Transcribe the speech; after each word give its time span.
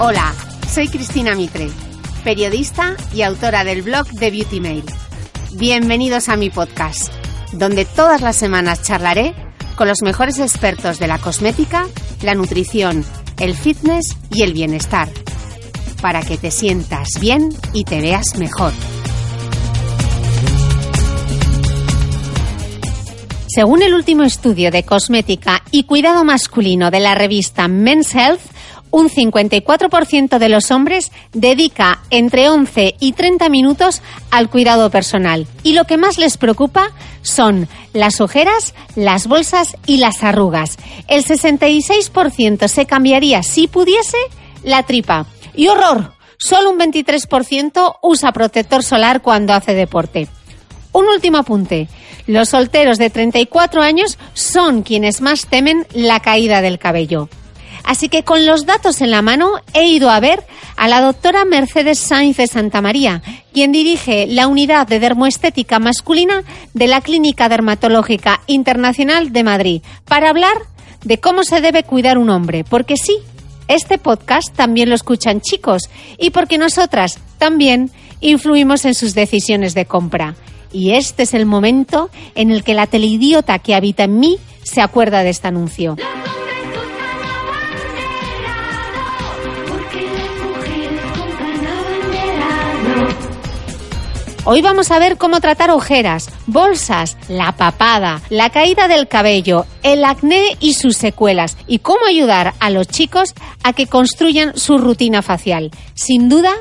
Hola, 0.00 0.34
soy 0.68 0.88
Cristina 0.88 1.36
Mitre, 1.36 1.68
periodista 2.24 2.96
y 3.14 3.22
autora 3.22 3.62
del 3.62 3.82
blog 3.82 4.08
de 4.08 4.32
Beauty 4.32 4.58
Mail. 4.58 4.84
Bienvenidos 5.52 6.28
a 6.28 6.34
mi 6.36 6.50
podcast, 6.50 7.12
donde 7.52 7.84
todas 7.84 8.20
las 8.20 8.34
semanas 8.34 8.82
charlaré 8.82 9.36
con 9.76 9.86
los 9.86 10.02
mejores 10.02 10.40
expertos 10.40 10.98
de 10.98 11.06
la 11.06 11.18
cosmética, 11.18 11.86
la 12.22 12.34
nutrición, 12.34 13.04
el 13.38 13.54
fitness 13.54 14.16
y 14.30 14.42
el 14.42 14.52
bienestar, 14.52 15.08
para 16.02 16.22
que 16.22 16.38
te 16.38 16.50
sientas 16.50 17.10
bien 17.20 17.50
y 17.72 17.84
te 17.84 18.00
veas 18.00 18.34
mejor. 18.36 18.72
Según 23.46 23.82
el 23.82 23.94
último 23.94 24.24
estudio 24.24 24.72
de 24.72 24.82
cosmética 24.82 25.62
y 25.70 25.84
cuidado 25.84 26.24
masculino 26.24 26.90
de 26.90 26.98
la 26.98 27.14
revista 27.14 27.68
Men's 27.68 28.12
Health, 28.12 28.53
un 28.94 29.10
54% 29.10 30.38
de 30.38 30.48
los 30.48 30.70
hombres 30.70 31.10
dedica 31.32 32.02
entre 32.10 32.48
11 32.48 32.94
y 33.00 33.10
30 33.10 33.48
minutos 33.48 34.02
al 34.30 34.48
cuidado 34.48 34.88
personal. 34.88 35.48
Y 35.64 35.72
lo 35.72 35.84
que 35.84 35.96
más 35.96 36.16
les 36.16 36.36
preocupa 36.36 36.92
son 37.20 37.66
las 37.92 38.20
ojeras, 38.20 38.72
las 38.94 39.26
bolsas 39.26 39.76
y 39.84 39.96
las 39.96 40.22
arrugas. 40.22 40.76
El 41.08 41.24
66% 41.24 42.68
se 42.68 42.86
cambiaría 42.86 43.42
si 43.42 43.66
pudiese 43.66 44.18
la 44.62 44.84
tripa. 44.84 45.26
Y 45.56 45.66
horror, 45.66 46.12
solo 46.38 46.70
un 46.70 46.78
23% 46.78 47.96
usa 48.00 48.30
protector 48.30 48.84
solar 48.84 49.22
cuando 49.22 49.54
hace 49.54 49.74
deporte. 49.74 50.28
Un 50.92 51.06
último 51.08 51.38
apunte. 51.38 51.88
Los 52.28 52.50
solteros 52.50 52.98
de 52.98 53.10
34 53.10 53.82
años 53.82 54.18
son 54.34 54.82
quienes 54.82 55.20
más 55.20 55.46
temen 55.46 55.84
la 55.94 56.20
caída 56.20 56.60
del 56.60 56.78
cabello. 56.78 57.28
Así 57.84 58.08
que 58.08 58.24
con 58.24 58.46
los 58.46 58.64
datos 58.64 59.00
en 59.02 59.10
la 59.10 59.22
mano 59.22 59.52
he 59.74 59.86
ido 59.86 60.10
a 60.10 60.18
ver 60.18 60.44
a 60.76 60.88
la 60.88 61.00
doctora 61.00 61.44
Mercedes 61.44 61.98
Sainz 61.98 62.38
de 62.38 62.46
Santa 62.46 62.80
María, 62.80 63.22
quien 63.52 63.72
dirige 63.72 64.26
la 64.26 64.48
unidad 64.48 64.86
de 64.88 64.98
dermoestética 64.98 65.78
masculina 65.78 66.42
de 66.72 66.86
la 66.86 67.00
Clínica 67.02 67.48
Dermatológica 67.48 68.40
Internacional 68.46 69.32
de 69.32 69.44
Madrid, 69.44 69.82
para 70.06 70.30
hablar 70.30 70.56
de 71.04 71.20
cómo 71.20 71.44
se 71.44 71.60
debe 71.60 71.84
cuidar 71.84 72.16
un 72.18 72.30
hombre, 72.30 72.64
porque 72.64 72.96
sí, 72.96 73.18
este 73.68 73.98
podcast 73.98 74.54
también 74.54 74.88
lo 74.88 74.94
escuchan 74.94 75.40
chicos 75.40 75.90
y 76.18 76.30
porque 76.30 76.58
nosotras 76.58 77.18
también 77.38 77.90
influimos 78.20 78.84
en 78.84 78.94
sus 78.94 79.14
decisiones 79.14 79.74
de 79.74 79.84
compra. 79.84 80.34
Y 80.72 80.92
este 80.92 81.22
es 81.22 81.34
el 81.34 81.46
momento 81.46 82.10
en 82.34 82.50
el 82.50 82.64
que 82.64 82.74
la 82.74 82.86
teleidiota 82.86 83.58
que 83.58 83.74
habita 83.74 84.04
en 84.04 84.18
mí 84.18 84.38
se 84.64 84.80
acuerda 84.80 85.22
de 85.22 85.30
este 85.30 85.48
anuncio. 85.48 85.96
Hoy 94.46 94.60
vamos 94.60 94.90
a 94.90 94.98
ver 94.98 95.16
cómo 95.16 95.40
tratar 95.40 95.70
ojeras, 95.70 96.28
bolsas, 96.46 97.16
la 97.28 97.52
papada, 97.52 98.20
la 98.28 98.50
caída 98.50 98.88
del 98.88 99.08
cabello, 99.08 99.64
el 99.82 100.04
acné 100.04 100.58
y 100.60 100.74
sus 100.74 100.98
secuelas 100.98 101.56
y 101.66 101.78
cómo 101.78 102.04
ayudar 102.04 102.52
a 102.60 102.68
los 102.68 102.86
chicos 102.86 103.32
a 103.62 103.72
que 103.72 103.86
construyan 103.86 104.54
su 104.54 104.76
rutina 104.76 105.22
facial. 105.22 105.70
Sin 105.94 106.28
duda, 106.28 106.52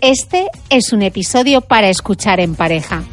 este 0.00 0.46
es 0.70 0.94
un 0.94 1.02
episodio 1.02 1.60
para 1.60 1.90
escuchar 1.90 2.40
en 2.40 2.54
pareja. 2.54 3.04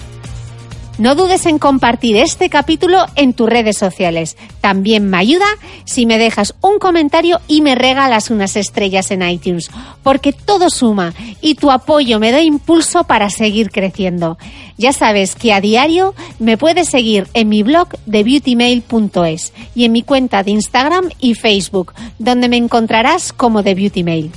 No 1.04 1.16
dudes 1.16 1.46
en 1.48 1.60
compartir 1.60 2.16
este 2.16 2.50
capítulo 2.50 3.06
en 3.18 3.34
tus 3.34 3.50
redes 3.50 3.78
sociales. 3.78 4.38
También 4.62 5.10
me 5.10 5.18
ayuda 5.18 5.44
si 5.84 6.06
me 6.06 6.18
dejas 6.18 6.56
un 6.62 6.80
comentario 6.80 7.42
y 7.50 7.62
me 7.62 7.76
regalas 7.76 8.30
unas 8.30 8.56
estrellas 8.56 9.12
en 9.12 9.22
iTunes, 9.22 9.70
porque 10.02 10.32
todo 10.32 10.70
suma 10.70 11.14
y 11.42 11.56
tu 11.56 11.72
apoyo 11.72 12.22
me 12.22 12.32
da 12.32 12.42
impulso 12.42 13.04
para 13.04 13.30
seguir 13.30 13.70
creciendo. 13.70 14.38
Ya 14.78 14.94
sabes 14.94 15.36
que 15.36 15.52
a 15.52 15.60
diario 15.60 16.16
me 16.40 16.58
puedes 16.58 16.88
seguir 16.88 17.28
en 17.34 17.50
mi 17.50 17.64
blog 17.64 17.90
de 18.06 18.24
beautymail.es 18.24 19.52
y 19.76 19.84
en 19.84 19.92
mi 19.92 20.04
cuenta 20.04 20.42
de 20.44 20.52
Instagram 20.52 21.10
y 21.20 21.34
Facebook, 21.34 21.92
donde 22.18 22.48
me 22.48 22.56
encontrarás 22.56 23.34
como 23.34 23.62
de 23.62 23.76
Beautymail. 23.76 24.32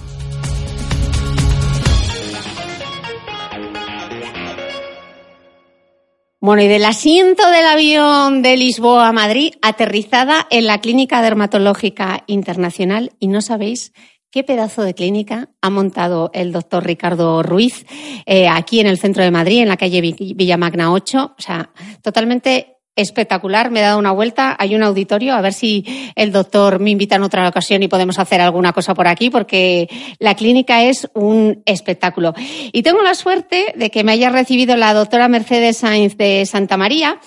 Bueno, 6.38 6.62
y 6.62 6.68
del 6.68 6.84
asiento 6.84 7.48
del 7.50 7.66
avión 7.66 8.42
de 8.42 8.58
Lisboa 8.58 9.08
a 9.08 9.12
Madrid, 9.12 9.54
aterrizada 9.62 10.46
en 10.50 10.66
la 10.66 10.82
Clínica 10.82 11.22
Dermatológica 11.22 12.24
Internacional, 12.26 13.12
y 13.18 13.28
no 13.28 13.40
sabéis 13.40 13.94
qué 14.30 14.44
pedazo 14.44 14.82
de 14.82 14.92
clínica 14.92 15.48
ha 15.62 15.70
montado 15.70 16.30
el 16.34 16.52
doctor 16.52 16.84
Ricardo 16.84 17.42
Ruiz 17.42 17.86
eh, 18.26 18.48
aquí 18.48 18.80
en 18.80 18.86
el 18.86 18.98
centro 18.98 19.22
de 19.22 19.30
Madrid, 19.30 19.62
en 19.62 19.68
la 19.68 19.78
calle 19.78 20.02
Villamagna 20.02 20.92
8. 20.92 21.36
O 21.38 21.40
sea, 21.40 21.70
totalmente 22.02 22.75
espectacular, 22.96 23.70
me 23.70 23.80
he 23.80 23.82
dado 23.82 23.98
una 23.98 24.12
vuelta, 24.12 24.56
hay 24.58 24.74
un 24.74 24.82
auditorio, 24.82 25.34
a 25.34 25.40
ver 25.42 25.52
si 25.52 25.84
el 26.16 26.32
doctor 26.32 26.80
me 26.80 26.90
invita 26.90 27.16
en 27.16 27.22
otra 27.22 27.46
ocasión 27.48 27.82
y 27.82 27.88
podemos 27.88 28.18
hacer 28.18 28.40
alguna 28.40 28.72
cosa 28.72 28.94
por 28.94 29.06
aquí, 29.06 29.30
porque 29.30 29.88
la 30.18 30.34
clínica 30.34 30.82
es 30.82 31.08
un 31.14 31.62
espectáculo. 31.66 32.34
Y 32.72 32.82
tengo 32.82 33.02
la 33.02 33.14
suerte 33.14 33.74
de 33.76 33.90
que 33.90 34.02
me 34.02 34.12
haya 34.12 34.30
recibido 34.30 34.76
la 34.76 34.94
doctora 34.94 35.28
Mercedes 35.28 35.78
Sainz 35.78 36.16
de 36.16 36.46
Santa 36.46 36.76
María, 36.76 37.20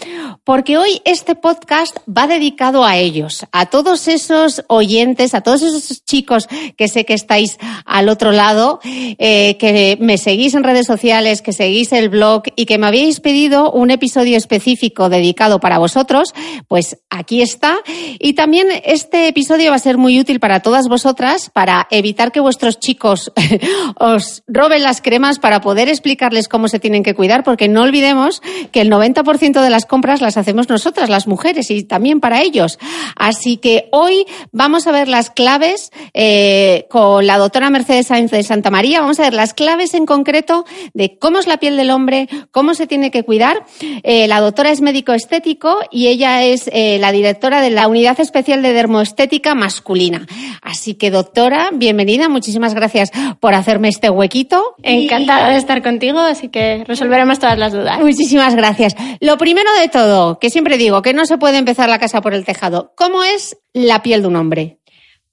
porque 0.44 0.77
hoy 0.77 1.01
este 1.06 1.36
podcast 1.36 1.98
va 2.06 2.25
dedicado 2.25 2.83
a 2.83 2.98
ellos, 2.98 3.45
a 3.51 3.68
todos 3.68 4.07
esos 4.07 4.63
oyentes, 4.68 5.36
a 5.36 5.42
todos 5.42 5.62
esos 5.62 6.04
chicos 6.04 6.48
que 6.75 6.88
sé 6.88 7.06
que 7.06 7.13
estáis 7.13 7.60
al 7.86 8.10
otro 8.10 8.31
lado, 8.31 8.80
eh, 8.83 9.57
que 9.57 9.98
me 10.01 10.18
seguís 10.18 10.56
en 10.56 10.63
redes 10.63 10.88
sociales, 10.88 11.44
que 11.44 11.54
seguís 11.54 11.92
el 11.94 12.10
blog 12.10 12.44
y 12.56 12.65
que 12.65 12.77
me 12.80 12.88
habéis 12.88 13.19
pedido 13.19 13.72
un 13.72 13.92
episodio 13.92 14.38
específico 14.38 15.10
dedicado 15.10 15.59
para 15.60 15.78
vosotros, 15.78 16.34
pues 16.68 16.98
aquí 17.10 17.42
está. 17.42 17.78
Y 18.20 18.34
también 18.34 18.68
este 18.86 19.28
episodio 19.28 19.72
va 19.72 19.76
a 19.76 19.80
ser 19.80 19.98
muy 19.98 20.20
útil 20.20 20.40
para 20.40 20.62
todas 20.62 20.88
vosotras 20.88 21.50
para 21.54 21.88
evitar 21.92 22.32
que 22.32 22.40
vuestros 22.40 22.80
chicos 22.80 23.32
os 23.96 24.44
roben 24.48 24.84
las 24.84 25.02
cremas 25.02 25.40
para 25.40 25.62
poder 25.62 25.90
explicarles 25.90 26.48
cómo 26.48 26.68
se 26.68 26.80
tienen 26.80 27.04
que 27.04 27.16
cuidar, 27.16 27.44
porque 27.44 27.68
no 27.68 27.84
olvidemos 27.84 28.42
que 28.72 28.82
el 28.82 28.92
90% 28.92 29.62
de 29.62 29.70
las 29.70 29.86
compras 29.86 30.22
las 30.22 30.38
hacemos 30.38 30.70
nosotras, 30.70 31.10
las 31.10 31.28
mujeres, 31.28 31.72
y 31.72 31.84
también 31.84 32.20
para 32.20 32.42
ellos. 32.42 32.80
Así 33.16 33.58
que 33.58 33.90
hoy 33.92 34.26
vamos 34.52 34.88
a 34.88 34.92
ver 34.92 35.08
las 35.08 35.30
claves 35.30 35.92
eh, 36.14 36.88
con 36.90 37.26
la 37.28 37.38
doctora 37.38 37.70
Mercedes 37.70 38.08
Sáenz 38.08 38.32
de 38.32 38.44
Santa 38.44 38.70
María. 38.70 39.02
Vamos 39.02 39.20
a 39.20 39.24
ver 39.24 39.34
las 39.34 39.54
claves 39.54 39.94
en 39.94 40.06
concreto 40.06 40.66
de 40.94 41.18
cómo 41.18 41.40
es 41.40 41.48
la 41.48 41.58
piel 41.58 41.78
del 41.78 41.92
hombre, 41.92 42.28
cómo 42.52 42.74
se 42.74 42.88
tiene 42.88 43.12
que 43.12 43.24
cuidar. 43.24 43.66
Eh, 44.04 44.28
la 44.28 44.40
doctora 44.40 44.72
es 44.72 44.82
médico 44.82 45.14
estético 45.50 45.80
y 45.92 46.07
ella 46.07 46.44
es 46.44 46.69
eh, 46.72 46.98
la 47.00 47.12
directora 47.12 47.62
de 47.62 47.69
la 47.69 47.88
Unidad 47.88 48.19
Especial 48.19 48.62
de 48.62 48.74
Dermoestética 48.74 49.56
Masculina. 49.56 50.28
Así 50.62 50.94
que, 50.94 51.10
doctora, 51.10 51.69
bienvenida. 51.74 52.30
Muchísimas 52.30 52.75
gracias 52.75 53.12
por 53.40 53.54
hacerme 53.54 53.90
este 53.90 54.10
huequito. 54.10 54.75
Encantada 54.84 55.50
de 55.50 55.57
estar 55.57 55.81
contigo, 55.81 56.19
así 56.19 56.50
que 56.50 56.84
resolveremos 56.86 57.40
todas 57.40 57.57
las 57.57 57.74
dudas. 57.74 58.00
Muchísimas 58.00 58.56
gracias. 58.56 58.96
Lo 59.19 59.38
primero 59.38 59.69
de 59.80 59.88
todo, 59.90 60.40
que 60.40 60.50
siempre 60.50 60.78
digo, 60.78 61.01
que 61.01 61.13
no 61.13 61.25
se 61.25 61.38
puede 61.38 61.57
empezar 61.57 61.90
la 61.90 62.00
casa 62.00 62.22
por 62.22 62.34
el 62.34 62.46
tejado. 62.46 62.94
¿Cómo 62.96 63.24
es 63.24 63.57
la 63.74 64.04
piel 64.04 64.22
de 64.22 64.28
un 64.28 64.36
hombre? 64.36 64.78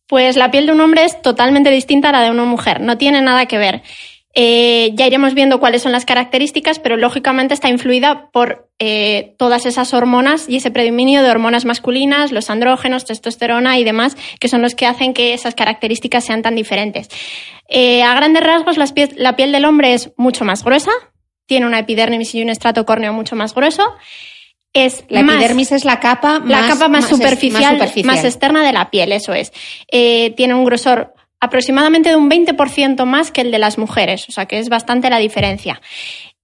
Pues 0.06 0.36
la 0.36 0.50
piel 0.50 0.66
de 0.66 0.72
un 0.72 0.80
hombre 0.80 1.04
es 1.04 1.20
totalmente 1.20 1.70
distinta 1.70 2.08
a 2.08 2.12
la 2.12 2.22
de 2.22 2.30
una 2.30 2.44
mujer, 2.44 2.80
no 2.80 2.96
tiene 2.96 3.20
nada 3.20 3.46
que 3.46 3.58
ver. 3.58 3.82
Eh, 4.38 4.90
ya 4.92 5.06
iremos 5.06 5.32
viendo 5.32 5.58
cuáles 5.58 5.80
son 5.80 5.92
las 5.92 6.04
características, 6.04 6.78
pero 6.78 6.98
lógicamente 6.98 7.54
está 7.54 7.70
influida 7.70 8.28
por 8.32 8.68
eh, 8.78 9.34
todas 9.38 9.64
esas 9.64 9.94
hormonas 9.94 10.46
y 10.46 10.56
ese 10.56 10.70
predominio 10.70 11.22
de 11.22 11.30
hormonas 11.30 11.64
masculinas, 11.64 12.32
los 12.32 12.50
andrógenos, 12.50 13.06
testosterona 13.06 13.78
y 13.78 13.84
demás, 13.84 14.14
que 14.38 14.48
son 14.48 14.60
los 14.60 14.74
que 14.74 14.84
hacen 14.84 15.14
que 15.14 15.32
esas 15.32 15.54
características 15.54 16.22
sean 16.22 16.42
tan 16.42 16.54
diferentes. 16.54 17.08
Eh, 17.66 18.02
a 18.02 18.14
grandes 18.14 18.44
rasgos, 18.44 18.76
la 18.76 19.36
piel 19.36 19.52
del 19.52 19.64
hombre 19.64 19.94
es 19.94 20.12
mucho 20.18 20.44
más 20.44 20.62
gruesa, 20.62 20.90
tiene 21.46 21.64
una 21.64 21.78
epidermis 21.78 22.34
y 22.34 22.42
un 22.42 22.50
estrato 22.50 22.84
córneo 22.84 23.14
mucho 23.14 23.36
más 23.36 23.54
grueso. 23.54 23.84
Es 24.74 25.04
la 25.08 25.20
epidermis 25.20 25.72
es 25.72 25.86
la 25.86 25.98
capa 25.98 26.40
más, 26.40 26.50
la 26.50 26.68
capa 26.68 26.88
más, 26.88 27.08
superficial, 27.08 27.78
más, 28.04 28.22
externa 28.22 28.66
de 28.66 28.74
la 28.74 28.90
piel, 28.90 29.12
eso 29.12 29.32
es. 29.32 29.50
tiene 29.90 30.52
un 30.52 30.66
grosor 30.66 31.14
aproximadamente 31.40 32.10
de 32.10 32.16
un 32.16 32.30
20% 32.30 33.04
más 33.04 33.30
que 33.30 33.42
el 33.42 33.50
de 33.50 33.58
las 33.58 33.78
mujeres, 33.78 34.28
o 34.28 34.32
sea 34.32 34.46
que 34.46 34.58
es 34.58 34.68
bastante 34.68 35.10
la 35.10 35.18
diferencia. 35.18 35.80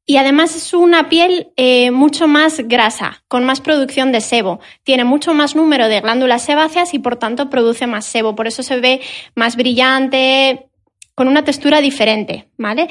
Y 0.05 0.17
además 0.17 0.57
es 0.57 0.75
una 0.75 1.09
piel 1.09 1.53
eh, 1.57 1.93
mucho 1.93 2.27
más 2.27 2.61
grasa, 2.67 3.23
con 3.29 3.45
más 3.45 3.61
producción 3.61 4.11
de 4.11 4.21
sebo. 4.21 4.59
Tiene 4.83 5.05
mucho 5.05 5.33
más 5.33 5.55
número 5.55 5.89
de 5.89 6.01
glándulas 6.01 6.43
sebáceas 6.43 6.93
y 6.93 6.99
por 6.99 7.17
tanto 7.17 7.49
produce 7.51 7.87
más 7.87 8.05
sebo. 8.05 8.35
Por 8.35 8.49
eso 8.49 8.65
se 8.65 8.81
ve 8.81 9.01
más 9.37 9.55
brillante, 9.55 10.67
con 11.15 11.29
una 11.29 11.45
textura 11.45 11.81
diferente, 11.81 12.49
¿vale? 12.59 12.89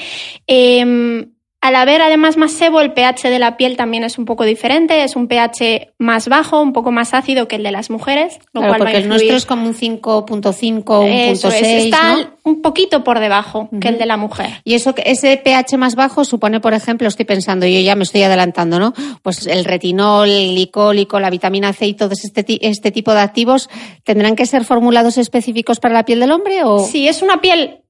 Em, 0.48 1.34
al 1.62 1.76
haber 1.76 2.02
además 2.02 2.38
más 2.38 2.54
sebo, 2.54 2.82
el 2.82 2.92
pH 2.94 3.30
de 3.30 3.38
la 3.38 3.56
piel 3.56 3.78
también 3.78 4.04
es 4.04 4.18
un 4.18 4.26
poco 4.26 4.46
diferente, 4.46 5.04
es 5.04 5.16
un 5.16 5.28
pH 5.28 5.94
más 6.00 6.28
bajo, 6.28 6.60
un 6.60 6.74
poco 6.74 6.92
más 6.92 7.14
ácido 7.14 7.48
que 7.48 7.58
el 7.58 7.64
de 7.64 7.72
las 7.72 7.92
mujeres. 7.92 8.40
Lo 8.52 8.62
cual 8.62 8.80
porque 8.80 8.98
el 8.98 9.08
nuestro 9.08 9.36
es 9.36 9.46
como 9.46 9.68
un 9.68 9.76
5.5, 9.76 10.84
1.6. 10.84 11.52
Está 11.54 12.34
un 12.44 12.64
poquito 12.64 13.04
por 13.04 13.20
debajo 13.20 13.70
que 13.80 13.90
el 13.90 14.00
de 14.00 14.08
la 14.08 14.18
mujer. 14.18 14.50
Y 14.64 14.74
eso, 14.74 14.96
ese 15.06 15.38
pH 15.38 15.78
más 15.78 15.94
bajo 15.94 16.26
supone, 16.26 16.60
por 16.60 16.74
ejemplo, 16.74 17.08
estoy 17.08 17.26
pensando, 17.26 17.68
yo 17.68 17.80
ya 17.80 17.96
me 17.96 18.04
estoy 18.04 18.24
adelantando, 18.24 18.80
¿no? 18.80 18.96
Pues 19.22 19.46
el 19.46 19.64
retinol, 19.64 20.30
el 20.30 20.54
glicólico, 20.54 21.20
la 21.20 21.30
vitamina 21.30 21.74
C 21.74 21.86
y 21.86 21.94
todo 21.94 22.14
este, 22.14 22.44
este 22.68 22.90
tipo 22.90 23.14
de 23.14 23.20
activos, 23.20 23.70
¿tendrán 24.04 24.36
que 24.36 24.48
ser 24.48 24.66
formulados 24.66 25.20
específicos 25.20 25.80
para 25.80 25.94
la 25.94 26.06
piel 26.06 26.22
del 26.22 26.32
hombre? 26.32 26.64
O... 26.64 26.80
Sí, 26.80 27.08
es 27.08 27.22
una 27.22 27.40
piel 27.40 27.82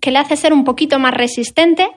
que 0.00 0.10
le 0.10 0.18
hace 0.18 0.36
ser 0.36 0.52
un 0.52 0.64
poquito 0.64 0.98
más 0.98 1.14
resistente 1.14 1.88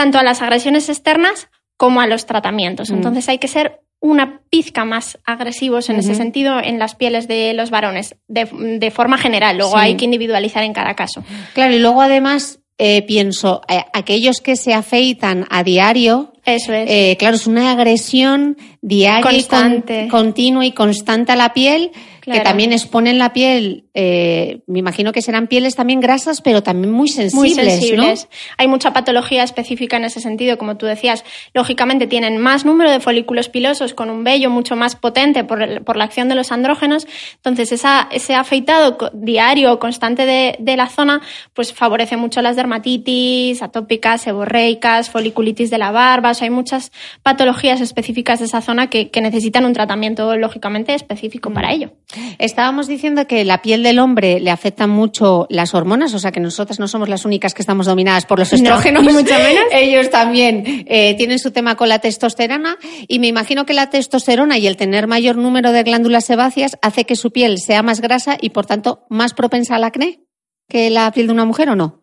tanto 0.00 0.16
a 0.16 0.22
las 0.22 0.40
agresiones 0.40 0.88
externas 0.88 1.50
como 1.76 2.00
a 2.00 2.06
los 2.06 2.24
tratamientos. 2.24 2.90
Mm. 2.90 2.94
Entonces 2.94 3.28
hay 3.28 3.36
que 3.36 3.48
ser 3.48 3.82
una 4.00 4.40
pizca 4.48 4.86
más 4.86 5.18
agresivos 5.26 5.90
en 5.90 5.96
ese 5.96 6.14
sentido 6.14 6.58
en 6.58 6.78
las 6.78 6.94
pieles 6.94 7.28
de 7.28 7.52
los 7.52 7.68
varones, 7.68 8.16
de, 8.26 8.90
forma 8.90 9.18
general. 9.18 9.58
Luego 9.58 9.76
hay 9.76 9.96
que 9.96 10.06
individualizar 10.06 10.64
en 10.64 10.72
cada 10.72 10.94
caso. 10.94 11.22
Claro, 11.52 11.74
y 11.74 11.80
luego 11.80 12.00
además 12.00 12.60
eh, 12.78 13.02
pienso, 13.02 13.60
eh, 13.68 13.84
aquellos 13.92 14.40
que 14.40 14.56
se 14.56 14.72
afeitan 14.72 15.46
a 15.50 15.64
diario, 15.64 16.32
eso 16.46 16.72
es. 16.72 16.88
Eh, 16.88 17.16
claro, 17.18 17.36
es 17.36 17.46
una 17.46 17.72
agresión 17.72 18.56
diaria 18.80 19.30
y 19.36 20.08
continua 20.08 20.64
y 20.64 20.72
constante 20.72 21.32
a 21.32 21.36
la 21.36 21.52
piel 21.52 21.90
que 22.30 22.40
también 22.40 22.72
exponen 22.72 23.18
la 23.18 23.32
piel, 23.32 23.84
eh, 23.94 24.60
me 24.66 24.78
imagino 24.78 25.12
que 25.12 25.22
serán 25.22 25.46
pieles 25.46 25.74
también 25.74 26.00
grasas, 26.00 26.40
pero 26.40 26.62
también 26.62 26.92
muy 26.92 27.08
sensibles. 27.08 27.56
Muy 27.56 27.64
sensibles. 27.64 28.28
Hay 28.56 28.68
mucha 28.68 28.92
patología 28.92 29.42
específica 29.42 29.96
en 29.96 30.04
ese 30.04 30.20
sentido, 30.20 30.58
como 30.58 30.76
tú 30.76 30.86
decías. 30.86 31.24
Lógicamente 31.54 32.06
tienen 32.06 32.38
más 32.38 32.64
número 32.64 32.90
de 32.90 33.00
folículos 33.00 33.48
pilosos 33.48 33.94
con 33.94 34.10
un 34.10 34.24
vello 34.24 34.50
mucho 34.50 34.76
más 34.76 34.96
potente 34.96 35.44
por, 35.44 35.84
por 35.84 35.96
la 35.96 36.04
acción 36.04 36.28
de 36.28 36.34
los 36.34 36.52
andrógenos. 36.52 37.06
Entonces, 37.36 37.72
esa, 37.72 38.08
ese 38.10 38.34
afeitado 38.34 38.96
diario 39.12 39.78
constante 39.78 40.26
de, 40.26 40.56
de, 40.58 40.76
la 40.76 40.88
zona, 40.88 41.20
pues 41.54 41.72
favorece 41.72 42.16
mucho 42.16 42.42
las 42.42 42.56
dermatitis 42.56 43.62
atópicas, 43.62 44.22
seborreicas, 44.22 45.10
foliculitis 45.10 45.70
de 45.70 45.78
la 45.78 45.90
barba. 45.90 46.30
O 46.30 46.34
sea, 46.34 46.46
hay 46.46 46.50
muchas 46.50 46.92
patologías 47.22 47.80
específicas 47.80 48.38
de 48.38 48.46
esa 48.46 48.60
zona 48.60 48.88
que, 48.88 49.10
que 49.10 49.20
necesitan 49.20 49.64
un 49.64 49.72
tratamiento, 49.72 50.36
lógicamente, 50.36 50.94
específico 50.94 51.52
para 51.52 51.68
mm. 51.68 51.72
ello. 51.72 51.92
Estábamos 52.38 52.86
diciendo 52.86 53.26
que 53.26 53.44
la 53.44 53.62
piel 53.62 53.82
del 53.82 53.98
hombre 53.98 54.40
le 54.40 54.50
afectan 54.50 54.90
mucho 54.90 55.46
las 55.50 55.74
hormonas, 55.74 56.14
o 56.14 56.18
sea 56.18 56.32
que 56.32 56.40
nosotras 56.40 56.78
no 56.78 56.88
somos 56.88 57.08
las 57.08 57.24
únicas 57.24 57.54
que 57.54 57.62
estamos 57.62 57.86
dominadas 57.86 58.26
por 58.26 58.38
los 58.38 58.52
estrógenos. 58.52 59.02
mucho 59.12 59.34
menos. 59.34 59.64
Ellos 59.72 60.10
también 60.10 60.84
eh, 60.86 61.14
tienen 61.16 61.38
su 61.38 61.50
tema 61.50 61.76
con 61.76 61.88
la 61.88 61.98
testosterona 61.98 62.76
y 63.08 63.18
me 63.18 63.26
imagino 63.26 63.66
que 63.66 63.74
la 63.74 63.90
testosterona 63.90 64.58
y 64.58 64.66
el 64.66 64.76
tener 64.76 65.06
mayor 65.06 65.36
número 65.36 65.72
de 65.72 65.82
glándulas 65.82 66.24
sebáceas 66.24 66.78
hace 66.82 67.04
que 67.04 67.16
su 67.16 67.30
piel 67.30 67.58
sea 67.58 67.82
más 67.82 68.00
grasa 68.00 68.36
y 68.40 68.50
por 68.50 68.66
tanto 68.66 69.04
más 69.08 69.34
propensa 69.34 69.76
al 69.76 69.84
acné 69.84 70.20
que 70.68 70.90
la 70.90 71.10
piel 71.12 71.26
de 71.26 71.32
una 71.32 71.44
mujer 71.44 71.68
o 71.70 71.76
no. 71.76 72.00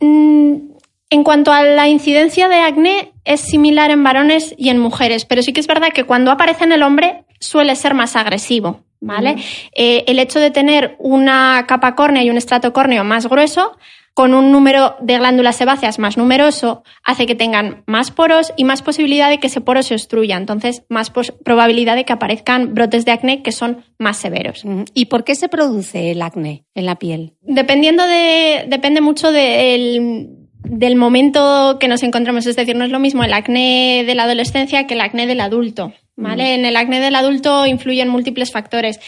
Mm, 0.00 0.74
en 1.10 1.24
cuanto 1.24 1.52
a 1.52 1.62
la 1.62 1.88
incidencia 1.88 2.48
de 2.48 2.56
acné, 2.56 3.12
es 3.24 3.40
similar 3.40 3.90
en 3.90 4.02
varones 4.02 4.54
y 4.56 4.70
en 4.70 4.78
mujeres, 4.78 5.24
pero 5.24 5.42
sí 5.42 5.52
que 5.52 5.60
es 5.60 5.66
verdad 5.66 5.92
que 5.94 6.04
cuando 6.04 6.30
aparece 6.30 6.64
en 6.64 6.72
el 6.72 6.82
hombre 6.82 7.24
suele 7.40 7.76
ser 7.76 7.94
más 7.94 8.16
agresivo. 8.16 8.80
¿Vale? 9.04 9.36
Eh, 9.74 10.04
el 10.06 10.18
hecho 10.18 10.40
de 10.40 10.50
tener 10.50 10.96
una 10.98 11.64
capa 11.66 11.94
córnea 11.94 12.22
y 12.24 12.30
un 12.30 12.36
estrato 12.36 12.72
córneo 12.72 13.04
más 13.04 13.26
grueso, 13.26 13.76
con 14.14 14.32
un 14.32 14.52
número 14.52 14.94
de 15.00 15.18
glándulas 15.18 15.56
sebáceas 15.56 15.98
más 15.98 16.16
numeroso, 16.16 16.84
hace 17.02 17.26
que 17.26 17.34
tengan 17.34 17.82
más 17.86 18.12
poros 18.12 18.52
y 18.56 18.62
más 18.62 18.80
posibilidad 18.80 19.28
de 19.28 19.38
que 19.38 19.48
ese 19.48 19.60
poro 19.60 19.82
se 19.82 19.94
obstruya. 19.94 20.36
Entonces, 20.36 20.84
más 20.88 21.10
probabilidad 21.44 21.96
de 21.96 22.04
que 22.04 22.12
aparezcan 22.12 22.74
brotes 22.74 23.04
de 23.04 23.10
acné 23.10 23.42
que 23.42 23.50
son 23.50 23.84
más 23.98 24.16
severos. 24.16 24.64
¿Y 24.94 25.06
por 25.06 25.24
qué 25.24 25.34
se 25.34 25.48
produce 25.48 26.12
el 26.12 26.22
acné 26.22 26.64
en 26.76 26.86
la 26.86 26.94
piel? 26.94 27.32
Dependiendo 27.42 28.06
de, 28.06 28.66
depende 28.68 29.00
mucho 29.00 29.32
del 29.32 30.44
del 30.64 30.96
momento 30.96 31.76
que 31.78 31.88
nos 31.88 32.02
encontramos. 32.02 32.46
Es 32.46 32.56
decir, 32.56 32.74
no 32.74 32.84
es 32.84 32.90
lo 32.90 32.98
mismo 32.98 33.22
el 33.22 33.32
acné 33.32 34.04
de 34.06 34.14
la 34.14 34.24
adolescencia 34.24 34.86
que 34.86 34.94
el 34.94 35.00
acné 35.00 35.26
del 35.26 35.40
adulto. 35.40 35.92
¿Vale? 36.16 36.44
Mm. 36.44 36.60
En 36.60 36.64
el 36.64 36.76
acné 36.76 37.00
del 37.00 37.14
adulto 37.14 37.66
influyen 37.66 38.08
múltiples 38.08 38.52
factores. 38.52 39.00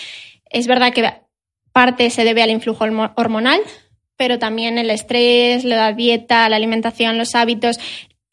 Es 0.51 0.67
verdad 0.67 0.93
que 0.93 1.13
parte 1.73 2.11
se 2.11 2.25
debe 2.25 2.43
al 2.43 2.51
influjo 2.51 2.85
hormonal, 3.17 3.61
pero 4.17 4.39
también 4.39 4.79
el 4.79 4.91
estrés, 4.91 5.65
la 5.65 5.93
dieta, 5.93 6.49
la 6.49 6.57
alimentación, 6.57 7.19
los 7.19 7.35
hábitos, 7.35 7.79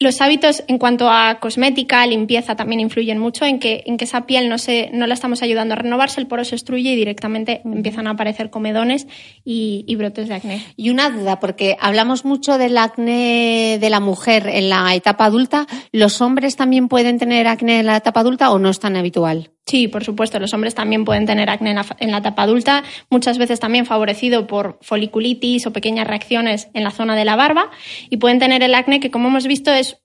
los 0.04 0.20
hábitos 0.20 0.62
en 0.68 0.78
cuanto 0.78 1.10
a 1.10 1.40
cosmética, 1.40 2.06
limpieza 2.06 2.54
también 2.54 2.78
influyen 2.80 3.18
mucho 3.18 3.44
en 3.44 3.58
que, 3.58 3.82
en 3.86 3.96
que 3.96 4.04
esa 4.04 4.26
piel 4.26 4.48
no, 4.48 4.58
se, 4.58 4.90
no 4.92 5.08
la 5.08 5.14
estamos 5.14 5.42
ayudando 5.42 5.74
a 5.74 5.78
renovarse, 5.78 6.20
el 6.20 6.28
poro 6.28 6.44
se 6.44 6.54
obstruye 6.54 6.92
y 6.92 6.96
directamente 6.96 7.62
empiezan 7.64 8.06
a 8.06 8.10
aparecer 8.10 8.50
comedones 8.50 9.08
y, 9.44 9.84
y, 9.88 9.96
brotes 9.96 10.28
de 10.28 10.34
acné. 10.34 10.64
Y 10.76 10.90
una 10.90 11.10
duda, 11.10 11.40
porque 11.40 11.76
hablamos 11.80 12.24
mucho 12.24 12.58
del 12.58 12.78
acné 12.78 13.78
de 13.80 13.90
la 13.90 14.00
mujer 14.00 14.46
en 14.46 14.68
la 14.68 14.94
etapa 14.94 15.24
adulta, 15.24 15.66
¿los 15.90 16.20
hombres 16.20 16.54
también 16.54 16.88
pueden 16.88 17.18
tener 17.18 17.48
acné 17.48 17.80
en 17.80 17.86
la 17.86 17.96
etapa 17.96 18.20
adulta 18.20 18.50
o 18.52 18.58
no 18.58 18.68
es 18.68 18.78
tan 18.78 18.96
habitual? 18.96 19.53
Sí, 19.66 19.88
por 19.88 20.04
supuesto, 20.04 20.38
los 20.38 20.52
hombres 20.52 20.74
también 20.74 21.04
pueden 21.04 21.24
tener 21.24 21.48
acné 21.48 21.70
en 21.70 22.10
la, 22.10 22.18
etapa 22.18 22.42
adulta, 22.42 22.84
muchas 23.08 23.38
veces 23.38 23.60
también 23.60 23.86
favorecido 23.86 24.46
por 24.46 24.78
foliculitis 24.82 25.66
o 25.66 25.72
pequeñas 25.72 26.06
reacciones 26.06 26.68
en 26.74 26.84
la 26.84 26.90
zona 26.90 27.16
de 27.16 27.24
la 27.24 27.34
barba 27.34 27.70
y 28.10 28.18
pueden 28.18 28.38
tener 28.38 28.62
el 28.62 28.74
acné 28.74 29.00
que, 29.00 29.10
como 29.10 29.28
hemos 29.28 29.46
visto, 29.46 29.72
es, 29.72 30.02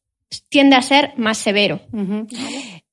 tiende 0.48 0.78
a 0.78 0.82
ser 0.82 1.14
más 1.18 1.38
severo. 1.38 1.82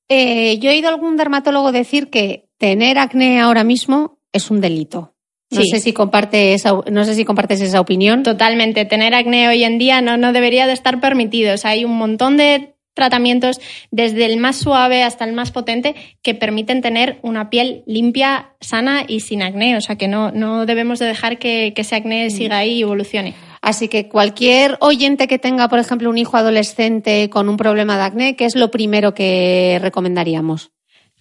Eh, 0.09 0.57
yo 0.59 0.69
he 0.69 0.73
oído 0.73 0.89
a 0.89 0.93
algún 0.93 1.15
dermatólogo 1.15 1.71
decir 1.71 2.09
que 2.09 2.49
tener 2.57 2.99
acné 2.99 3.39
ahora 3.39 3.63
mismo 3.63 4.19
es 4.33 4.51
un 4.51 4.59
delito. 4.59 5.13
No 5.49 5.61
sé 5.63 5.79
si 5.79 5.93
compartes 5.93 6.65
no 6.91 7.05
sé 7.05 7.15
si 7.15 7.23
compartes 7.23 7.61
esa 7.61 7.79
opinión. 7.79 8.23
Totalmente. 8.23 8.83
Tener 8.83 9.13
acné 9.13 9.47
hoy 9.47 9.63
en 9.63 9.77
día 9.77 10.01
no, 10.01 10.17
no 10.17 10.33
debería 10.33 10.67
de 10.67 10.73
estar 10.73 10.99
permitido. 10.99 11.55
hay 11.63 11.85
un 11.85 11.97
montón 11.97 12.35
de 12.35 12.76
tratamientos 12.97 13.61
desde 13.91 14.25
el 14.25 14.35
más 14.35 14.57
suave 14.57 15.03
hasta 15.03 15.23
el 15.23 15.31
más 15.31 15.51
potente 15.51 15.95
que 16.21 16.35
permiten 16.35 16.81
tener 16.81 17.19
una 17.21 17.49
piel 17.49 17.83
limpia, 17.85 18.49
sana 18.59 19.05
y 19.07 19.21
sin 19.21 19.41
acné. 19.41 19.77
O 19.77 19.81
sea 19.81 19.95
que 19.95 20.09
no, 20.09 20.31
no 20.31 20.65
debemos 20.65 20.99
de 20.99 21.05
dejar 21.05 21.39
que, 21.39 21.73
ese 21.77 21.95
acné 21.95 22.29
siga 22.29 22.57
ahí 22.57 22.79
y 22.79 22.81
evolucione. 22.81 23.35
Así 23.61 23.87
que 23.87 24.09
cualquier 24.09 24.77
oyente 24.81 25.27
que 25.27 25.39
tenga, 25.39 25.69
por 25.69 25.79
ejemplo, 25.79 26.09
un 26.09 26.17
hijo 26.17 26.35
adolescente 26.35 27.29
con 27.29 27.47
un 27.47 27.55
problema 27.55 27.97
de 27.97 28.03
acné, 28.03 28.35
¿qué 28.35 28.45
es 28.45 28.55
lo 28.55 28.71
primero 28.71 29.13
que 29.13 29.79
recomendaríamos? 29.81 30.71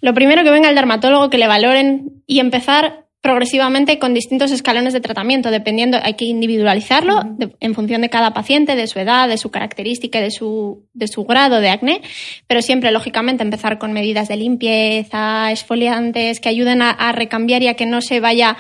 Lo 0.01 0.15
primero 0.15 0.43
que 0.45 0.51
venga 0.51 0.69
al 0.69 0.75
dermatólogo, 0.75 1.31
que 1.31 1.39
le 1.39 1.47
valoren 1.47 2.23
y 2.27 2.41
empezar 2.41 3.06
progresivamente 3.27 3.99
con 3.99 4.15
distintos 4.15 4.53
escalones 4.53 4.93
de 4.93 5.01
tratamiento, 5.01 5.51
dependiendo, 5.51 5.99
hay 6.01 6.15
que 6.15 6.27
individualizarlo 6.27 7.23
en 7.59 7.75
función 7.75 8.03
de 8.03 8.09
cada 8.09 8.33
paciente, 8.33 8.77
de 8.77 8.87
su 8.87 9.01
edad, 9.01 9.29
de 9.29 9.37
su 9.37 9.51
característica 9.51 10.21
de 10.21 10.31
su, 10.31 10.85
de 10.95 11.09
su 11.09 11.25
grado 11.25 11.59
de 11.61 11.71
acné, 11.71 12.03
pero 12.47 12.63
siempre, 12.63 12.93
lógicamente, 12.93 13.43
empezar 13.43 13.79
con 13.79 13.93
medidas 13.93 14.29
de 14.29 14.37
limpieza, 14.37 15.51
esfoliantes, 15.51 16.39
que 16.39 16.51
ayuden 16.51 16.83
a 16.83 17.11
recambiar 17.11 17.65
y 17.65 17.67
a 17.67 17.75
que 17.75 17.85
no 17.85 18.01
se 18.01 18.21
vaya 18.21 18.57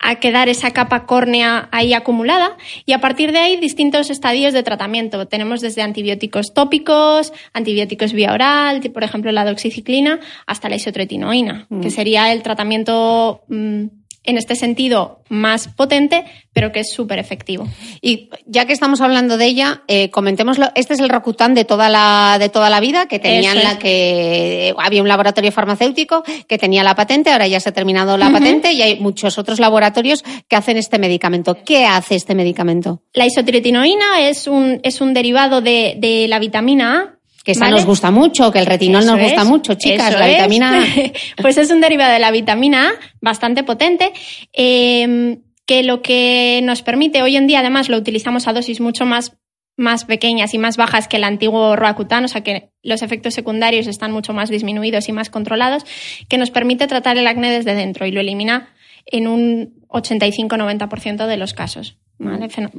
a 0.00 0.16
quedar 0.16 0.48
esa 0.48 0.72
capa 0.72 1.06
córnea 1.06 1.68
ahí 1.72 1.94
acumulada 1.94 2.56
y 2.86 2.92
a 2.92 3.00
partir 3.00 3.32
de 3.32 3.38
ahí 3.38 3.56
distintos 3.56 4.10
estadios 4.10 4.52
de 4.52 4.62
tratamiento. 4.62 5.26
Tenemos 5.26 5.60
desde 5.60 5.82
antibióticos 5.82 6.54
tópicos, 6.54 7.32
antibióticos 7.52 8.12
vía 8.12 8.32
oral, 8.32 8.80
por 8.92 9.04
ejemplo 9.04 9.32
la 9.32 9.44
doxiciclina, 9.44 10.20
hasta 10.46 10.68
la 10.68 10.76
isotretinoína, 10.76 11.66
que 11.68 11.88
mm. 11.88 11.90
sería 11.90 12.32
el 12.32 12.42
tratamiento 12.42 13.42
mm, 13.48 13.86
en 14.28 14.36
este 14.36 14.54
sentido 14.56 15.22
más 15.30 15.68
potente, 15.68 16.24
pero 16.52 16.70
que 16.70 16.80
es 16.80 16.92
súper 16.92 17.18
efectivo. 17.18 17.66
Y 18.02 18.28
ya 18.46 18.66
que 18.66 18.74
estamos 18.74 19.00
hablando 19.00 19.38
de 19.38 19.46
ella, 19.46 19.82
eh, 19.88 20.10
comentémoslo. 20.10 20.68
Este 20.74 20.94
es 20.94 21.00
el 21.00 21.08
Rakután 21.08 21.54
de 21.54 21.64
toda 21.64 21.88
la, 21.88 22.36
de 22.38 22.50
toda 22.50 22.68
la 22.68 22.78
vida, 22.80 23.08
que 23.08 23.18
tenían 23.18 23.62
la 23.62 23.78
que 23.78 24.74
había 24.78 25.00
un 25.00 25.08
laboratorio 25.08 25.50
farmacéutico 25.50 26.22
que 26.46 26.58
tenía 26.58 26.82
la 26.82 26.94
patente, 26.94 27.30
ahora 27.30 27.46
ya 27.46 27.58
se 27.58 27.70
ha 27.70 27.72
terminado 27.72 28.18
la 28.18 28.30
patente 28.30 28.72
y 28.72 28.82
hay 28.82 29.00
muchos 29.00 29.38
otros 29.38 29.60
laboratorios 29.60 30.22
que 30.46 30.56
hacen 30.56 30.76
este 30.76 30.98
medicamento. 30.98 31.56
¿Qué 31.64 31.86
hace 31.86 32.14
este 32.14 32.34
medicamento? 32.34 33.02
La 33.14 33.26
isotretinoína 33.26 34.28
es 34.28 34.46
un, 34.46 34.80
es 34.82 35.00
un 35.00 35.14
derivado 35.14 35.62
de, 35.62 35.96
de 35.98 36.28
la 36.28 36.38
vitamina 36.38 37.00
A 37.14 37.17
que 37.48 37.52
esa 37.52 37.70
nos 37.70 37.86
gusta 37.86 38.10
mucho, 38.10 38.52
que 38.52 38.58
el 38.58 38.66
retinol 38.66 39.06
nos 39.06 39.18
gusta 39.18 39.42
mucho, 39.42 39.72
chicas, 39.72 40.12
la 40.12 40.26
vitamina 40.26 40.82
A. 40.82 40.86
pues 41.40 41.56
es 41.56 41.70
un 41.70 41.80
derivado 41.80 42.12
de 42.12 42.18
la 42.18 42.30
vitamina 42.30 42.88
A 42.88 42.92
bastante 43.22 43.64
potente. 43.64 44.12
Em, 44.52 45.40
que 45.64 45.82
lo 45.82 46.02
que 46.02 46.60
nos 46.62 46.82
permite 46.82 47.22
hoy 47.22 47.36
en 47.36 47.46
día, 47.46 47.60
además, 47.60 47.88
lo 47.88 47.96
utilizamos 47.96 48.48
a 48.48 48.52
dosis 48.52 48.82
mucho 48.82 49.06
más, 49.06 49.38
más 49.78 50.04
pequeñas 50.04 50.52
y 50.52 50.58
más 50.58 50.76
bajas 50.76 51.08
que 51.08 51.16
el 51.16 51.24
antiguo 51.24 51.74
Roacutan, 51.74 52.22
o 52.22 52.28
sea 52.28 52.42
que 52.42 52.68
los 52.82 53.00
efectos 53.00 53.32
secundarios 53.32 53.86
están 53.86 54.12
mucho 54.12 54.34
más 54.34 54.50
disminuidos 54.50 55.08
y 55.08 55.12
más 55.12 55.30
controlados, 55.30 55.86
que 56.28 56.36
nos 56.36 56.50
permite 56.50 56.86
tratar 56.86 57.16
el 57.16 57.26
acné 57.26 57.50
desde 57.50 57.74
dentro 57.74 58.04
y 58.04 58.12
lo 58.12 58.20
elimina 58.20 58.74
en 59.06 59.26
un 59.26 59.86
85-90% 59.88 61.26
de 61.26 61.36
los 61.38 61.54
casos. 61.54 61.96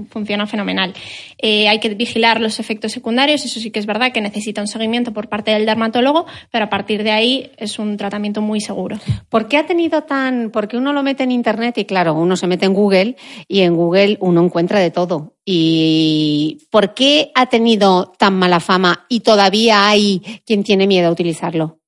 Funciona 0.10 0.46
fenomenal. 0.48 0.94
Eh, 1.38 1.68
hay 1.68 1.80
que 1.80 1.90
vigilar 1.90 2.42
los 2.42 2.60
efectos 2.60 2.92
secundarios, 2.92 3.46
eso 3.46 3.60
sí 3.60 3.72
que 3.72 3.80
es 3.80 3.86
verdad 3.86 4.12
que 4.12 4.22
necesita 4.22 4.62
un 4.62 4.68
seguimiento 4.68 5.14
por 5.14 5.30
parte 5.30 5.52
del 5.52 5.66
dermatólogo, 5.66 6.26
pero 6.52 6.66
a 6.66 6.70
partir 6.70 7.04
de 7.04 7.12
ahí 7.12 7.52
es 7.58 7.80
un 7.80 7.98
tratamiento 7.98 8.42
muy 8.42 8.60
seguro. 8.62 8.98
¿Por 9.30 9.48
qué 9.48 9.58
ha 9.58 9.66
tenido 9.66 10.04
tan.? 10.04 10.50
Porque 10.52 10.78
uno 10.78 10.94
lo 10.94 11.04
mete 11.04 11.24
en 11.24 11.32
internet 11.32 11.78
y, 11.78 11.86
claro, 11.86 12.14
uno 12.14 12.36
se 12.36 12.48
mete 12.48 12.66
en 12.66 12.74
Google 12.74 13.16
y 13.48 13.62
en 13.62 13.76
Google 13.76 14.18
uno 14.20 14.44
encuentra 14.44 14.80
de 14.80 14.92
todo. 14.92 15.36
¿Y 15.46 16.68
por 16.70 16.94
qué 16.94 17.32
ha 17.34 17.48
tenido 17.48 18.14
tan 18.18 18.38
mala 18.38 18.60
fama 18.60 19.06
y 19.10 19.22
todavía 19.22 19.88
hay 19.88 20.22
quien 20.46 20.64
tiene 20.64 20.86
miedo 20.86 21.08
a 21.08 21.12
utilizarlo? 21.12 21.80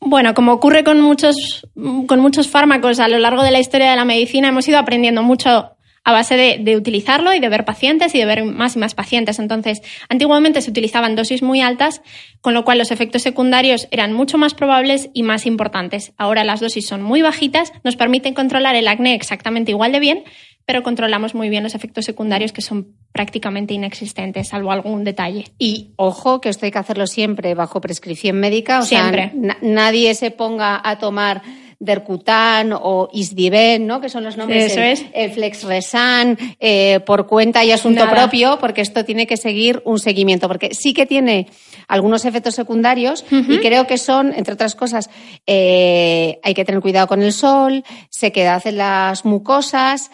Bueno, 0.00 0.34
como 0.34 0.52
ocurre 0.52 0.84
con 0.84 1.00
muchos, 1.00 1.66
con 2.06 2.20
muchos 2.20 2.48
fármacos 2.48 3.00
a 3.00 3.08
lo 3.08 3.18
largo 3.18 3.42
de 3.42 3.50
la 3.50 3.58
historia 3.58 3.90
de 3.90 3.96
la 3.96 4.04
medicina, 4.04 4.48
hemos 4.48 4.68
ido 4.68 4.78
aprendiendo 4.78 5.22
mucho 5.22 5.70
a 6.04 6.12
base 6.12 6.36
de, 6.36 6.76
utilizarlo 6.76 7.32
y 7.32 7.40
de 7.40 7.48
ver 7.48 7.64
pacientes 7.64 8.14
y 8.14 8.18
de 8.18 8.26
ver 8.26 8.44
más 8.44 8.76
y 8.76 8.78
más 8.78 8.94
pacientes. 8.94 9.38
Entonces, 9.38 9.80
antiguamente 10.10 10.60
se 10.60 10.70
utilizaban 10.70 11.16
dosis 11.16 11.42
muy 11.42 11.62
altas, 11.62 12.02
con 12.42 12.52
lo 12.52 12.64
cual 12.64 12.78
los 12.78 12.90
efectos 12.90 13.22
secundarios 13.22 13.88
eran 13.90 14.12
mucho 14.12 14.36
más 14.36 14.52
probables 14.52 15.08
y 15.14 15.22
más 15.22 15.46
importantes. 15.46 16.12
Ahora 16.18 16.44
las 16.44 16.60
dosis 16.60 16.86
son 16.86 17.02
muy 17.02 17.22
bajitas, 17.22 17.72
nos 17.84 17.96
permiten 17.96 18.34
controlar 18.34 18.76
el 18.76 18.86
acné 18.86 19.14
exactamente 19.14 19.70
igual 19.70 19.92
de 19.92 20.00
bien, 20.00 20.24
pero 20.66 20.82
controlamos 20.82 21.34
muy 21.34 21.48
bien 21.48 21.62
los 21.62 21.74
efectos 21.74 22.04
secundarios 22.04 22.52
que 22.52 22.62
son 22.62 22.94
prácticamente 23.12 23.72
inexistentes, 23.74 24.48
salvo 24.48 24.72
algún 24.72 25.04
detalle. 25.04 25.46
Y 25.58 25.92
ojo, 25.96 26.40
que 26.40 26.50
esto 26.50 26.66
hay 26.66 26.72
que 26.72 26.78
hacerlo 26.78 27.06
siempre 27.06 27.54
bajo 27.54 27.80
prescripción 27.80 28.38
médica. 28.38 28.80
O 28.80 28.82
siempre. 28.82 29.30
Sea, 29.30 29.56
nadie 29.62 30.14
se 30.14 30.30
ponga 30.30 30.80
a 30.82 30.98
tomar 30.98 31.42
Dercutan 31.78 32.72
o 32.72 33.08
Isdiven, 33.12 33.86
¿no? 33.86 34.00
Que 34.00 34.08
son 34.08 34.24
los 34.24 34.36
nombres. 34.36 34.72
Eso 34.72 34.80
es. 34.80 35.04
El 35.12 35.30
Flexresan, 35.30 36.38
eh, 36.58 37.00
por 37.06 37.26
cuenta 37.26 37.64
y 37.64 37.70
asunto 37.70 38.08
propio, 38.08 38.58
porque 38.58 38.80
esto 38.80 39.04
tiene 39.04 39.26
que 39.26 39.36
seguir 39.36 39.82
un 39.84 39.98
seguimiento, 39.98 40.48
porque 40.48 40.74
sí 40.74 40.94
que 40.94 41.06
tiene 41.06 41.48
algunos 41.88 42.24
efectos 42.24 42.54
secundarios 42.54 43.24
y 43.30 43.58
creo 43.58 43.86
que 43.86 43.98
son, 43.98 44.32
entre 44.34 44.54
otras 44.54 44.74
cosas, 44.74 45.10
eh, 45.46 46.40
hay 46.42 46.54
que 46.54 46.64
tener 46.64 46.80
cuidado 46.80 47.06
con 47.06 47.22
el 47.22 47.32
sol, 47.32 47.84
se 48.08 48.32
queda 48.32 48.54
en 48.64 48.78
las 48.78 49.24
mucosas, 49.24 50.10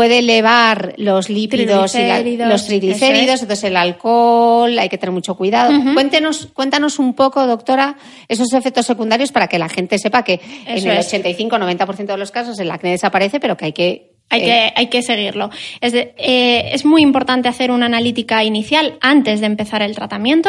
puede 0.00 0.20
elevar 0.20 0.94
los 0.96 1.28
lípidos 1.28 1.94
y 1.94 2.38
los 2.38 2.66
triglicéridos, 2.66 3.42
entonces 3.42 3.64
el 3.64 3.76
alcohol, 3.76 4.78
hay 4.78 4.88
que 4.88 4.96
tener 4.96 5.12
mucho 5.12 5.34
cuidado. 5.34 5.74
Cuéntenos, 5.92 6.48
cuéntanos 6.54 6.98
un 6.98 7.12
poco, 7.12 7.46
doctora, 7.46 7.98
esos 8.26 8.50
efectos 8.54 8.86
secundarios 8.86 9.30
para 9.30 9.46
que 9.46 9.58
la 9.58 9.68
gente 9.68 9.98
sepa 9.98 10.22
que 10.24 10.40
en 10.64 10.88
el 10.88 10.96
85-90% 10.96 12.06
de 12.06 12.16
los 12.16 12.30
casos 12.30 12.58
el 12.60 12.70
acné 12.70 12.92
desaparece, 12.92 13.40
pero 13.40 13.58
que 13.58 13.66
hay 13.66 13.72
que 13.72 14.12
hay, 14.30 14.40
que, 14.40 14.66
eh, 14.66 14.72
hay 14.74 14.86
que 14.86 15.02
seguirlo. 15.02 15.50
Es, 15.82 15.92
eh, 15.92 16.70
es 16.72 16.86
muy 16.86 17.02
importante 17.02 17.50
hacer 17.50 17.70
una 17.70 17.84
analítica 17.84 18.42
inicial 18.42 18.96
antes 19.02 19.40
de 19.40 19.46
empezar 19.48 19.82
el 19.82 19.94
tratamiento 19.94 20.48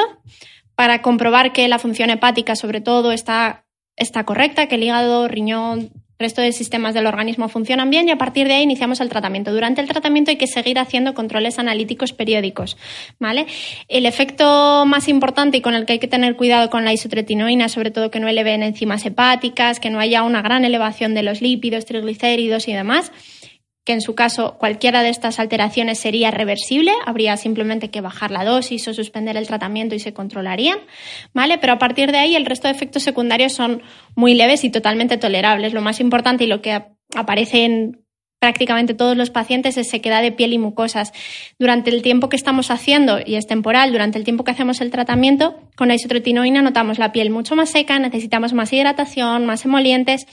para 0.75 1.01
comprobar 1.01 1.51
que 1.51 1.67
la 1.67 1.77
función 1.77 2.09
hepática, 2.09 2.55
sobre 2.55 2.79
todo, 2.79 3.11
está, 3.11 3.65
está 3.97 4.23
correcta, 4.23 4.67
que 4.67 4.75
el 4.75 4.83
hígado, 4.83 5.27
riñón, 5.27 5.91
resto 6.21 6.41
de 6.41 6.53
sistemas 6.53 6.93
del 6.93 7.07
organismo 7.07 7.49
funcionan 7.49 7.89
bien 7.89 8.07
y 8.07 8.11
a 8.11 8.17
partir 8.17 8.47
de 8.47 8.53
ahí 8.53 8.63
iniciamos 8.63 9.01
el 9.01 9.09
tratamiento. 9.09 9.51
Durante 9.51 9.81
el 9.81 9.87
tratamiento 9.87 10.31
hay 10.31 10.37
que 10.37 10.47
seguir 10.47 10.79
haciendo 10.79 11.13
controles 11.13 11.59
analíticos 11.59 12.13
periódicos, 12.13 12.77
¿vale? 13.19 13.47
El 13.89 14.05
efecto 14.05 14.85
más 14.85 15.07
importante 15.07 15.57
y 15.57 15.61
con 15.61 15.73
el 15.73 15.85
que 15.85 15.93
hay 15.93 15.99
que 15.99 16.07
tener 16.07 16.35
cuidado 16.35 16.69
con 16.69 16.85
la 16.85 16.93
isotretinoína, 16.93 17.67
sobre 17.67 17.91
todo 17.91 18.11
que 18.11 18.19
no 18.19 18.29
eleven 18.29 18.63
enzimas 18.63 19.05
hepáticas, 19.05 19.79
que 19.79 19.89
no 19.89 19.99
haya 19.99 20.23
una 20.23 20.41
gran 20.41 20.63
elevación 20.63 21.13
de 21.13 21.23
los 21.23 21.41
lípidos, 21.41 21.85
triglicéridos 21.85 22.67
y 22.67 22.73
demás, 22.73 23.11
que 23.83 23.93
en 23.93 24.01
su 24.01 24.13
caso 24.13 24.57
cualquiera 24.59 25.01
de 25.01 25.09
estas 25.09 25.39
alteraciones 25.39 25.99
sería 25.99 26.29
reversible, 26.29 26.91
habría 27.05 27.35
simplemente 27.37 27.89
que 27.89 28.01
bajar 28.01 28.29
la 28.29 28.45
dosis 28.45 28.87
o 28.87 28.93
suspender 28.93 29.37
el 29.37 29.47
tratamiento 29.47 29.95
y 29.95 29.99
se 29.99 30.13
controlarían, 30.13 30.79
¿vale? 31.33 31.57
Pero 31.57 31.73
a 31.73 31.79
partir 31.79 32.11
de 32.11 32.19
ahí 32.19 32.35
el 32.35 32.45
resto 32.45 32.67
de 32.67 32.73
efectos 32.75 33.03
secundarios 33.03 33.53
son 33.53 33.81
muy 34.15 34.35
leves 34.35 34.63
y 34.63 34.69
totalmente 34.69 35.17
tolerables. 35.17 35.73
Lo 35.73 35.81
más 35.81 35.99
importante 35.99 36.43
y 36.43 36.47
lo 36.47 36.61
que 36.61 36.83
aparece 37.15 37.65
en 37.65 38.05
prácticamente 38.39 38.93
todos 38.93 39.15
los 39.15 39.29
pacientes 39.29 39.77
es 39.77 39.89
sequedad 39.89 40.21
de 40.21 40.31
piel 40.31 40.53
y 40.53 40.57
mucosas. 40.57 41.11
Durante 41.59 41.91
el 41.91 42.01
tiempo 42.01 42.29
que 42.29 42.35
estamos 42.35 42.71
haciendo, 42.71 43.19
y 43.23 43.35
es 43.35 43.45
temporal, 43.45 43.91
durante 43.91 44.17
el 44.17 44.23
tiempo 44.23 44.43
que 44.43 44.51
hacemos 44.51 44.81
el 44.81 44.89
tratamiento, 44.89 45.59
con 45.75 45.87
la 45.87 45.95
isotretinoína 45.95 46.61
notamos 46.61 46.97
la 46.97 47.11
piel 47.11 47.29
mucho 47.29 47.55
más 47.55 47.69
seca, 47.69 47.99
necesitamos 47.99 48.53
más 48.53 48.73
hidratación, 48.73 49.45
más 49.45 49.65
emolientes 49.65 50.25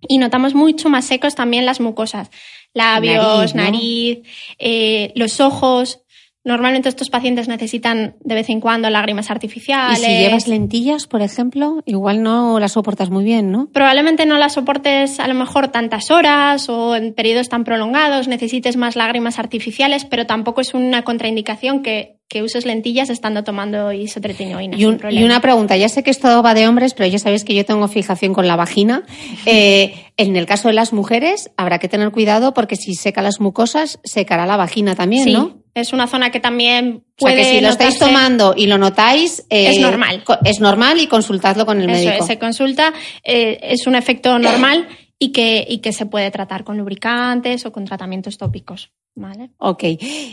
y 0.00 0.18
notamos 0.18 0.54
mucho 0.54 0.88
más 0.88 1.06
secos 1.06 1.34
también 1.34 1.66
las 1.66 1.80
mucosas 1.80 2.30
labios, 2.78 3.54
nariz, 3.54 4.20
eh, 4.58 5.12
los 5.14 5.40
ojos. 5.40 6.00
Normalmente 6.44 6.88
estos 6.88 7.10
pacientes 7.10 7.46
necesitan 7.46 8.16
de 8.20 8.34
vez 8.34 8.48
en 8.48 8.60
cuando 8.60 8.88
lágrimas 8.88 9.30
artificiales. 9.30 9.98
Y 9.98 10.02
si 10.02 10.10
llevas 10.10 10.48
lentillas, 10.48 11.06
por 11.06 11.20
ejemplo, 11.20 11.82
igual 11.84 12.22
no 12.22 12.58
las 12.58 12.72
soportas 12.72 13.10
muy 13.10 13.24
bien, 13.24 13.52
¿no? 13.52 13.68
Probablemente 13.70 14.24
no 14.24 14.38
las 14.38 14.54
soportes 14.54 15.20
a 15.20 15.28
lo 15.28 15.34
mejor 15.34 15.68
tantas 15.68 16.10
horas 16.10 16.70
o 16.70 16.96
en 16.96 17.12
periodos 17.12 17.50
tan 17.50 17.64
prolongados, 17.64 18.28
necesites 18.28 18.78
más 18.78 18.96
lágrimas 18.96 19.38
artificiales, 19.38 20.06
pero 20.06 20.24
tampoco 20.24 20.62
es 20.62 20.72
una 20.72 21.02
contraindicación 21.02 21.82
que 21.82 22.17
que 22.28 22.42
uses 22.42 22.66
lentillas 22.66 23.08
estando 23.08 23.42
tomando 23.42 23.90
isotretinoína. 23.90 24.76
Y, 24.76 24.82
y, 24.82 25.24
una 25.24 25.40
pregunta, 25.40 25.76
ya 25.76 25.88
sé 25.88 26.02
que 26.02 26.10
esto 26.10 26.42
va 26.42 26.52
de 26.52 26.68
hombres, 26.68 26.92
pero 26.92 27.08
ya 27.08 27.18
sabéis 27.18 27.42
que 27.42 27.54
yo 27.54 27.64
tengo 27.64 27.88
fijación 27.88 28.34
con 28.34 28.46
la 28.46 28.56
vagina. 28.56 29.02
Eh, 29.50 29.94
en 30.18 30.36
el 30.36 30.44
caso 30.46 30.68
de 30.68 30.74
las 30.74 30.92
mujeres 30.92 31.50
habrá 31.56 31.78
que 31.78 31.88
tener 31.88 32.10
cuidado 32.10 32.52
porque 32.52 32.76
si 32.76 32.94
seca 32.94 33.22
las 33.22 33.40
mucosas, 33.40 33.98
secará 34.04 34.44
la 34.46 34.56
vagina 34.56 34.94
también, 34.94 35.24
sí, 35.24 35.32
¿no? 35.32 35.62
Es 35.74 35.92
una 35.92 36.06
zona 36.06 36.30
que 36.30 36.40
también 36.40 37.04
puede. 37.16 37.34
O 37.34 37.36
sea 37.36 37.44
que 37.44 37.56
si 37.56 37.64
lo 37.64 37.70
estáis 37.70 37.98
tomando 37.98 38.52
y 38.56 38.66
lo 38.66 38.76
notáis. 38.76 39.46
Eh, 39.48 39.70
es 39.70 39.80
normal. 39.80 40.22
Es 40.44 40.60
normal 40.60 41.00
y 41.00 41.06
consultadlo 41.06 41.64
con 41.64 41.80
el 41.80 41.88
Eso 41.88 42.04
médico. 42.04 42.26
se 42.26 42.38
consulta, 42.38 42.92
eh, 43.24 43.58
es 43.62 43.86
un 43.86 43.94
efecto 43.94 44.38
normal 44.38 44.86
y 45.18 45.32
que, 45.32 45.66
y 45.68 45.78
que 45.78 45.92
se 45.92 46.06
puede 46.06 46.30
tratar 46.30 46.64
con 46.64 46.78
lubricantes 46.78 47.66
o 47.66 47.72
con 47.72 47.84
tratamientos 47.84 48.38
tópicos. 48.38 48.92
¿Vale? 49.14 49.50
Ok. 49.58 49.82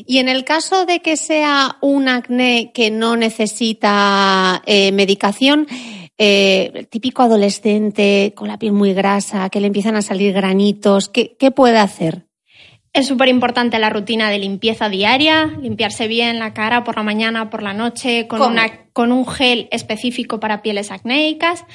Y 0.05 0.19
en 0.19 0.29
el 0.29 0.43
caso 0.43 0.85
de 0.85 0.99
que 0.99 1.17
sea 1.17 1.77
un 1.81 2.07
acné 2.07 2.71
que 2.71 2.91
no 2.91 3.15
necesita 3.15 4.61
eh, 4.67 4.91
medicación, 4.91 5.65
eh, 6.19 6.85
típico 6.91 7.23
adolescente 7.23 8.33
con 8.35 8.47
la 8.47 8.59
piel 8.59 8.73
muy 8.73 8.93
grasa, 8.93 9.49
que 9.49 9.59
le 9.59 9.67
empiezan 9.67 9.95
a 9.95 10.03
salir 10.03 10.33
granitos, 10.33 11.09
¿qué, 11.09 11.35
qué 11.39 11.49
puede 11.49 11.79
hacer? 11.79 12.27
Es 12.93 13.07
súper 13.07 13.27
importante 13.27 13.79
la 13.79 13.89
rutina 13.89 14.29
de 14.29 14.37
limpieza 14.37 14.87
diaria, 14.87 15.47
limpiarse 15.59 16.07
bien 16.07 16.37
la 16.37 16.53
cara 16.53 16.83
por 16.83 16.95
la 16.95 17.03
mañana, 17.03 17.49
por 17.49 17.63
la 17.63 17.73
noche, 17.73 18.27
con, 18.27 18.41
una, 18.41 18.85
con 18.93 19.11
un 19.11 19.27
gel 19.27 19.67
específico 19.71 20.39
para 20.39 20.61
pieles 20.61 20.91
acnéicas 20.91 21.65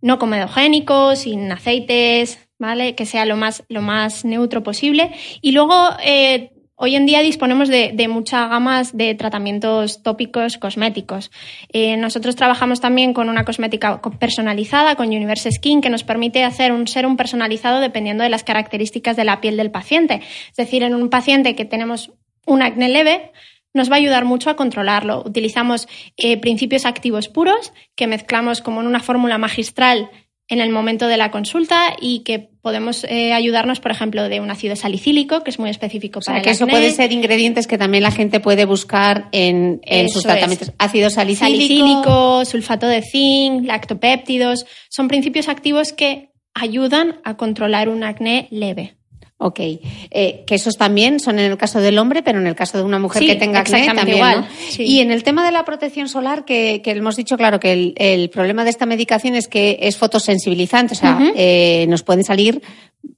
no 0.00 0.18
comedogénico, 0.18 1.16
sin 1.16 1.50
aceites, 1.50 2.48
¿vale? 2.58 2.94
Que 2.94 3.06
sea 3.06 3.24
lo 3.24 3.36
más, 3.36 3.64
lo 3.68 3.82
más 3.82 4.24
neutro 4.24 4.62
posible. 4.62 5.12
Y 5.40 5.52
luego, 5.52 5.74
eh, 6.04 6.52
hoy 6.76 6.94
en 6.94 7.06
día 7.06 7.20
disponemos 7.20 7.68
de, 7.68 8.08
muchas 8.08 8.48
gamas 8.48 8.96
de 8.96 9.14
tratamientos 9.14 10.02
tópicos 10.02 10.58
cosméticos. 10.58 11.30
Eh, 11.72 11.96
nosotros 11.96 12.36
trabajamos 12.36 12.80
también 12.80 13.14
con 13.14 13.28
una 13.28 13.44
cosmética 13.44 14.00
personalizada, 14.18 14.94
con 14.96 15.08
Universe 15.08 15.50
Skin, 15.50 15.80
que 15.80 15.90
nos 15.90 16.04
permite 16.04 16.44
hacer 16.44 16.72
un 16.72 16.86
serum 16.86 17.16
personalizado 17.16 17.80
dependiendo 17.80 18.22
de 18.22 18.30
las 18.30 18.44
características 18.44 19.16
de 19.16 19.24
la 19.24 19.40
piel 19.40 19.56
del 19.56 19.70
paciente. 19.70 20.20
Es 20.50 20.56
decir, 20.56 20.82
en 20.82 20.94
un 20.94 21.08
paciente 21.08 21.56
que 21.56 21.64
tenemos 21.64 22.12
un 22.46 22.62
acné 22.62 22.88
leve, 22.88 23.32
nos 23.76 23.90
va 23.90 23.94
a 23.94 23.98
ayudar 23.98 24.24
mucho 24.24 24.50
a 24.50 24.56
controlarlo. 24.56 25.22
Utilizamos 25.24 25.86
eh, 26.16 26.36
principios 26.38 26.86
activos 26.86 27.28
puros 27.28 27.72
que 27.94 28.06
mezclamos 28.06 28.60
como 28.60 28.80
en 28.80 28.88
una 28.88 29.00
fórmula 29.00 29.38
magistral 29.38 30.10
en 30.48 30.60
el 30.60 30.70
momento 30.70 31.08
de 31.08 31.16
la 31.16 31.30
consulta 31.30 31.96
y 32.00 32.20
que 32.20 32.38
podemos 32.38 33.04
eh, 33.04 33.32
ayudarnos, 33.32 33.80
por 33.80 33.90
ejemplo, 33.90 34.28
de 34.28 34.40
un 34.40 34.50
ácido 34.50 34.76
salicílico, 34.76 35.42
que 35.42 35.50
es 35.50 35.58
muy 35.58 35.70
específico 35.70 36.20
para 36.24 36.38
o 36.38 36.42
que 36.42 36.50
eso 36.50 36.66
puede 36.66 36.90
ser 36.90 37.12
ingredientes 37.12 37.66
que 37.66 37.78
también 37.78 38.02
la 38.04 38.12
gente 38.12 38.38
puede 38.38 38.64
buscar 38.64 39.28
en, 39.32 39.80
sus 40.08 40.22
tratamientos. 40.22 40.72
Ácido 40.78 41.10
salicílico. 41.10 42.44
sulfato 42.44 42.86
de 42.86 43.02
zinc, 43.02 43.66
lactopéptidos, 43.66 44.66
son 44.88 45.08
principios 45.08 45.48
activos 45.48 45.92
que 45.92 46.30
ayudan 46.54 47.20
a 47.24 47.36
controlar 47.36 47.88
un 47.88 48.04
acné 48.04 48.46
leve. 48.50 48.96
Ok, 49.38 49.60
eh, 49.60 50.44
que 50.46 50.54
esos 50.54 50.78
también 50.78 51.20
son 51.20 51.38
en 51.38 51.50
el 51.50 51.58
caso 51.58 51.78
del 51.78 51.98
hombre, 51.98 52.22
pero 52.22 52.38
en 52.38 52.46
el 52.46 52.54
caso 52.54 52.78
de 52.78 52.84
una 52.84 52.98
mujer 52.98 53.22
que 53.22 53.36
tenga 53.36 53.60
acné 53.60 53.84
también. 53.86 54.16
Igual. 54.16 54.48
Y 54.78 55.00
en 55.00 55.10
el 55.10 55.24
tema 55.24 55.44
de 55.44 55.52
la 55.52 55.62
protección 55.62 56.08
solar, 56.08 56.46
que, 56.46 56.80
hemos 56.82 57.16
dicho, 57.16 57.36
claro, 57.36 57.60
que 57.60 57.94
el, 57.94 58.30
problema 58.30 58.64
de 58.64 58.70
esta 58.70 58.86
medicación 58.86 59.34
es 59.34 59.46
que 59.46 59.78
es 59.82 59.98
fotosensibilizante, 59.98 60.94
o 60.94 60.96
sea, 60.96 61.18
eh, 61.34 61.84
nos 61.86 62.02
pueden 62.02 62.24
salir 62.24 62.62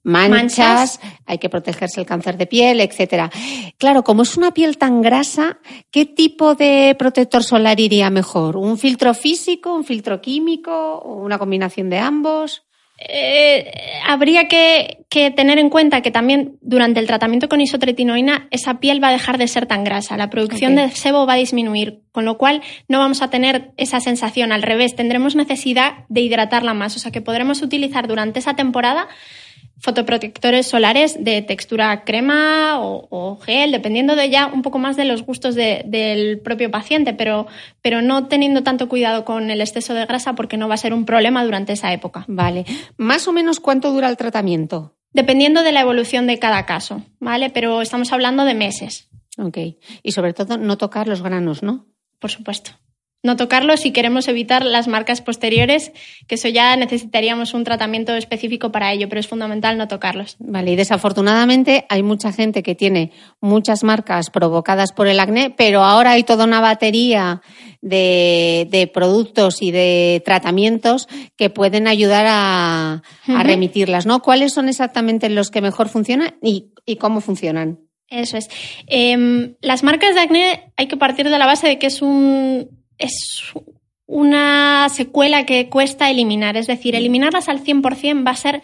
manchas, 0.03 1.01
hay 1.25 1.39
que 1.39 1.49
protegerse 1.49 2.01
el 2.01 2.07
cáncer 2.07 2.37
de 2.37 2.47
piel, 2.47 2.81
etcétera. 2.81 3.31
Claro, 3.79 4.03
como 4.03 4.23
es 4.23 4.37
una 4.37 4.53
piel 4.53 4.77
tan 4.77 5.03
grasa, 5.03 5.59
¿qué 5.93 6.05
tipo 6.05 6.57
de 6.57 6.97
protector 6.99 7.45
solar 7.45 7.79
iría 7.79 8.11
mejor? 8.11 8.57
¿Un 8.57 8.77
filtro 8.77 9.15
físico, 9.15 9.73
un 9.73 9.85
filtro 9.85 10.21
químico, 10.21 11.01
una 11.01 11.39
combinación 11.39 11.91
de 11.91 11.99
ambos? 11.99 12.65
Eh, 13.01 13.71
habría 14.05 14.49
que, 14.49 15.05
tener 15.37 15.59
en 15.59 15.71
cuenta 15.71 16.01
que 16.01 16.11
también 16.11 16.59
durante 16.61 16.99
el 16.99 17.07
tratamiento 17.07 17.49
con 17.49 17.61
isotretinoína 17.61 18.49
esa 18.51 18.81
piel 18.81 19.03
va 19.03 19.09
a 19.09 19.13
dejar 19.13 19.39
de 19.39 19.49
ser 19.49 19.67
tan 19.67 19.85
grasa, 19.85 20.17
la 20.17 20.31
producción 20.31 20.75
de 20.75 20.91
sebo 20.91 21.27
va 21.27 21.35
a 21.35 21.37
disminuir, 21.37 22.01
con 22.13 22.25
lo 22.25 22.39
cual 22.39 22.61
no 22.89 22.99
vamos 22.99 23.23
a 23.23 23.31
tener 23.31 23.71
esa 23.77 24.01
sensación, 24.01 24.53
al 24.53 24.63
revés, 24.63 24.97
tendremos 24.97 25.37
necesidad 25.37 26.05
de 26.09 26.21
hidratarla 26.23 26.75
más, 26.75 26.97
o 26.97 26.99
sea 26.99 27.11
que 27.13 27.21
podremos 27.21 27.63
utilizar 27.63 28.09
durante 28.09 28.41
esa 28.41 28.55
temporada 28.55 29.09
fotoprotectores 29.81 30.67
solares 30.67 31.23
de 31.23 31.43
textura 31.43 32.05
crema 32.05 32.79
o, 32.81 33.39
gel, 33.43 33.73
dependiendo 33.73 34.17
de 34.17 34.31
ya 34.31 34.47
un 34.47 34.63
poco 34.63 34.79
más 34.79 34.97
de 34.97 35.05
los 35.05 35.23
gustos 35.25 35.55
del 35.55 36.41
propio 36.41 36.71
paciente, 36.71 37.15
pero, 37.15 37.47
pero 37.83 38.03
no 38.03 38.27
teniendo 38.29 38.63
tanto 38.63 38.89
cuidado 38.89 39.25
con 39.25 39.51
el 39.51 39.61
exceso 39.61 39.95
de 39.95 40.07
grasa 40.07 40.35
porque 40.35 40.57
no 40.57 40.69
va 40.69 40.75
a 40.75 40.79
ser 40.79 40.93
un 40.93 41.05
problema 41.05 41.45
durante 41.45 41.73
esa 41.73 41.93
época. 41.93 42.25
Vale. 42.29 42.65
¿Más 42.97 43.29
o 43.29 43.33
menos 43.33 43.61
cuánto 43.61 43.93
dura 43.93 44.09
el 44.09 44.17
tratamiento? 44.17 44.97
Dependiendo 45.13 45.63
de 45.63 45.73
la 45.73 45.81
evolución 45.81 46.27
de 46.27 46.39
cada 46.39 46.67
caso, 46.67 47.03
¿vale? 47.19 47.51
Pero 47.51 47.81
estamos 47.81 48.13
hablando 48.13 48.45
de 48.45 48.55
meses. 48.55 49.09
Ok. 49.39 49.59
Y 50.03 50.13
sobre 50.13 50.35
todo 50.35 50.59
no 50.59 50.77
tocar 50.77 51.09
los 51.09 51.23
granos, 51.23 51.63
¿no? 51.63 51.87
Por 52.19 52.31
supuesto 52.31 52.73
no 53.23 53.37
tocarlo 53.37 53.77
si 53.77 53.91
queremos 53.91 54.29
evitar 54.29 54.65
las 54.65 54.87
marcas 54.87 55.21
posteriores, 55.23 55.93
que 56.29 56.37
eso 56.37 56.49
ya 56.49 56.77
necesitaríamos 56.77 57.53
un 57.53 57.65
tratamiento 57.65 58.15
específico 58.15 58.71
para 58.71 58.93
ello, 58.93 59.09
pero 59.09 59.21
es 59.21 59.27
fundamental 59.27 59.77
no 59.77 59.89
tocarlos. 59.89 60.37
Vale, 60.39 60.73
y 60.73 60.77
desafortunadamente 60.77 61.85
hay 61.89 62.03
mucha 62.03 62.33
gente 62.33 62.63
que 62.63 62.75
tiene 62.75 63.13
muchas 63.41 63.83
marcas 63.83 64.31
provocadas 64.31 64.93
por 64.93 65.09
el 65.09 65.19
acné, 65.19 65.51
pero 65.51 65.83
ahora 65.83 66.13
hay 66.13 66.23
toda 66.23 66.45
una 66.45 66.61
batería 66.61 67.43
de, 67.81 68.91
productos 68.95 69.63
y 69.63 69.71
de 69.71 70.23
tratamientos 70.25 71.09
que 71.37 71.51
pueden 71.51 71.89
ayudar 71.89 72.27
a, 72.29 73.03
remitirlas, 73.27 74.07
¿no? 74.07 74.23
¿Cuáles 74.23 74.53
son 74.53 74.69
exactamente 74.69 75.29
los 75.29 75.51
que 75.51 75.61
mejor 75.61 75.89
funcionan 75.89 76.37
y, 76.43 76.71
cómo 76.99 77.21
funcionan? 77.21 77.81
Eso 78.09 78.39
es. 78.39 78.49
Em, 78.87 79.57
las 79.61 79.83
marcas 79.83 80.15
de 80.15 80.21
acné 80.21 80.73
hay 80.77 80.87
que 80.87 80.97
partir 80.97 81.29
de 81.29 81.39
la 81.39 81.45
base 81.45 81.69
de 81.69 81.79
que 81.79 81.89
es 81.89 82.01
un, 82.01 82.78
es 82.99 83.43
una 84.07 84.89
secuela 84.89 85.47
que 85.47 85.69
cuesta 85.69 86.11
eliminar. 86.11 86.57
Es 86.57 86.67
decir, 86.67 86.95
eliminarlas 86.95 87.49
al 87.49 87.63
100% 87.63 88.27
va 88.27 88.33
a 88.33 88.37
ser 88.37 88.63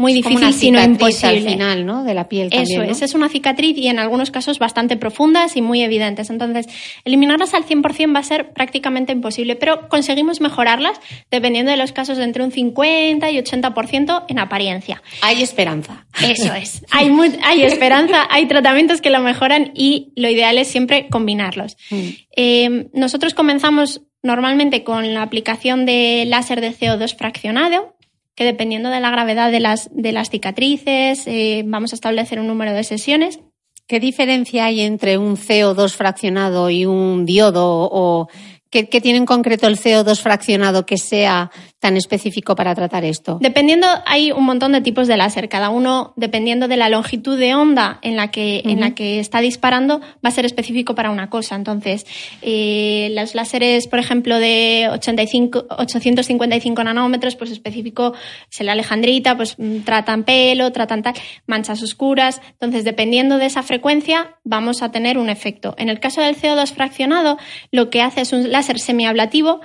muy 0.00 0.14
difícil, 0.14 0.52
sino 0.54 0.82
imposible. 0.82 1.36
al 1.36 1.42
final, 1.42 1.84
¿no? 1.84 2.04
De 2.04 2.14
la 2.14 2.26
piel 2.26 2.48
Eso 2.52 2.82
es, 2.82 3.02
es 3.02 3.14
una 3.14 3.28
cicatriz 3.28 3.76
y 3.76 3.88
en 3.88 3.98
algunos 3.98 4.30
casos 4.30 4.58
bastante 4.58 4.96
profundas 4.96 5.56
y 5.56 5.60
muy 5.60 5.82
evidentes. 5.82 6.30
Entonces, 6.30 6.68
eliminarlas 7.04 7.52
al 7.52 7.66
100% 7.66 8.14
va 8.14 8.20
a 8.20 8.22
ser 8.22 8.54
prácticamente 8.54 9.12
imposible, 9.12 9.56
pero 9.56 9.90
conseguimos 9.90 10.40
mejorarlas 10.40 10.98
dependiendo 11.30 11.70
de 11.70 11.76
los 11.76 11.92
casos 11.92 12.16
de 12.16 12.24
entre 12.24 12.42
un 12.42 12.50
50 12.50 13.30
y 13.30 13.36
80% 13.36 14.24
en 14.26 14.38
apariencia. 14.38 15.02
Hay 15.20 15.42
esperanza. 15.42 16.06
Eso 16.22 16.54
es. 16.54 16.82
Hay, 16.90 17.10
hay 17.44 17.62
esperanza, 17.62 18.26
hay 18.30 18.46
tratamientos 18.46 19.00
que 19.02 19.10
lo 19.10 19.20
mejoran 19.20 19.72
y 19.74 20.12
lo 20.16 20.28
ideal 20.30 20.56
es 20.56 20.68
siempre 20.68 21.08
combinarlos. 21.08 21.76
Mm. 21.90 22.08
Eh, 22.36 22.88
nosotros 22.94 23.34
comenzamos 23.34 24.00
normalmente 24.22 24.82
con 24.82 25.12
la 25.12 25.22
aplicación 25.22 25.84
de 25.84 26.24
láser 26.26 26.60
de 26.60 26.72
CO2 26.72 27.16
fraccionado, 27.16 27.94
que 28.34 28.44
dependiendo 28.44 28.88
de 28.90 29.00
la 29.00 29.10
gravedad 29.10 29.50
de 29.50 29.60
las, 29.60 29.88
de 29.92 30.12
las 30.12 30.30
cicatrices, 30.30 31.26
eh, 31.26 31.62
vamos 31.66 31.92
a 31.92 31.96
establecer 31.96 32.40
un 32.40 32.46
número 32.46 32.72
de 32.72 32.84
sesiones. 32.84 33.40
¿Qué 33.86 34.00
diferencia 34.00 34.66
hay 34.66 34.80
entre 34.82 35.18
un 35.18 35.36
CO2 35.36 35.92
fraccionado 35.92 36.70
y 36.70 36.86
un 36.86 37.26
diodo 37.26 37.88
o 37.90 38.28
¿Qué, 38.70 38.84
tiene 38.84 39.18
en 39.18 39.26
concreto 39.26 39.66
el 39.66 39.76
CO2 39.76 40.20
fraccionado 40.20 40.86
que 40.86 40.96
sea 40.96 41.50
tan 41.80 41.96
específico 41.96 42.54
para 42.54 42.74
tratar 42.74 43.04
esto? 43.04 43.38
Dependiendo, 43.40 43.86
hay 44.06 44.32
un 44.32 44.44
montón 44.44 44.72
de 44.72 44.82
tipos 44.82 45.08
de 45.08 45.16
láser. 45.16 45.48
Cada 45.48 45.70
uno, 45.70 46.12
dependiendo 46.16 46.68
de 46.68 46.76
la 46.76 46.88
longitud 46.88 47.38
de 47.38 47.54
onda 47.54 47.98
en 48.02 48.16
la 48.16 48.30
que, 48.30 48.62
en 48.64 48.80
la 48.80 48.94
que 48.94 49.18
está 49.18 49.40
disparando, 49.40 50.00
va 50.00 50.28
a 50.28 50.30
ser 50.30 50.44
específico 50.44 50.94
para 50.94 51.10
una 51.10 51.30
cosa. 51.30 51.56
Entonces, 51.56 52.06
eh, 52.42 53.10
los 53.14 53.34
láseres, 53.34 53.88
por 53.88 53.98
ejemplo, 53.98 54.38
de 54.38 54.88
85, 54.92 55.66
855 55.70 56.84
nanómetros, 56.84 57.34
pues 57.36 57.50
específico, 57.50 58.12
es 58.50 58.60
la 58.60 58.72
alejandrita, 58.72 59.36
pues 59.36 59.56
mm, 59.58 59.80
tratan 59.80 60.24
pelo, 60.24 60.70
tratan 60.72 61.02
tal, 61.02 61.14
manchas 61.46 61.82
oscuras. 61.82 62.42
Entonces, 62.52 62.84
dependiendo 62.84 63.38
de 63.38 63.46
esa 63.46 63.62
frecuencia, 63.62 64.36
vamos 64.44 64.82
a 64.82 64.90
tener 64.90 65.16
un 65.16 65.30
efecto. 65.30 65.74
En 65.78 65.88
el 65.88 65.98
caso 65.98 66.20
del 66.20 66.36
CO2 66.36 66.72
fraccionado, 66.72 67.38
lo 67.72 67.88
que 67.88 68.02
hace 68.02 68.20
es 68.20 68.32
un 68.34 68.52
láser 68.52 68.78
semiablativo 68.78 69.60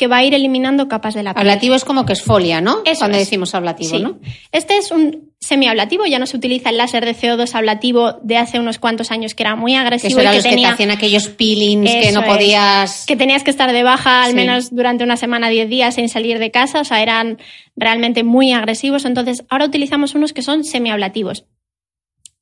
que 0.00 0.06
va 0.06 0.16
a 0.16 0.24
ir 0.24 0.32
eliminando 0.32 0.88
capas 0.88 1.12
de 1.12 1.22
la 1.22 1.34
piel. 1.34 1.46
Ablativo 1.46 1.74
es 1.74 1.84
como 1.84 2.06
que 2.06 2.14
es 2.14 2.22
folia, 2.22 2.62
¿no? 2.62 2.82
Cuando 2.98 3.18
decimos 3.18 3.54
ablativo, 3.54 3.98
¿no? 3.98 4.18
Este 4.50 4.78
es 4.78 4.90
un 4.92 5.34
semiablativo, 5.38 6.06
ya 6.06 6.18
no 6.18 6.24
se 6.26 6.38
utiliza 6.38 6.70
el 6.70 6.78
láser 6.78 7.04
de 7.04 7.14
CO2 7.14 7.54
ablativo 7.54 8.14
de 8.22 8.38
hace 8.38 8.58
unos 8.58 8.78
cuantos 8.78 9.10
años 9.10 9.34
que 9.34 9.42
era 9.42 9.56
muy 9.56 9.74
agresivo 9.74 10.20
que 10.20 10.24
y 10.24 10.28
que 10.30 10.42
tenía 10.42 10.68
que 10.68 10.72
hacían 10.72 10.90
aquellos 10.90 11.28
peelings 11.28 11.90
que 11.90 12.12
no 12.12 12.24
podías 12.24 13.04
que 13.04 13.14
tenías 13.14 13.42
que 13.42 13.50
estar 13.50 13.70
de 13.70 13.82
baja 13.82 14.24
al 14.24 14.34
menos 14.34 14.74
durante 14.74 15.04
una 15.04 15.18
semana, 15.18 15.50
10 15.50 15.68
días 15.68 15.96
sin 15.96 16.08
salir 16.08 16.38
de 16.38 16.50
casa, 16.50 16.80
o 16.80 16.84
sea, 16.84 17.02
eran 17.02 17.36
realmente 17.76 18.24
muy 18.24 18.54
agresivos, 18.54 19.04
entonces 19.04 19.44
ahora 19.50 19.66
utilizamos 19.66 20.14
unos 20.14 20.32
que 20.32 20.40
son 20.40 20.64
semiablativos. 20.64 21.44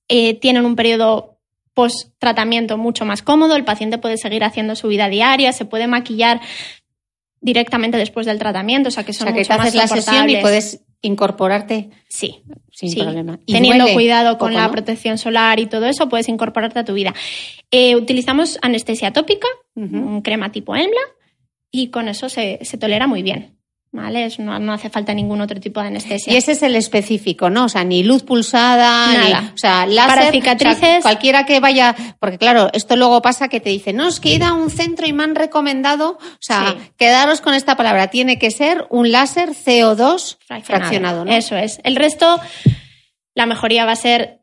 Eh, 0.06 0.34
tienen 0.34 0.64
un 0.64 0.76
periodo 0.76 1.38
post-tratamiento 1.78 2.76
mucho 2.76 3.04
más 3.04 3.22
cómodo, 3.22 3.54
el 3.54 3.64
paciente 3.64 3.98
puede 3.98 4.16
seguir 4.16 4.42
haciendo 4.42 4.74
su 4.74 4.88
vida 4.88 5.08
diaria, 5.08 5.52
se 5.52 5.64
puede 5.64 5.86
maquillar 5.86 6.40
directamente 7.40 7.96
después 7.96 8.26
del 8.26 8.38
tratamiento, 8.38 8.88
o 8.88 8.90
sea 8.90 9.04
que 9.04 9.12
son 9.12 9.28
o 9.28 9.30
sea, 9.30 9.36
que 9.36 9.44
te 9.44 9.52
haces 9.52 9.74
la 9.74 9.86
sesión 9.88 10.28
y 10.30 10.36
puedes 10.36 10.84
incorporarte 11.00 11.90
sí 12.08 12.42
sin 12.70 12.94
problema. 12.94 13.38
Teniendo 13.46 13.86
cuidado 13.92 14.38
con 14.38 14.54
la 14.54 14.70
protección 14.70 15.18
solar 15.18 15.60
y 15.60 15.66
todo 15.66 15.86
eso 15.86 16.08
puedes 16.08 16.28
incorporarte 16.28 16.78
a 16.78 16.84
tu 16.84 16.94
vida. 16.94 17.14
Eh, 17.70 17.96
utilizamos 17.96 18.58
anestesia 18.62 19.12
tópica 19.12 19.48
un 19.74 20.22
crema 20.22 20.50
tipo 20.50 20.74
EMLA 20.74 21.00
y 21.70 21.88
con 21.88 22.08
eso 22.08 22.28
se, 22.28 22.58
se 22.62 22.78
tolera 22.78 23.06
muy 23.06 23.22
bien 23.22 23.57
¿vale? 23.92 24.28
no, 24.38 24.72
hace 24.72 24.90
falta 24.90 25.14
ningún 25.14 25.40
otro 25.40 25.60
tipo 25.60 25.80
de 25.80 25.88
anestesia. 25.88 26.32
Y 26.32 26.36
ese 26.36 26.52
es 26.52 26.62
el 26.62 26.76
específico, 26.76 27.50
¿no? 27.50 27.64
O 27.64 27.68
sea, 27.68 27.84
ni 27.84 28.02
luz 28.02 28.22
pulsada, 28.22 29.08
ni, 29.08 29.32
o 29.32 29.56
sea, 29.56 29.86
láser, 29.86 30.14
Para 30.14 30.30
cicatrices. 30.30 31.02
cualquiera 31.02 31.46
que 31.46 31.60
vaya, 31.60 31.94
porque 32.20 32.38
claro, 32.38 32.68
esto 32.72 32.96
luego 32.96 33.22
pasa 33.22 33.48
que 33.48 33.60
te 33.60 33.70
dicen, 33.70 33.96
no, 33.96 34.08
es 34.08 34.20
que 34.20 34.30
he 34.30 34.34
ido 34.34 34.46
a 34.46 34.52
un 34.52 34.70
centro 34.70 35.06
y 35.06 35.12
me 35.12 35.24
han 35.24 35.34
recomendado, 35.34 36.18
o 36.20 36.38
sea, 36.40 36.76
quedaros 36.96 37.40
con 37.40 37.54
esta 37.54 37.76
palabra, 37.76 38.08
tiene 38.08 38.38
que 38.38 38.50
ser 38.50 38.86
un 38.90 39.10
láser 39.10 39.50
CO2 39.50 40.38
fraccionado, 40.62 41.24
¿no? 41.24 41.32
Eso 41.32 41.56
es. 41.56 41.80
El 41.84 41.96
resto, 41.96 42.40
la 43.34 43.46
mejoría 43.46 43.84
va 43.84 43.92
a 43.92 43.96
ser 43.96 44.37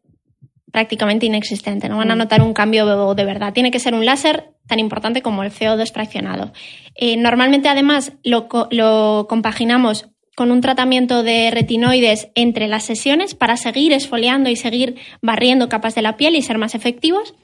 prácticamente 0.75 1.25
inexistente, 1.25 1.87
no 1.87 1.95
van 1.95 2.11
a 2.11 2.15
mm. 2.15 2.17
notar 2.17 2.41
un 2.41 2.53
cambio 2.53 3.15
de 3.15 3.23
verdad. 3.23 3.53
Tiene 3.53 3.71
que 3.71 3.79
ser 3.79 3.93
un 3.93 4.03
láser 4.03 4.51
tan 4.67 4.77
importante 4.77 5.21
como 5.21 5.41
el 5.41 5.49
CO2 5.49 5.89
fraccionado. 5.93 6.51
Eh, 6.95 7.15
normalmente, 7.15 7.69
además, 7.69 8.11
lo, 8.25 8.49
lo 8.71 9.25
compaginamos 9.29 10.09
con 10.35 10.51
un 10.51 10.59
tratamiento 10.59 11.23
de 11.23 11.49
retinoides 11.49 12.27
entre 12.35 12.67
las 12.67 12.83
sesiones 12.83 13.35
para 13.35 13.55
seguir 13.55 13.93
esfoliando 13.93 14.49
y 14.49 14.57
seguir 14.57 14.97
barriendo 15.21 15.69
capas 15.69 15.95
de 15.95 16.01
la 16.01 16.17
piel 16.17 16.35
y 16.35 16.41
ser 16.41 16.57
más 16.57 16.75
efectivos. 16.75 17.35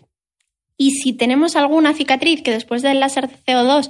Y 0.75 0.91
si 0.91 1.13
tenemos 1.13 1.55
alguna 1.55 1.93
cicatriz 1.93 2.41
que 2.41 2.51
después 2.51 2.81
del 2.81 2.99
láser 2.99 3.29
CO2 3.47 3.89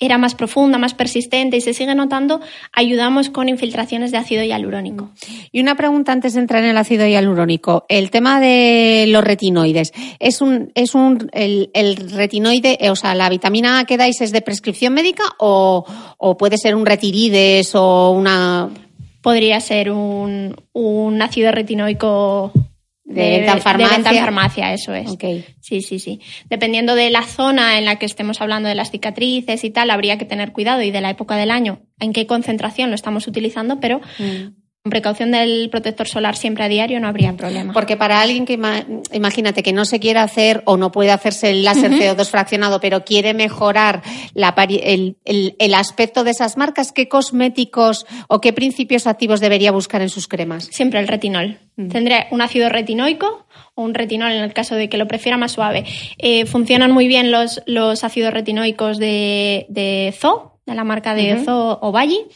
era 0.00 0.18
más 0.18 0.34
profunda, 0.34 0.78
más 0.78 0.94
persistente 0.94 1.56
y 1.56 1.60
se 1.60 1.74
sigue 1.74 1.94
notando, 1.94 2.40
ayudamos 2.72 3.30
con 3.30 3.48
infiltraciones 3.48 4.12
de 4.12 4.18
ácido 4.18 4.42
hialurónico. 4.42 5.10
Y 5.52 5.60
una 5.60 5.76
pregunta 5.76 6.12
antes 6.12 6.34
de 6.34 6.40
entrar 6.40 6.62
en 6.62 6.70
el 6.70 6.76
ácido 6.76 7.06
hialurónico. 7.06 7.84
El 7.88 8.10
tema 8.10 8.40
de 8.40 9.06
los 9.08 9.24
retinoides. 9.24 9.92
¿Es 10.18 10.40
un, 10.40 10.72
es 10.74 10.94
un, 10.94 11.30
el, 11.32 11.70
retinoide, 12.12 12.78
eh, 12.80 12.90
o 12.90 12.96
sea, 12.96 13.14
la 13.14 13.28
vitamina 13.28 13.80
A 13.80 13.84
que 13.84 13.96
dais 13.96 14.20
es 14.20 14.32
de 14.32 14.42
prescripción 14.42 14.94
médica 14.94 15.24
o, 15.38 15.84
o 16.18 16.36
puede 16.36 16.58
ser 16.58 16.74
un 16.74 16.86
retirides 16.86 17.74
o 17.74 18.10
una. 18.10 18.70
Podría 19.22 19.58
ser 19.60 19.90
un, 19.90 20.54
un 20.74 21.22
ácido 21.22 21.50
retinoico 21.50 22.52
de, 23.04 23.30
venta 23.30 23.52
en 23.52 23.60
farmacia. 23.60 24.12
De 24.12 24.18
farmacia, 24.18 24.72
eso 24.72 24.94
es. 24.94 25.16
Sí, 25.60 25.82
sí, 25.82 25.98
sí. 25.98 26.20
Dependiendo 26.48 26.94
de 26.94 27.10
la 27.10 27.22
zona 27.22 27.78
en 27.78 27.84
la 27.84 27.96
que 27.96 28.06
estemos 28.06 28.40
hablando 28.40 28.68
de 28.68 28.74
las 28.74 28.90
cicatrices 28.90 29.62
y 29.64 29.70
tal, 29.70 29.90
habría 29.90 30.18
que 30.18 30.24
tener 30.24 30.52
cuidado 30.52 30.82
y 30.82 30.90
de 30.90 31.00
la 31.00 31.10
época 31.10 31.36
del 31.36 31.50
año 31.50 31.82
en 32.00 32.12
qué 32.12 32.26
concentración 32.26 32.90
lo 32.90 32.94
estamos 32.94 33.26
utilizando, 33.26 33.78
pero 33.80 34.00
mm 34.18 34.63
con 34.84 34.90
precaución 34.90 35.30
del 35.30 35.70
protector 35.70 36.06
solar 36.06 36.36
siempre 36.36 36.62
a 36.62 36.68
diario 36.68 37.00
no 37.00 37.08
habría 37.08 37.32
problema. 37.32 37.72
Porque 37.72 37.96
para 37.96 38.20
alguien 38.20 38.44
que, 38.44 38.60
imagínate, 39.14 39.62
que 39.62 39.72
no 39.72 39.86
se 39.86 39.98
quiere 39.98 40.18
hacer 40.18 40.60
o 40.66 40.76
no 40.76 40.92
puede 40.92 41.10
hacerse 41.10 41.48
el 41.48 41.64
láser 41.64 41.90
CO2 41.92 42.26
fraccionado, 42.26 42.80
pero 42.80 43.02
quiere 43.02 43.32
mejorar 43.32 44.02
el, 44.34 45.74
aspecto 45.74 46.22
de 46.22 46.32
esas 46.32 46.58
marcas, 46.58 46.92
¿qué 46.92 47.08
cosméticos 47.08 48.04
o 48.28 48.42
qué 48.42 48.52
principios 48.52 49.06
activos 49.06 49.40
debería 49.40 49.72
buscar 49.72 50.02
en 50.02 50.10
sus 50.10 50.28
cremas? 50.28 50.68
Siempre 50.70 51.00
el 51.00 51.08
retinol. 51.08 51.60
Mm. 51.76 51.88
Tendré 51.88 52.26
un 52.30 52.42
ácido 52.42 52.68
retinoico 52.68 53.46
o 53.74 53.82
un 53.82 53.94
retinol 53.94 54.32
en 54.32 54.44
el 54.44 54.52
caso 54.52 54.74
de 54.74 54.90
que 54.90 54.98
lo 54.98 55.08
prefiera 55.08 55.38
más 55.38 55.52
suave. 55.52 55.86
Eh, 56.18 56.44
funcionan 56.44 56.92
muy 56.92 57.08
bien 57.08 57.30
los, 57.30 57.62
los 57.64 58.04
ácidos 58.04 58.34
retinoicos 58.34 58.98
de, 58.98 59.64
de 59.70 60.14
Zoo 60.14 60.53
de 60.66 60.74
la 60.74 60.84
marca 60.84 61.14
de 61.14 61.44
Zo 61.44 61.78
o 61.80 61.92
Valle. 61.92 62.26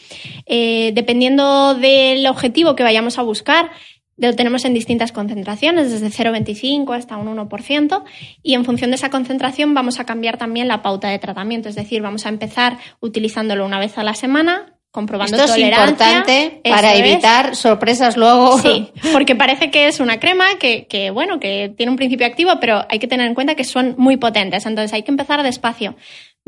Eh, 0.46 0.92
dependiendo 0.94 1.74
del 1.74 2.26
objetivo 2.26 2.76
que 2.76 2.82
vayamos 2.82 3.18
a 3.18 3.22
buscar, 3.22 3.70
lo 4.18 4.34
tenemos 4.34 4.64
en 4.64 4.74
distintas 4.74 5.12
concentraciones, 5.12 5.90
desde 5.90 6.08
0,25 6.08 6.94
hasta 6.94 7.16
un 7.16 7.28
1%, 7.28 8.02
y 8.42 8.54
en 8.54 8.64
función 8.64 8.90
de 8.90 8.96
esa 8.96 9.10
concentración 9.10 9.74
vamos 9.74 10.00
a 10.00 10.04
cambiar 10.04 10.36
también 10.36 10.68
la 10.68 10.82
pauta 10.82 11.08
de 11.08 11.18
tratamiento, 11.18 11.68
es 11.68 11.76
decir, 11.76 12.02
vamos 12.02 12.26
a 12.26 12.28
empezar 12.28 12.78
utilizándolo 13.00 13.64
una 13.64 13.78
vez 13.78 13.96
a 13.96 14.02
la 14.02 14.14
semana, 14.14 14.74
comprobando 14.90 15.36
Esto 15.36 15.54
es 15.54 15.58
importante 15.58 16.60
para 16.64 16.96
evitar 16.96 17.54
sorpresas 17.54 18.16
luego. 18.16 18.58
Sí, 18.58 18.88
porque 19.12 19.36
parece 19.36 19.70
que 19.70 19.86
es 19.86 20.00
una 20.00 20.18
crema 20.18 20.46
que, 20.58 20.86
que, 20.86 21.10
bueno, 21.10 21.38
que 21.38 21.72
tiene 21.76 21.90
un 21.90 21.96
principio 21.96 22.26
activo, 22.26 22.52
pero 22.60 22.84
hay 22.88 22.98
que 22.98 23.06
tener 23.06 23.26
en 23.26 23.34
cuenta 23.34 23.54
que 23.54 23.64
son 23.64 23.94
muy 23.98 24.16
potentes, 24.16 24.66
entonces 24.66 24.92
hay 24.92 25.04
que 25.04 25.12
empezar 25.12 25.42
despacio 25.44 25.94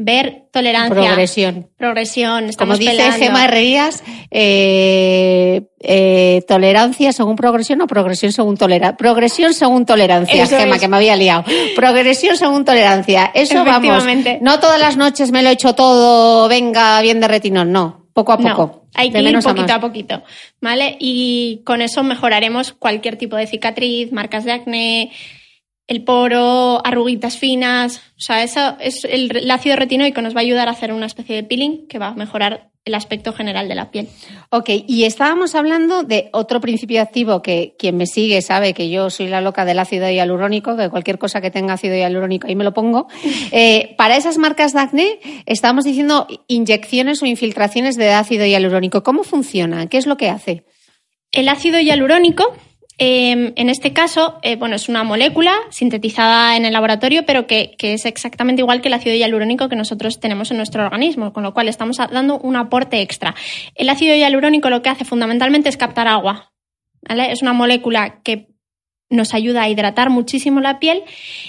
ver 0.02 0.44
tolerancia. 0.50 0.94
Progresión. 0.94 1.68
Progresión. 1.76 2.50
Como 2.56 2.76
dice 2.76 3.12
Gemma 3.12 3.44
Herrerías, 3.44 4.02
eh, 4.30 5.66
eh, 5.78 6.42
tolerancia 6.48 7.12
según 7.12 7.36
progresión 7.36 7.82
o 7.82 7.86
progresión 7.86 8.32
según 8.32 8.56
tolerancia. 8.56 8.96
Progresión 8.96 9.52
según 9.52 9.84
tolerancia, 9.84 10.46
Gemma, 10.46 10.78
que 10.78 10.88
me 10.88 10.96
había 10.96 11.16
liado. 11.16 11.44
Progresión 11.76 12.36
según 12.38 12.64
tolerancia. 12.64 13.30
Eso 13.34 13.62
vamos. 13.62 14.04
No 14.40 14.58
todas 14.58 14.80
las 14.80 14.96
noches 14.96 15.32
me 15.32 15.42
lo 15.42 15.50
he 15.50 15.52
hecho 15.52 15.74
todo, 15.74 16.48
venga, 16.48 17.02
bien 17.02 17.20
de 17.20 17.28
retinol, 17.28 17.70
no. 17.70 18.06
Poco 18.14 18.32
a 18.32 18.38
poco. 18.38 18.86
hay 18.94 19.12
que 19.12 19.20
ir 19.20 19.38
poquito 19.38 19.72
a, 19.72 19.76
a 19.76 19.80
poquito, 19.80 20.22
¿vale? 20.60 20.96
Y 20.98 21.62
con 21.64 21.80
eso 21.80 22.02
mejoraremos 22.02 22.72
cualquier 22.72 23.16
tipo 23.16 23.36
de 23.36 23.46
cicatriz, 23.46 24.12
marcas 24.12 24.44
de 24.44 24.52
acné, 24.52 25.12
el 25.90 26.04
poro, 26.04 26.80
arruguitas 26.86 27.36
finas. 27.36 27.98
O 28.16 28.20
sea, 28.20 28.44
eso 28.44 28.76
es 28.78 29.04
el, 29.04 29.50
ácido 29.50 29.74
retinoico 29.74 30.22
nos 30.22 30.36
va 30.36 30.38
a 30.38 30.42
ayudar 30.42 30.68
a 30.68 30.70
hacer 30.70 30.92
una 30.92 31.06
especie 31.06 31.34
de 31.34 31.42
peeling 31.42 31.88
que 31.88 31.98
va 31.98 32.08
a 32.08 32.14
mejorar 32.14 32.70
el 32.84 32.94
aspecto 32.94 33.32
general 33.32 33.68
de 33.68 33.74
la 33.74 33.90
piel. 33.90 34.08
Ok, 34.50 34.70
y 34.86 35.02
estábamos 35.02 35.56
hablando 35.56 36.04
de 36.04 36.30
otro 36.32 36.60
principio 36.60 37.02
activo 37.02 37.42
que 37.42 37.74
quien 37.76 37.96
me 37.96 38.06
sigue 38.06 38.40
sabe 38.40 38.72
que 38.72 38.88
yo 38.88 39.10
soy 39.10 39.26
la 39.26 39.40
loca 39.40 39.64
del 39.64 39.80
ácido 39.80 40.08
hialurónico, 40.08 40.76
que 40.76 40.90
cualquier 40.90 41.18
cosa 41.18 41.40
que 41.40 41.50
tenga 41.50 41.74
ácido 41.74 41.96
hialurónico 41.96 42.46
ahí 42.46 42.54
me 42.54 42.64
lo 42.64 42.72
pongo. 42.72 43.08
Eh, 43.52 43.96
para 43.96 44.16
esas 44.16 44.38
marcas 44.38 44.72
de 44.72 44.80
acné 44.80 45.18
estábamos 45.44 45.84
diciendo 45.84 46.28
inyecciones 46.46 47.20
o 47.20 47.26
infiltraciones 47.26 47.96
de 47.96 48.12
ácido 48.12 48.46
hialurónico. 48.46 49.02
¿Cómo 49.02 49.24
funciona? 49.24 49.88
¿Qué 49.88 49.98
es 49.98 50.06
lo 50.06 50.16
que 50.16 50.30
hace? 50.30 50.64
El 51.32 51.48
ácido 51.48 51.80
hialurónico 51.80 52.54
Em, 53.02 53.54
en 53.56 53.70
este 53.70 53.94
caso, 53.94 54.38
eh, 54.42 54.56
bueno, 54.56 54.76
es 54.76 54.90
una 54.90 55.04
molécula 55.04 55.54
sintetizada 55.70 56.58
en 56.58 56.66
el 56.66 56.74
laboratorio, 56.74 57.24
pero 57.24 57.46
que, 57.46 57.74
es 57.78 58.04
exactamente 58.04 58.60
igual 58.60 58.82
que 58.82 58.88
el 58.88 58.94
ácido 58.94 59.16
hialurónico 59.16 59.70
que 59.70 59.76
nosotros 59.76 60.20
tenemos 60.20 60.50
en 60.50 60.58
nuestro 60.58 60.84
organismo, 60.84 61.32
con 61.32 61.42
lo 61.42 61.54
cual 61.54 61.68
estamos 61.68 61.96
dando 61.96 62.38
un 62.38 62.56
aporte 62.56 63.00
extra. 63.00 63.34
El 63.74 63.88
ácido 63.88 64.14
hialurónico 64.14 64.68
lo 64.68 64.82
que 64.82 64.90
hace 64.90 65.06
fundamentalmente 65.06 65.70
es 65.70 65.78
captar 65.78 66.08
agua. 66.08 66.52
Es 67.08 67.40
una 67.40 67.54
molécula 67.54 68.20
que 68.22 68.49
nos 69.10 69.34
ayuda 69.34 69.62
a 69.62 69.68
hidratar 69.68 70.08
muchísimo 70.08 70.60
la 70.60 70.78
piel 70.78 71.02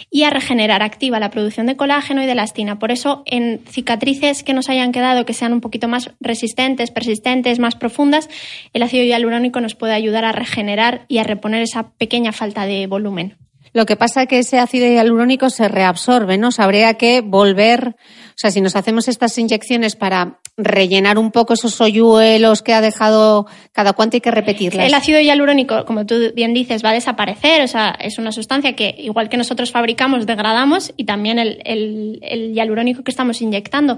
y 0.10 0.24
a 0.24 0.32
regenerar, 0.32 0.82
activa 0.82 1.20
la 1.20 1.30
producción 1.30 1.68
de 1.68 1.78
colágeno 1.78 2.22
y 2.22 2.26
de 2.26 2.34
elastina. 2.34 2.80
Por 2.80 2.92
eso, 2.92 3.24
en 3.26 3.62
cicatrices 3.70 4.44
que 4.44 4.54
nos 4.54 4.68
hayan 4.70 4.92
quedado 4.92 5.26
que 5.26 5.34
sean 5.34 5.54
un 5.54 5.62
poquito 5.62 5.88
más 5.88 6.12
resistentes, 6.20 6.92
persistentes, 6.92 7.60
más 7.60 7.76
profundas, 7.76 8.30
el 8.74 8.84
ácido 8.84 9.06
hialurónico 9.06 9.62
nos 9.62 9.76
puede 9.76 9.94
ayudar 9.94 10.26
a 10.26 10.32
regenerar 10.32 11.06
y 11.08 11.20
a 11.20 11.24
reponer 11.24 11.62
esa 11.62 11.92
pequeña 11.92 12.32
falta 12.32 12.66
de 12.66 12.88
volumen. 12.88 13.38
Lo 13.74 13.86
que 13.86 13.96
pasa 13.96 14.24
es 14.24 14.28
que 14.28 14.40
ese 14.40 14.60
ácido 14.60 14.86
hialurónico 14.88 15.50
se 15.50 15.70
reabsorbe, 15.70 16.38
¿no? 16.38 16.50
Habría 16.58 16.96
que 16.96 17.22
volver, 17.22 17.96
o 18.32 18.38
sea, 18.38 18.52
si 18.52 18.62
nos 18.62 18.76
hacemos 18.76 19.08
estas 19.08 19.38
inyecciones 19.38 19.96
para 19.96 20.40
rellenar 20.58 21.18
un 21.18 21.32
poco 21.32 21.54
esos 21.54 21.80
hoyuelos 21.82 22.62
que 22.62 22.74
ha 22.74 22.82
dejado 22.82 23.48
cada 23.72 23.94
cuánto 23.94 24.18
hay 24.18 24.22
que 24.22 24.32
repetirlas. 24.32 24.88
El 24.88 24.94
ácido 24.94 25.20
hialurónico, 25.20 25.86
como 25.86 26.06
tú 26.06 26.16
bien 26.36 26.54
dices, 26.54 26.84
va 26.84 26.90
a 26.90 26.94
desaparecer, 26.94 27.62
o 27.62 27.68
sea, 27.68 27.98
es 28.00 28.18
una 28.18 28.32
sustancia 28.32 28.76
que 28.76 28.96
igual 28.98 29.30
que 29.30 29.38
nosotros 29.38 29.72
fabricamos, 29.72 30.26
degradamos 30.26 30.94
y 30.98 31.06
también 31.06 31.40
el, 31.40 31.62
el, 31.66 32.54
hialurónico 32.54 33.04
que 33.04 33.12
estamos 33.12 33.42
inyectando. 33.42 33.98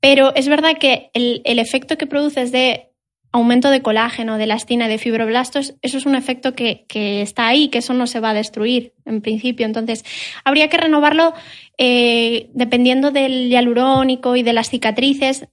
Pero 0.00 0.34
es 0.34 0.48
verdad 0.48 0.78
que 0.78 1.10
el, 1.12 1.42
el 1.44 1.58
efecto 1.58 1.98
que 1.98 2.06
produce 2.06 2.42
es 2.42 2.52
de 2.52 2.89
aumento 3.32 3.70
de 3.70 3.82
colágeno, 3.82 4.38
de 4.38 4.44
elastina 4.44 4.86
y 4.86 4.88
de 4.88 4.98
fibroblastos, 4.98 5.74
eso 5.82 5.98
es 5.98 6.06
un 6.06 6.14
efecto 6.14 6.54
que, 6.54 6.84
que, 6.88 7.22
está 7.22 7.46
ahí, 7.46 7.68
que 7.68 7.78
eso 7.78 7.94
no 7.94 8.06
se 8.06 8.20
va 8.20 8.30
a 8.30 8.34
destruir 8.34 8.94
en 9.04 9.20
principio. 9.20 9.66
Entonces, 9.66 10.04
habría 10.44 10.68
que 10.68 10.76
renovarlo 10.76 11.32
eh, 11.78 12.50
dependiendo 12.54 13.10
del 13.10 13.48
hialurónico 13.48 14.36
y 14.36 14.42
de 14.42 14.52
las 14.52 14.70
cicatrices, 14.70 15.46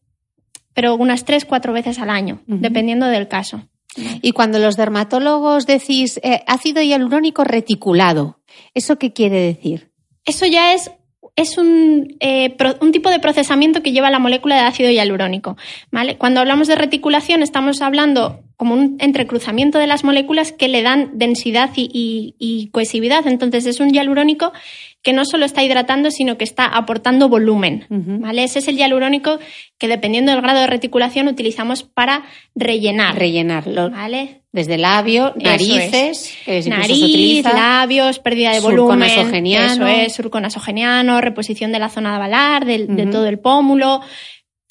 pero 0.74 0.96
unas 0.96 1.26
tres, 1.26 1.46
cuatro 1.46 1.74
veces 1.74 2.00
al 2.00 2.10
año, 2.10 2.42
dependiendo 2.46 3.08
del 3.08 3.28
caso. 3.28 3.68
Y 4.22 4.32
cuando 4.32 4.60
los 4.60 4.78
dermatólogos 4.78 5.66
decís 5.66 6.20
eh, 6.24 6.44
ácido 6.46 6.82
hialurónico 6.82 7.44
reticulado, 7.44 8.40
¿eso 8.74 8.98
qué 9.00 9.12
quiere 9.12 9.40
decir? 9.40 9.92
Eso 10.26 10.46
ya 10.46 10.74
es 10.74 10.92
es 11.38 11.58
un, 11.58 12.18
eh, 12.20 12.58
un, 12.82 12.92
tipo 12.92 13.12
de 13.12 13.20
procesamiento 13.20 13.84
que 13.84 13.92
lleva 13.92 14.10
la 14.10 14.18
molécula 14.20 14.56
de 14.56 14.62
ácido 14.62 14.90
hialurónico. 14.90 15.56
¿vale? 15.92 16.18
Cuando 16.18 16.42
hablamos 16.42 16.68
de 16.68 16.76
reticulación 16.76 17.44
estamos 17.44 17.82
hablando 17.82 18.42
como 18.58 18.74
un 18.74 18.98
entrecruzamiento 19.00 19.78
de 19.78 19.86
las 19.86 20.04
moléculas 20.04 20.52
que 20.52 20.68
le 20.68 20.82
dan 20.82 21.12
densidad 21.14 21.70
y, 21.76 22.70
cohesividad. 22.74 23.28
Entonces 23.28 23.68
es 23.68 23.80
un 23.80 23.94
hialurónico 23.94 24.52
que 25.04 25.14
no 25.14 25.26
solo 25.26 25.46
está 25.46 25.64
hidratando, 25.64 26.10
sino 26.10 26.40
que 26.40 26.44
está 26.44 26.66
aportando 26.66 27.30
volumen. 27.30 27.86
¿vale? 27.90 28.44
Ese 28.44 28.58
es 28.60 28.68
el 28.68 28.78
hialurónico 28.78 29.38
que 29.78 29.88
dependiendo 29.88 30.32
del 30.32 30.42
grado 30.42 30.62
de 30.62 30.68
reticulación 30.68 31.28
utilizamos 31.28 31.84
para 31.84 32.24
rellenar. 32.56 33.16
Rellenarlo. 33.16 33.92
¿vale? 33.92 34.42
Desde 34.58 34.80
labio, 34.80 35.36
narices, 35.36 36.36
nariz, 36.66 37.44
labios, 37.44 38.18
pérdida 38.18 38.54
de 38.54 38.60
volumen. 38.60 39.08
Eso 39.08 39.86
es, 39.86 40.14
surco 40.16 40.40
nasogeniano, 40.40 41.22
reposición 41.22 41.72
de 41.72 41.78
la 41.78 41.90
zona 41.90 42.18
balar, 42.18 42.66
de 42.66 43.08
todo 43.12 43.28
el 43.28 43.38
pómulo 43.38 44.02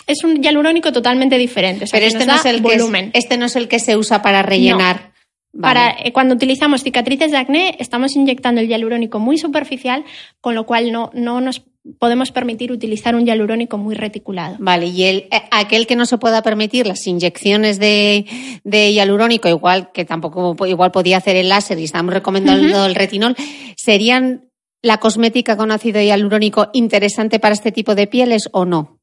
Es 0.04 0.24
un 0.24 0.42
hialurónico 0.42 0.90
totalmente 0.92 1.38
diferente. 1.38 1.84
Pero 1.88 2.04
este 2.04 2.26
no, 2.26 2.34
es 2.34 2.44
el 2.46 2.62
volumen. 2.62 3.12
Que 3.12 3.18
este 3.20 3.36
no 3.36 3.46
es 3.46 3.54
el 3.54 3.68
que 3.68 3.78
se 3.78 3.96
usa 3.96 4.22
para 4.22 4.42
rellenar. 4.42 5.12
Para, 5.60 5.90
eh, 5.90 6.12
cuando 6.12 6.34
utilizamos 6.34 6.82
cicatrices 6.82 7.30
de 7.30 7.38
acné, 7.38 7.76
estamos 7.78 8.16
inyectando 8.16 8.60
el 8.60 8.68
hialurónico 8.68 9.18
muy 9.18 9.38
superficial, 9.38 10.04
con 10.40 10.54
lo 10.54 10.66
cual 10.66 10.92
no, 10.92 11.10
no 11.14 11.40
nos 11.40 11.62
podemos 11.98 12.32
permitir 12.32 12.72
utilizar 12.72 13.14
un 13.14 13.24
hialurónico 13.24 13.78
muy 13.78 13.94
reticulado. 13.94 14.56
Vale, 14.58 14.86
y 14.86 15.04
el, 15.04 15.16
eh, 15.30 15.42
aquel 15.50 15.86
que 15.86 15.96
no 15.96 16.06
se 16.06 16.18
pueda 16.18 16.42
permitir 16.42 16.86
las 16.86 17.06
inyecciones 17.06 17.78
de, 17.78 18.26
de, 18.64 18.92
hialurónico, 18.92 19.48
igual 19.48 19.92
que 19.92 20.04
tampoco 20.04 20.66
igual 20.66 20.90
podía 20.90 21.18
hacer 21.18 21.36
el 21.36 21.48
láser 21.48 21.78
y 21.78 21.84
estamos 21.84 22.12
recomendando 22.12 22.86
el 22.86 22.94
retinol, 22.94 23.36
¿serían 23.76 24.50
la 24.82 24.98
cosmética 24.98 25.56
con 25.56 25.70
ácido 25.70 26.00
hialurónico 26.00 26.70
interesante 26.72 27.38
para 27.38 27.54
este 27.54 27.72
tipo 27.72 27.94
de 27.94 28.06
pieles 28.06 28.48
o 28.52 28.64
no? 28.64 28.95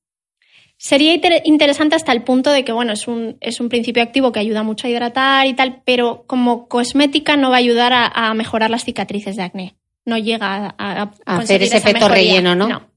Sería 0.84 1.14
interesante 1.46 1.96
hasta 1.96 2.12
el 2.12 2.24
punto 2.24 2.52
de 2.52 2.66
que, 2.66 2.74
bueno, 2.74 2.92
es 2.92 3.08
un, 3.08 3.38
es 3.40 3.62
un 3.62 3.70
principio 3.70 4.04
activo 4.04 4.34
que 4.34 4.40
ayuda 4.40 4.64
mucho 4.64 4.88
a 4.88 4.90
hidratar 4.90 5.48
y 5.48 5.54
tal, 5.54 5.82
pero 5.86 6.26
como 6.28 6.68
cosmética 6.68 7.38
no 7.38 7.52
va 7.52 7.56
a 7.56 7.60
ayudar 7.60 7.94
a 7.94 8.34
mejorar 8.34 8.70
las 8.70 8.84
cicatrices 8.84 9.38
de 9.38 9.44
acné 9.44 9.76
no 10.06 10.18
llega 10.18 10.76
a, 10.78 11.12
hacer 11.26 11.64
ese 11.64 11.78
efecto 11.78 12.08
relleno, 12.08 12.56
¿no? 12.56 12.68
No. 12.68 12.94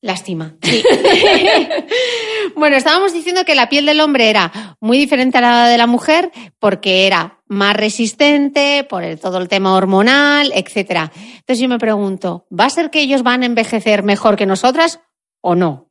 Lástima. 0.00 0.54
bueno, 2.54 2.76
estábamos 2.76 3.12
diciendo 3.12 3.44
que 3.44 3.56
la 3.56 3.68
piel 3.68 3.84
del 3.84 4.00
hombre 4.00 4.30
era 4.30 4.76
muy 4.80 4.96
diferente 4.96 5.38
a 5.38 5.40
la 5.40 5.68
de 5.68 5.76
la 5.76 5.88
mujer 5.88 6.30
porque 6.60 7.08
era 7.08 7.40
más 7.48 7.76
resistente 7.76 8.84
por 8.84 9.02
todo 9.16 9.38
el 9.38 9.48
tema 9.48 9.74
hormonal, 9.74 10.52
etcétera. 10.54 11.10
Entonces 11.14 11.58
yo 11.58 11.68
me 11.68 11.80
pregunto, 11.80 12.46
¿va 12.48 12.66
a 12.66 12.70
ser 12.70 12.90
que 12.90 13.00
ellos 13.00 13.24
van 13.24 13.42
a 13.42 13.46
envejecer 13.46 14.04
mejor 14.04 14.36
que 14.36 14.46
nosotras 14.46 15.00
o 15.40 15.56
no? 15.56 15.87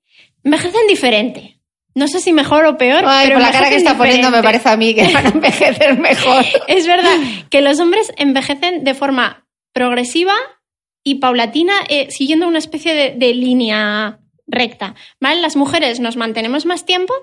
Envejecen 0.48 0.88
diferente. 0.88 1.60
No 1.94 2.08
sé 2.08 2.22
si 2.22 2.32
mejor 2.32 2.66
o 2.66 2.78
peor. 2.78 3.04
Ay, 3.06 3.32
por 3.32 3.42
la 3.42 3.52
cara 3.52 3.70
que 3.70 3.76
está 3.76 3.98
poniendo 3.98 4.32
me 4.32 4.42
parece 4.42 4.70
a 4.70 4.78
mí 4.78 4.96
que 4.96 5.12
van 5.12 5.26
a 5.26 5.30
envejecer 5.30 6.00
mejor. 6.00 6.46
es 6.68 6.88
verdad 6.88 7.18
que 7.50 7.60
los 7.60 7.82
hombres 7.82 8.14
envejecen 8.16 8.86
de 8.86 8.94
forma 8.94 9.46
progresiva 9.74 10.36
y 11.04 11.16
paulatina, 11.16 11.74
eh, 11.90 12.08
siguiendo 12.12 12.48
una 12.48 12.60
especie 12.60 13.12
de, 13.12 13.34
línea 13.34 14.20
recta. 14.48 14.96
¿vale? 15.20 15.42
Las 15.42 15.58
mujeres 15.58 16.00
nos 16.00 16.16
mantenemos 16.16 16.66
más 16.66 16.86
tiempo, 16.86 17.14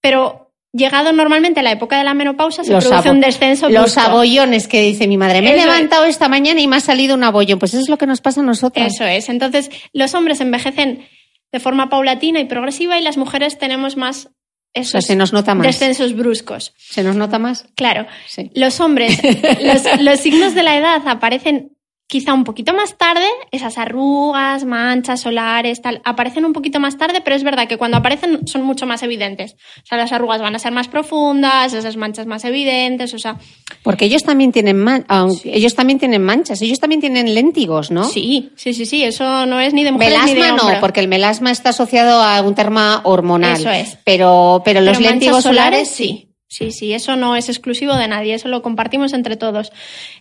pero 0.00 0.52
llegado 0.72 1.12
normalmente 1.12 1.60
a 1.60 1.62
la 1.62 1.70
época 1.70 1.96
de 1.96 2.02
la 2.02 2.14
menopausa 2.14 2.64
se 2.64 2.76
produce 2.76 3.08
un 3.08 3.20
descenso. 3.20 3.68
Los 3.68 3.96
abollones 3.98 4.66
que 4.66 4.82
dice 4.82 5.06
mi 5.06 5.16
madre. 5.16 5.42
Me 5.42 5.52
he 5.52 5.56
levantado 5.56 6.06
esta 6.06 6.28
mañana 6.28 6.60
y 6.60 6.66
me 6.66 6.74
ha 6.74 6.80
salido 6.80 7.14
un 7.14 7.22
abollón. 7.22 7.60
Pues 7.60 7.72
eso 7.72 7.84
es 7.84 7.88
lo 7.88 7.98
que 7.98 8.06
nos 8.06 8.20
pasa 8.20 8.40
a 8.40 8.44
nosotros. 8.44 8.84
Eso 8.84 9.04
es. 9.04 9.28
Entonces, 9.28 9.70
los 9.92 10.12
hombres 10.14 10.40
envejecen 10.40 11.06
de 11.52 11.60
forma 11.60 11.88
paulatina 11.88 12.40
y 12.40 12.46
progresiva 12.46 12.98
y 12.98 13.02
las 13.02 13.16
mujeres 13.16 13.58
tenemos 13.58 13.96
más 13.96 14.30
esos 14.74 15.04
se 15.04 15.16
nos 15.16 15.32
nota 15.32 15.54
más. 15.54 15.66
descensos 15.66 16.14
bruscos. 16.14 16.72
¿Se 16.78 17.02
nos 17.02 17.16
nota 17.16 17.38
más? 17.38 17.66
Claro. 17.76 18.06
Los 18.54 18.80
hombres, 18.80 19.20
los, 20.00 20.20
signos 20.20 20.54
de 20.54 20.62
la 20.62 20.78
edad 20.78 21.02
aparecen 21.06 21.76
quizá 22.12 22.34
un 22.34 22.44
poquito 22.44 22.74
más 22.74 22.98
tarde, 22.98 23.24
esas 23.52 23.78
arrugas, 23.78 24.66
manchas 24.66 25.22
solares, 25.22 25.80
tal, 25.80 26.02
aparecen 26.04 26.44
un 26.44 26.52
poquito 26.52 26.78
más 26.78 26.98
tarde, 26.98 27.22
pero 27.24 27.34
es 27.34 27.42
verdad 27.42 27.66
que 27.66 27.78
cuando 27.78 27.96
aparecen 27.96 28.46
son 28.46 28.64
mucho 28.64 28.84
más 28.84 29.02
evidentes. 29.02 29.56
O 29.82 29.86
sea, 29.86 29.96
las 29.96 30.12
arrugas 30.12 30.42
van 30.42 30.54
a 30.54 30.58
ser 30.58 30.72
más 30.72 30.88
profundas, 30.88 31.72
esas 31.72 31.96
manchas 31.96 32.26
más 32.26 32.44
evidentes, 32.44 33.14
o 33.14 33.18
sea... 33.18 33.38
Porque 33.82 34.04
ellos 34.04 34.24
también 34.24 34.52
tienen, 34.52 34.76
man 34.76 35.06
ellos 35.44 35.74
también 35.74 35.98
tienen 35.98 36.22
manchas, 36.22 36.60
ellos 36.60 36.80
también 36.80 37.00
tienen 37.00 37.34
léntigos, 37.34 37.90
¿no? 37.90 38.04
Sí, 38.04 38.50
sí, 38.56 38.74
sí, 38.74 38.84
sí, 38.84 39.02
eso 39.02 39.46
no 39.46 39.58
es 39.58 39.72
ni 39.72 39.82
de 39.82 39.92
mujeres 39.92 40.18
melasma 40.18 40.34
ni 40.34 40.42
de 40.42 40.74
no, 40.74 40.80
porque 40.80 41.00
el 41.00 41.08
melasma 41.08 41.50
está 41.50 41.70
asociado 41.70 42.22
a 42.22 42.42
un 42.42 42.54
terma 42.54 43.00
hormonal. 43.04 43.58
Eso 43.58 43.70
es. 43.70 43.96
Pero, 44.04 44.60
pero 44.66 44.82
los 44.82 45.00
léntigos 45.00 45.44
solares, 45.44 45.88
sí. 45.88 46.28
Sí, 46.52 46.70
sí, 46.70 46.92
eso 46.92 47.16
no 47.16 47.34
es 47.34 47.48
exclusivo 47.48 47.94
de 47.96 48.08
nadie, 48.08 48.34
eso 48.34 48.46
lo 48.46 48.60
compartimos 48.60 49.14
entre 49.14 49.38
todos. 49.38 49.72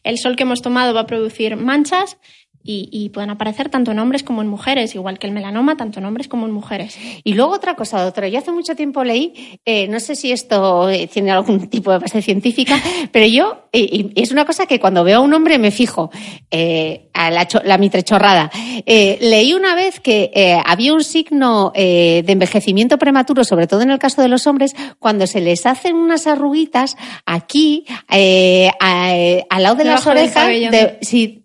El 0.06 0.18
sol 0.18 0.38
que 0.38 0.44
hemos 0.44 0.62
tomado 0.62 0.94
va 0.94 1.02
a 1.02 1.06
producir 1.06 1.58
manchas 1.58 2.18
y, 2.64 3.10
pueden 3.10 3.30
aparecer 3.30 3.70
tanto 3.70 3.92
en 3.92 4.00
hombres 4.00 4.24
como 4.24 4.42
en 4.42 4.48
mujeres, 4.48 4.96
igual 4.96 5.20
que 5.20 5.28
el 5.28 5.34
melanoma, 5.34 5.78
tanto 5.78 6.00
en 6.00 6.06
hombres 6.06 6.28
como 6.28 6.46
en 6.46 6.52
mujeres. 6.52 6.98
Y 7.24 7.34
luego 7.34 7.54
otra 7.54 7.76
cosa, 7.76 8.02
doctora, 8.04 8.28
yo 8.28 8.38
hace 8.38 8.52
mucho 8.52 8.76
tiempo 8.76 9.04
leí, 9.04 9.60
eh, 9.66 9.88
no 9.88 10.00
sé 10.00 10.16
si 10.16 10.32
esto 10.32 10.90
eh, 10.90 11.08
tiene 11.08 11.32
algún 11.32 11.68
tipo 11.70 11.92
de 11.92 12.00
base 12.00 12.22
científica, 12.22 12.80
pero 13.12 13.26
yo, 13.26 13.66
y 13.74 14.12
es 14.16 14.32
una 14.32 14.46
cosa 14.46 14.66
que 14.66 14.80
cuando 14.80 15.04
veo 15.04 15.18
a 15.18 15.22
un 15.22 15.34
hombre 15.34 15.58
me 15.58 15.72
fijo, 15.72 16.12
eh, 16.52 17.10
a 17.14 17.32
la, 17.32 17.48
la 17.64 17.78
mitrechorrada. 17.78 18.52
leí 18.86 19.54
una 19.54 19.76
vez 19.76 20.00
que 20.00 20.62
había 20.66 20.94
un 20.94 21.04
signo 21.04 21.72
de 21.76 22.24
envejecimiento 22.26 22.98
prematuro, 22.98 23.44
sobre 23.44 23.68
todo 23.68 23.82
en 23.82 23.92
el 23.92 24.00
caso 24.00 24.22
de 24.22 24.28
los 24.28 24.48
hombres, 24.48 24.76
cuando 25.00 25.28
se 25.28 25.42
les 25.42 25.66
hacen 25.66 25.96
unas 25.96 26.28
arruguitas 26.28 26.96
aquí, 27.26 27.86
al 28.08 29.64
lado 29.64 29.76
de 29.76 29.84
las 29.84 30.08
orejas, 30.08 30.48
de, 30.48 31.41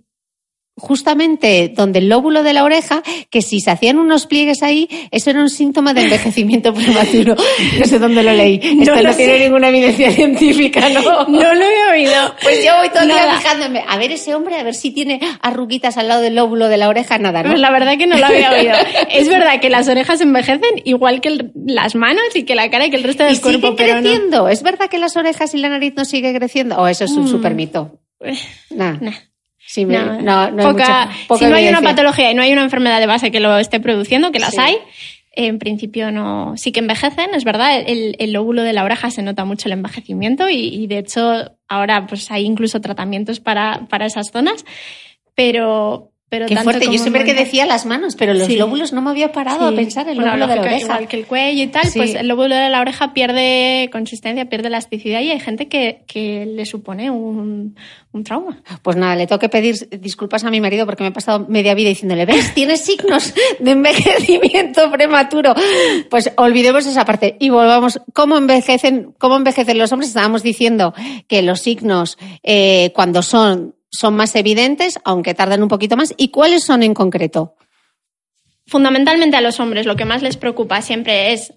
justamente 0.77 1.73
donde 1.75 2.01
el 2.01 2.09
lóbulo 2.09 2.43
de 2.43 2.53
la 2.53 2.63
oreja, 2.63 3.03
que 3.31 3.41
si 3.41 3.61
se 3.61 3.71
hacían 3.71 3.99
unos 3.99 4.27
pliegues 4.27 4.63
ahí, 4.63 4.89
eso 5.11 5.31
era 5.31 5.41
un 5.41 5.49
síntoma 5.49 5.95
de 5.95 6.03
envejecimiento 6.03 6.75
prematuro. 6.75 7.35
No 7.79 7.85
sé 7.87 7.99
dónde 7.99 8.23
lo 8.23 8.33
leí. 8.33 8.61
Esto 8.63 9.03
no, 9.03 9.15
tiene 9.15 9.39
ninguna 9.39 9.69
evidencia 9.69 10.11
científica, 10.13 10.89
¿no? 10.91 11.27
No 11.29 11.55
lo 11.55 11.65
he 11.65 11.91
oído. 11.93 12.35
Pues 12.43 12.65
yo 12.65 12.77
voy 12.77 12.91
todo 12.91 13.03
el 13.03 13.09
día 13.09 13.39
fijándome. 13.39 13.85
A 13.89 13.97
ver 13.97 14.13
ese 14.13 14.35
hombre, 14.35 14.57
a 14.57 14.63
ver 14.63 14.75
si 14.75 14.91
tiene 14.91 15.21
arruguitas 15.41 15.97
al 15.97 16.09
lado 16.09 16.21
del 16.21 16.35
lóbulo 16.35 16.69
de 16.69 16.77
la 16.77 16.89
oreja, 16.89 17.19
nada, 17.19 17.43
¿no? 17.43 17.51
Pues 17.51 17.61
la 17.61 17.71
verdad 17.71 17.97
que 17.97 18.07
no 18.07 18.19
lo 18.19 18.27
había 18.27 18.53
oído. 18.53 18.75
es 19.11 19.29
verdad 19.29 19.61
que 19.61 19.71
las 19.71 19.89
orejas 19.89 20.21
envejecen 20.21 20.83
igual 20.85 21.21
que 21.23 21.51
las 21.55 21.95
manos 21.95 22.25
y 22.35 22.43
que 22.43 22.55
la 22.55 22.71
cara 22.71 22.87
y 22.87 22.91
que 22.91 22.97
el 22.97 23.05
resto 23.05 23.25
del 23.25 23.37
¿Y 23.37 23.39
cuerpo. 23.39 23.69
Sigue 23.69 23.93
creciendo. 23.93 24.49
¿Es 24.49 24.63
verdad 24.63 24.89
que 24.89 24.99
las 24.99 25.17
orejas 25.17 25.55
y 25.55 25.59
la 25.59 25.71
nariz 25.71 25.95
no 25.97 26.05
sigue 26.05 26.35
creciendo? 26.35 26.77
¿O 26.77 26.87
eso 26.87 27.05
es 27.05 27.13
un 27.13 27.25
mm. 27.25 27.29
super 27.29 27.55
mito? 27.55 27.99
Nah. 28.71 28.99
Sí, 29.67 29.85
no, 29.85 30.23
no, 30.23 30.77
si 31.37 31.45
no 31.45 31.57
hay 31.57 31.69
una 31.69 31.83
patología 31.83 32.31
y 32.31 32.35
no 32.35 32.43
hay 32.43 32.53
una 32.53 32.63
enfermedad 32.63 33.01
de 33.01 33.07
base 33.07 33.31
que 33.31 33.41
lo 33.41 33.59
esté 33.59 33.81
produciendo, 33.81 34.31
que 34.31 34.39
las 34.39 34.57
hay, 34.59 34.79
en 35.33 35.59
principio 35.59 36.11
no. 36.11 36.57
Sí 36.57 36.73
que 36.73 36.81
envejecen, 36.81 37.35
es 37.35 37.45
verdad. 37.45 37.83
El, 37.87 38.33
lóbulo 38.33 38.63
de 38.63 38.73
la 38.73 38.85
oreja 38.85 39.11
se 39.11 39.23
nota 39.23 39.45
mucho 39.45 39.69
el 39.69 39.73
envejecimiento 39.73 40.49
y, 40.49 40.69
y, 40.69 40.87
de 40.87 40.99
hecho 40.99 41.53
ahora 41.69 42.07
pues 42.07 42.31
hay 42.31 42.45
incluso 42.45 42.81
tratamientos 42.81 43.41
para, 43.41 43.87
para 43.89 44.07
esas 44.07 44.31
zonas. 44.31 44.65
Pero, 45.35 46.13
pero 46.29 46.47
Qué 46.47 46.57
fuerte. 46.57 46.87
Yo 46.87 46.99
siempre 46.99 47.25
que 47.25 47.35
decía 47.35 47.67
las 47.67 47.87
manos, 47.87 48.17
pero 48.17 48.35
los 48.35 48.49
lóbulos 48.51 48.93
no 48.93 49.01
me 49.01 49.11
había 49.11 49.31
parado 49.31 49.65
a 49.69 49.73
pensar 49.73 50.09
el 50.09 50.19
lóbulo 50.19 50.49
de 50.49 50.57
la 50.57 50.63
oreja. 50.63 50.81
Igual 50.81 51.09
que 51.09 51.17
el 51.19 51.27
cuello 51.27 51.63
y 51.63 51.69
tal, 51.69 51.89
pues 51.95 52.17
el 52.17 52.27
lóbulo 52.27 52.57
de 52.57 52.69
la 52.69 52.81
oreja 52.81 53.15
pierde 53.15 53.89
consistencia, 53.93 54.49
pierde 54.49 54.67
elasticidad 54.67 55.21
y 55.21 55.31
hay 55.31 55.39
gente 55.39 55.69
que, 55.69 56.03
que 56.09 56.45
le 56.45 56.67
supone 56.67 57.11
un, 57.11 57.77
un, 58.11 58.25
trauma. 58.25 58.61
Pues 58.83 58.97
nada, 58.97 59.15
le 59.15 59.29
tengo 59.29 59.39
que 59.39 59.49
pedir 59.49 59.89
disculpas 60.01 60.43
a 60.43 60.51
mi 60.51 60.61
marido 60.61 60.85
porque 60.85 61.05
me 61.05 61.11
he 61.11 61.13
pasado 61.13 61.47
media 61.49 61.75
vida 61.75 61.91
diciéndole, 61.91 62.27
¿ves? 62.27 62.53
Tienes 62.55 62.81
signos 62.81 63.33
de 63.61 63.71
envejecimiento 63.71 64.91
prematuro. 64.91 65.55
Pues 66.11 66.33
olvidemos 66.39 66.87
esa 66.87 67.05
parte 67.05 67.37
y 67.39 67.51
volvamos. 67.51 68.01
¿Cómo 68.13 68.37
envejecen, 68.37 69.15
cómo 69.19 69.37
envejecen 69.37 69.79
los 69.79 69.93
hombres? 69.93 70.09
Estábamos 70.09 70.43
diciendo 70.43 70.93
que 71.29 71.43
los 71.43 71.61
signos, 71.61 72.19
eh, 72.43 72.91
cuando 72.97 73.23
son 73.23 73.76
son 73.91 74.17
más 74.17 74.35
evidentes, 74.37 74.99
aunque 75.05 75.35
tardan 75.35 75.63
un 75.63 75.69
poquito 75.69 75.97
más. 75.97 76.15
¿Y 76.17 76.29
cuáles 76.29 76.65
son 76.65 76.83
en 76.83 76.95
concreto? 76.95 77.55
Fundamentalmente 78.67 79.37
a 79.37 79.41
los 79.41 79.61
hombres 79.61 79.87
lo 79.87 79.97
que 79.97 80.05
más 80.05 80.23
les 80.23 80.37
preocupa 80.37 80.83
siempre 80.83 81.33
es, 81.33 81.55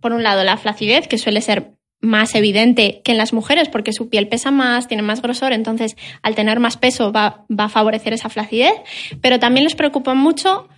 por 0.00 0.12
un 0.12 0.22
lado, 0.22 0.44
la 0.44 0.56
flacidez, 0.56 1.06
que 1.06 1.18
suele 1.18 1.40
ser 1.40 1.72
más 2.00 2.34
evidente 2.34 3.00
que 3.04 3.12
en 3.12 3.18
las 3.18 3.32
mujeres 3.32 3.68
porque 3.68 3.92
su 3.92 4.08
piel 4.08 4.28
pesa 4.28 4.50
más, 4.50 4.86
tiene 4.86 5.02
más 5.02 5.20
grosor, 5.20 5.52
entonces 5.52 5.96
al 6.22 6.34
tener 6.34 6.60
más 6.60 6.76
peso 6.76 7.12
va, 7.12 7.44
va 7.50 7.64
a 7.64 7.68
favorecer 7.68 8.12
esa 8.12 8.28
flacidez, 8.28 8.74
pero 9.20 9.40
también 9.40 9.64
les 9.64 9.74
preocupa 9.74 10.14
mucho 10.14 10.68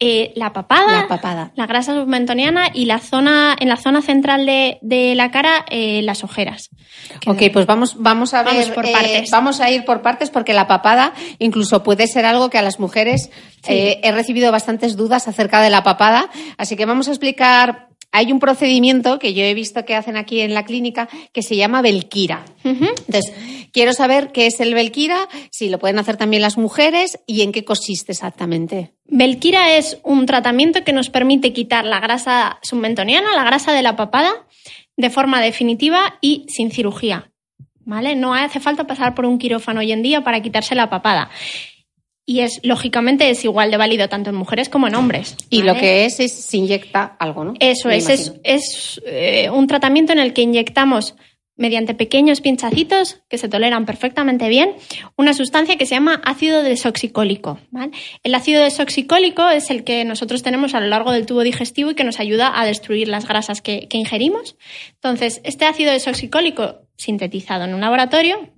eh, 0.00 0.32
la 0.36 0.52
papada, 0.52 1.02
la 1.02 1.08
papada, 1.08 1.50
la 1.56 1.66
grasa 1.66 1.92
submentoniana 1.92 2.68
y 2.72 2.84
la 2.84 3.00
zona, 3.00 3.56
en 3.58 3.68
la 3.68 3.76
zona 3.76 4.00
central 4.00 4.46
de, 4.46 5.14
la 5.16 5.30
cara, 5.32 5.64
eh, 5.70 6.02
las 6.02 6.22
ojeras. 6.22 6.70
Ok, 7.26 7.42
pues 7.52 7.66
vamos, 7.66 7.96
vamos 7.98 8.32
a 8.32 8.44
ver, 8.44 8.72
por 8.74 8.86
eh, 8.86 8.92
partes. 8.92 9.30
vamos 9.30 9.60
a 9.60 9.70
ir 9.70 9.84
por 9.84 10.02
partes 10.02 10.30
porque 10.30 10.52
la 10.52 10.68
papada 10.68 11.14
incluso 11.40 11.82
puede 11.82 12.06
ser 12.06 12.26
algo 12.26 12.48
que 12.48 12.58
a 12.58 12.62
las 12.62 12.78
mujeres 12.78 13.30
he 13.66 14.12
recibido 14.12 14.52
bastantes 14.52 14.96
dudas 14.96 15.26
acerca 15.26 15.60
de 15.60 15.70
la 15.70 15.82
papada, 15.82 16.30
así 16.58 16.76
que 16.76 16.86
vamos 16.86 17.08
a 17.08 17.10
explicar 17.10 17.87
hay 18.12 18.32
un 18.32 18.40
procedimiento 18.40 19.18
que 19.18 19.34
yo 19.34 19.44
he 19.44 19.54
visto 19.54 19.84
que 19.84 19.94
hacen 19.94 20.16
aquí 20.16 20.40
en 20.40 20.54
la 20.54 20.64
clínica 20.64 21.08
que 21.32 21.42
se 21.42 21.56
llama 21.56 21.82
Belkira. 21.82 22.44
Entonces, 22.64 23.32
quiero 23.72 23.92
saber 23.92 24.32
qué 24.32 24.46
es 24.46 24.60
el 24.60 24.74
Belkira, 24.74 25.28
si 25.50 25.68
lo 25.68 25.78
pueden 25.78 25.98
hacer 25.98 26.16
también 26.16 26.42
las 26.42 26.56
mujeres 26.56 27.18
y 27.26 27.42
en 27.42 27.52
qué 27.52 27.64
consiste 27.64 28.12
exactamente. 28.12 28.92
Belkira 29.06 29.76
es 29.76 29.98
un 30.04 30.26
tratamiento 30.26 30.84
que 30.84 30.92
nos 30.92 31.10
permite 31.10 31.52
quitar 31.52 31.84
la 31.84 32.00
grasa 32.00 32.58
submentoniana, 32.62 33.34
la 33.34 33.44
grasa 33.44 33.72
de 33.72 33.82
la 33.82 33.96
papada, 33.96 34.30
de 34.96 35.10
forma 35.10 35.40
definitiva 35.40 36.18
y 36.20 36.46
sin 36.48 36.70
cirugía. 36.70 37.30
¿Vale? 37.84 38.16
No 38.16 38.34
hace 38.34 38.60
falta 38.60 38.86
pasar 38.86 39.14
por 39.14 39.24
un 39.24 39.38
quirófano 39.38 39.80
hoy 39.80 39.92
en 39.92 40.02
día 40.02 40.22
para 40.22 40.42
quitarse 40.42 40.74
la 40.74 40.90
papada. 40.90 41.30
Y 42.28 42.40
es 42.40 42.60
lógicamente 42.62 43.30
es 43.30 43.42
igual 43.46 43.70
de 43.70 43.78
válido 43.78 44.10
tanto 44.10 44.28
en 44.28 44.36
mujeres 44.36 44.68
como 44.68 44.86
en 44.86 44.94
hombres. 44.96 45.34
Y 45.48 45.62
lo 45.62 45.74
que 45.74 46.04
es 46.04 46.20
es 46.20 46.30
se 46.30 46.58
inyecta 46.58 47.16
algo, 47.18 47.42
¿no? 47.42 47.54
Eso 47.58 47.88
es, 47.88 48.10
es, 48.10 48.34
es 48.44 49.00
eh, 49.06 49.48
un 49.48 49.66
tratamiento 49.66 50.12
en 50.12 50.18
el 50.18 50.34
que 50.34 50.42
inyectamos 50.42 51.14
mediante 51.56 51.94
pequeños 51.94 52.42
pinchacitos 52.42 53.22
que 53.30 53.38
se 53.38 53.48
toleran 53.48 53.86
perfectamente 53.86 54.50
bien, 54.50 54.74
una 55.16 55.32
sustancia 55.32 55.76
que 55.76 55.86
se 55.86 55.94
llama 55.94 56.20
ácido 56.22 56.62
desoxicólico. 56.62 57.58
El 58.22 58.34
ácido 58.34 58.62
desoxicólico 58.62 59.48
es 59.48 59.70
el 59.70 59.82
que 59.82 60.04
nosotros 60.04 60.42
tenemos 60.42 60.74
a 60.74 60.80
lo 60.80 60.86
largo 60.86 61.12
del 61.12 61.24
tubo 61.24 61.40
digestivo 61.40 61.92
y 61.92 61.94
que 61.94 62.04
nos 62.04 62.20
ayuda 62.20 62.52
a 62.60 62.66
destruir 62.66 63.08
las 63.08 63.26
grasas 63.26 63.62
que, 63.62 63.88
ingerimos. 63.90 64.56
Entonces, 64.96 65.40
este 65.44 65.64
ácido 65.64 65.92
desoxicólico 65.92 66.87
sintetizado 66.98 67.64
en 67.64 67.74
un 67.74 67.80
laboratorio, 67.80 68.50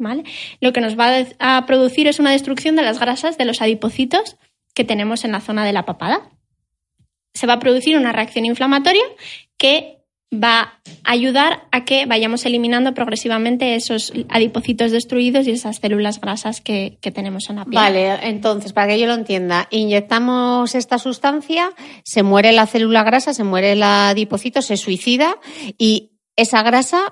lo 0.60 0.72
que 0.72 0.80
nos 0.80 0.98
va 0.98 1.24
a 1.38 1.66
producir 1.66 2.08
es 2.08 2.18
una 2.18 2.32
destrucción 2.32 2.74
de 2.74 2.82
las 2.82 2.98
grasas 2.98 3.38
de 3.38 3.44
los 3.44 3.62
adipocitos 3.62 4.36
que 4.74 4.84
tenemos 4.84 5.24
en 5.24 5.32
la 5.32 5.40
zona 5.40 5.64
de 5.64 5.72
la 5.72 5.84
papada. 5.84 6.30
Se 7.34 7.46
va 7.46 7.54
a 7.54 7.58
producir 7.60 7.96
una 7.96 8.12
reacción 8.12 8.46
inflamatoria 8.46 9.04
que 9.56 9.98
va 10.32 10.80
a 11.04 11.12
ayudar 11.12 11.66
a 11.72 11.84
que 11.84 12.06
vayamos 12.06 12.46
eliminando 12.46 12.94
progresivamente 12.94 13.74
esos 13.74 14.12
adipocitos 14.28 14.92
destruidos 14.92 15.46
y 15.46 15.50
esas 15.50 15.78
células 15.78 16.20
grasas 16.20 16.60
que, 16.60 16.98
tenemos 17.12 17.50
en 17.50 17.56
la 17.56 17.64
piel. 17.64 17.74
Vale, 17.74 18.28
entonces, 18.28 18.72
para 18.72 18.88
que 18.88 18.98
yo 18.98 19.06
lo 19.06 19.14
entienda, 19.14 19.66
inyectamos 19.70 20.74
esta 20.74 20.98
sustancia, 20.98 21.72
se 22.04 22.22
muere 22.22 22.52
la 22.52 22.66
célula 22.66 23.02
grasa, 23.02 23.34
se 23.34 23.44
muere 23.44 23.72
el 23.72 23.82
adipocito, 23.82 24.62
se 24.62 24.76
suicida 24.76 25.36
y 25.76 26.12
esa 26.36 26.62
grasa, 26.62 27.02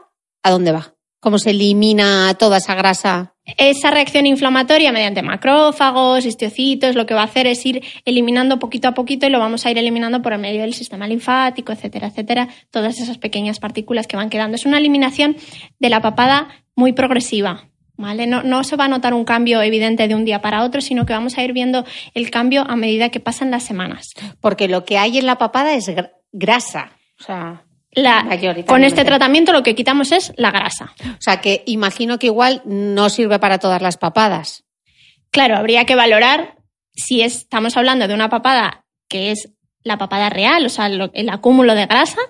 ¿a 0.45 0.51
dónde 0.51 0.73
va? 0.73 0.95
¿Cómo 1.21 1.39
se 1.39 1.51
elimina 1.51 2.35
toda 2.39 2.59
esa 2.59 2.77
grasa? 2.77 3.35
Esa 3.57 3.91
reacción 3.91 4.27
inflamatoria 4.27 4.93
mediante 4.93 5.23
macrófagos, 5.23 6.25
histiocitos, 6.25 6.95
lo 6.95 7.07
que 7.07 7.15
va 7.15 7.23
a 7.23 7.25
hacer 7.25 7.49
es 7.49 7.65
ir 7.67 7.83
eliminando 8.05 8.61
poquito 8.61 8.87
a 8.87 8.95
poquito 8.95 9.27
y 9.27 9.31
lo 9.31 9.41
vamos 9.41 9.67
a 9.67 9.71
ir 9.71 9.79
eliminando 9.79 10.23
por 10.23 10.33
el 10.33 10.39
medio 10.39 10.61
del 10.61 10.75
sistema 10.75 11.09
linfático, 11.09 11.73
etcétera, 11.73 12.09
etcétera, 12.09 12.49
todas 12.71 13.01
esas 13.01 13.19
pequeñas 13.19 13.59
partículas 13.59 14.07
que 14.07 14.17
van 14.17 14.31
quedando. 14.31 14.55
Es 14.55 14.67
una 14.67 14.79
eliminación 14.79 15.37
de 15.81 15.89
la 15.89 16.01
papada 16.01 16.49
muy 16.77 16.93
progresiva. 16.93 17.65
¿Vale? 18.01 18.29
No, 18.29 18.45
no 18.45 18.63
se 18.63 18.77
va 18.77 18.85
a 18.85 18.89
notar 18.89 19.13
un 19.13 19.25
cambio 19.25 19.61
evidente 19.61 20.07
de 20.07 20.15
un 20.15 20.25
día 20.25 20.41
para 20.41 20.63
otro, 20.63 20.81
sino 20.81 21.05
que 21.05 21.15
vamos 21.15 21.37
a 21.37 21.43
ir 21.43 21.53
viendo 21.53 21.85
el 22.15 22.31
cambio 22.31 22.63
a 22.63 22.77
medida 22.77 23.09
que 23.09 23.19
pasan 23.19 23.51
las 23.51 23.65
semanas. 23.65 24.15
Porque 24.41 24.69
lo 24.69 24.85
que 24.85 24.99
hay 24.99 25.19
en 25.19 25.27
la 25.27 25.37
papada 25.37 25.75
es 25.75 25.91
grasa. 26.31 26.93
O 27.19 27.25
sea 27.25 27.65
con 28.67 28.85
este 28.85 29.05
tratamiento 29.05 29.53
lo 29.53 29.63
que 29.63 29.75
quitamos 29.75 30.13
es 30.13 30.33
la 30.37 30.51
grasa. 30.51 30.93
O 31.05 31.21
sea 31.21 31.41
que 31.41 31.63
imagino 31.67 32.19
que 32.19 32.27
igual 32.27 32.63
no 32.65 33.09
sirve 33.09 33.39
para 33.39 33.59
todas 33.59 33.83
las 33.83 33.97
papadas. 33.97 34.65
Claro, 35.31 35.57
habría 35.57 35.85
que 35.85 35.95
valorar 35.95 36.57
si 36.95 37.23
estamos 37.23 37.77
hablando 37.77 38.09
de 38.09 38.15
una 38.15 38.29
papada 38.29 38.85
que 39.09 39.31
es 39.31 39.51
la 39.83 39.97
papada 39.97 40.29
real, 40.29 40.67
o 40.67 40.69
sea, 40.69 40.87
el 40.87 41.31
acúmulo 41.31 41.75
de 41.75 41.87
grasa, 41.87 42.21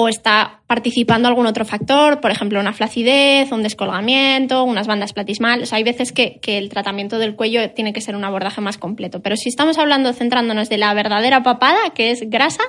o 0.00 0.08
está 0.08 0.62
participando 0.68 1.26
algún 1.26 1.46
otro 1.46 1.64
factor, 1.64 2.20
por 2.20 2.30
ejemplo, 2.30 2.60
una 2.60 2.72
flacidez, 2.72 3.50
un 3.50 3.64
descolgamiento, 3.64 4.62
unas 4.62 4.86
bandas 4.86 5.12
platismales. 5.12 5.72
hay 5.72 5.82
veces 5.82 6.12
que, 6.12 6.38
que, 6.38 6.56
el 6.56 6.68
tratamiento 6.68 7.18
del 7.18 7.34
cuello 7.34 7.72
tiene 7.72 7.92
que 7.92 8.00
ser 8.00 8.14
un 8.14 8.22
abordaje 8.22 8.60
más 8.60 8.78
completo. 8.78 9.22
Pero 9.22 9.34
si 9.34 9.48
estamos 9.48 9.76
hablando, 9.76 10.12
centrándonos 10.12 10.68
de 10.68 10.78
la 10.78 10.94
verdadera 10.94 11.42
papada, 11.42 11.78
que 11.96 12.12
es 12.12 12.30
grasa, 12.30 12.62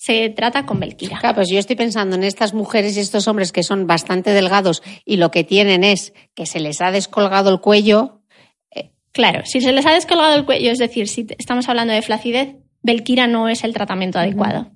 se 0.00 0.30
trata 0.30 0.64
con 0.64 0.80
Belkira. 0.80 1.18
Claro, 1.18 1.34
pues 1.34 1.50
yo 1.50 1.58
estoy 1.58 1.76
pensando 1.76 2.16
en 2.16 2.24
estas 2.24 2.54
mujeres 2.54 2.96
y 2.96 3.00
estos 3.00 3.28
hombres 3.28 3.52
que 3.52 3.62
son 3.62 3.86
bastante 3.86 4.30
delgados 4.30 4.82
y 5.04 5.18
lo 5.18 5.30
que 5.30 5.44
tienen 5.44 5.84
es 5.84 6.14
que 6.34 6.46
se 6.46 6.58
les 6.58 6.80
ha 6.80 6.90
descolgado 6.90 7.50
el 7.50 7.60
cuello. 7.60 8.22
Eh, 8.70 8.92
claro, 9.12 9.42
si 9.44 9.60
se 9.60 9.72
les 9.72 9.84
ha 9.84 9.92
descolgado 9.92 10.34
el 10.36 10.46
cuello, 10.46 10.70
es 10.70 10.78
decir, 10.78 11.06
si 11.06 11.26
estamos 11.38 11.68
hablando 11.68 11.92
de 11.92 12.00
flacidez, 12.00 12.56
Belkira 12.80 13.26
no 13.26 13.50
es 13.50 13.62
el 13.62 13.74
tratamiento 13.74 14.18
adecuado. 14.18 14.70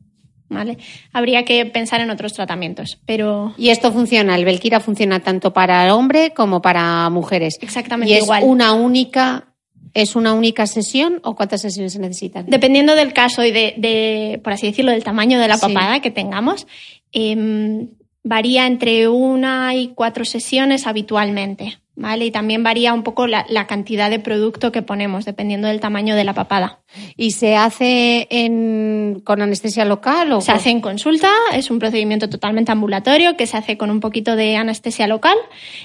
¿Vale? 0.50 0.76
Habría 1.14 1.46
que 1.46 1.64
pensar 1.64 2.02
en 2.02 2.10
otros 2.10 2.34
tratamientos, 2.34 3.00
pero... 3.06 3.54
Y 3.56 3.70
esto 3.70 3.92
funciona, 3.92 4.36
el 4.36 4.44
Belkira 4.44 4.78
funciona 4.78 5.20
tanto 5.20 5.54
para 5.54 5.86
el 5.86 5.90
hombre 5.90 6.34
como 6.34 6.60
para 6.60 7.08
mujeres. 7.08 7.56
Exactamente 7.62 8.12
y 8.12 8.18
es 8.18 8.28
una 8.42 8.74
única 8.74 9.53
¿Es 9.94 10.16
una 10.16 10.34
única 10.34 10.66
sesión 10.66 11.20
o 11.22 11.36
cuántas 11.36 11.62
sesiones 11.62 11.92
se 11.92 12.00
necesitan? 12.00 12.46
Dependiendo 12.46 12.96
del 12.96 13.12
caso 13.12 13.44
y 13.44 13.52
de, 13.52 14.40
por 14.42 14.52
así 14.52 14.66
decirlo, 14.66 14.90
del 14.90 15.04
tamaño 15.04 15.38
de 15.38 15.46
la 15.46 15.56
papada 15.56 16.00
que 16.00 16.10
tengamos, 16.10 16.66
em, 17.12 17.90
varía 18.24 18.66
entre 18.66 19.06
una 19.08 19.74
y 19.76 19.88
cuatro 19.94 20.24
sesiones 20.24 20.88
habitualmente. 20.88 21.78
¿Vale? 21.96 22.24
Y 22.24 22.32
también 22.32 22.64
varía 22.64 22.92
un 22.92 23.04
poco 23.04 23.28
la, 23.28 23.44
cantidad 23.68 24.10
de 24.10 24.18
producto 24.18 24.72
que 24.72 24.82
ponemos, 24.82 25.24
dependiendo 25.24 25.68
del 25.68 25.78
tamaño 25.78 26.16
de 26.16 26.24
la 26.24 26.34
papada. 26.34 26.80
¿Y 27.16 27.30
se 27.30 27.54
hace 27.54 28.26
con 29.22 29.40
anestesia 29.40 29.84
local? 29.84 30.32
O 30.32 30.40
se 30.40 30.50
hace 30.50 30.70
en 30.70 30.80
consulta, 30.80 31.30
es 31.52 31.70
un 31.70 31.78
procedimiento 31.78 32.28
totalmente 32.28 32.72
ambulatorio 32.72 33.36
que 33.36 33.46
se 33.46 33.56
hace 33.56 33.78
con 33.78 33.92
un 33.92 34.00
poquito 34.00 34.34
de 34.34 34.56
anestesia 34.56 35.06
local 35.06 35.36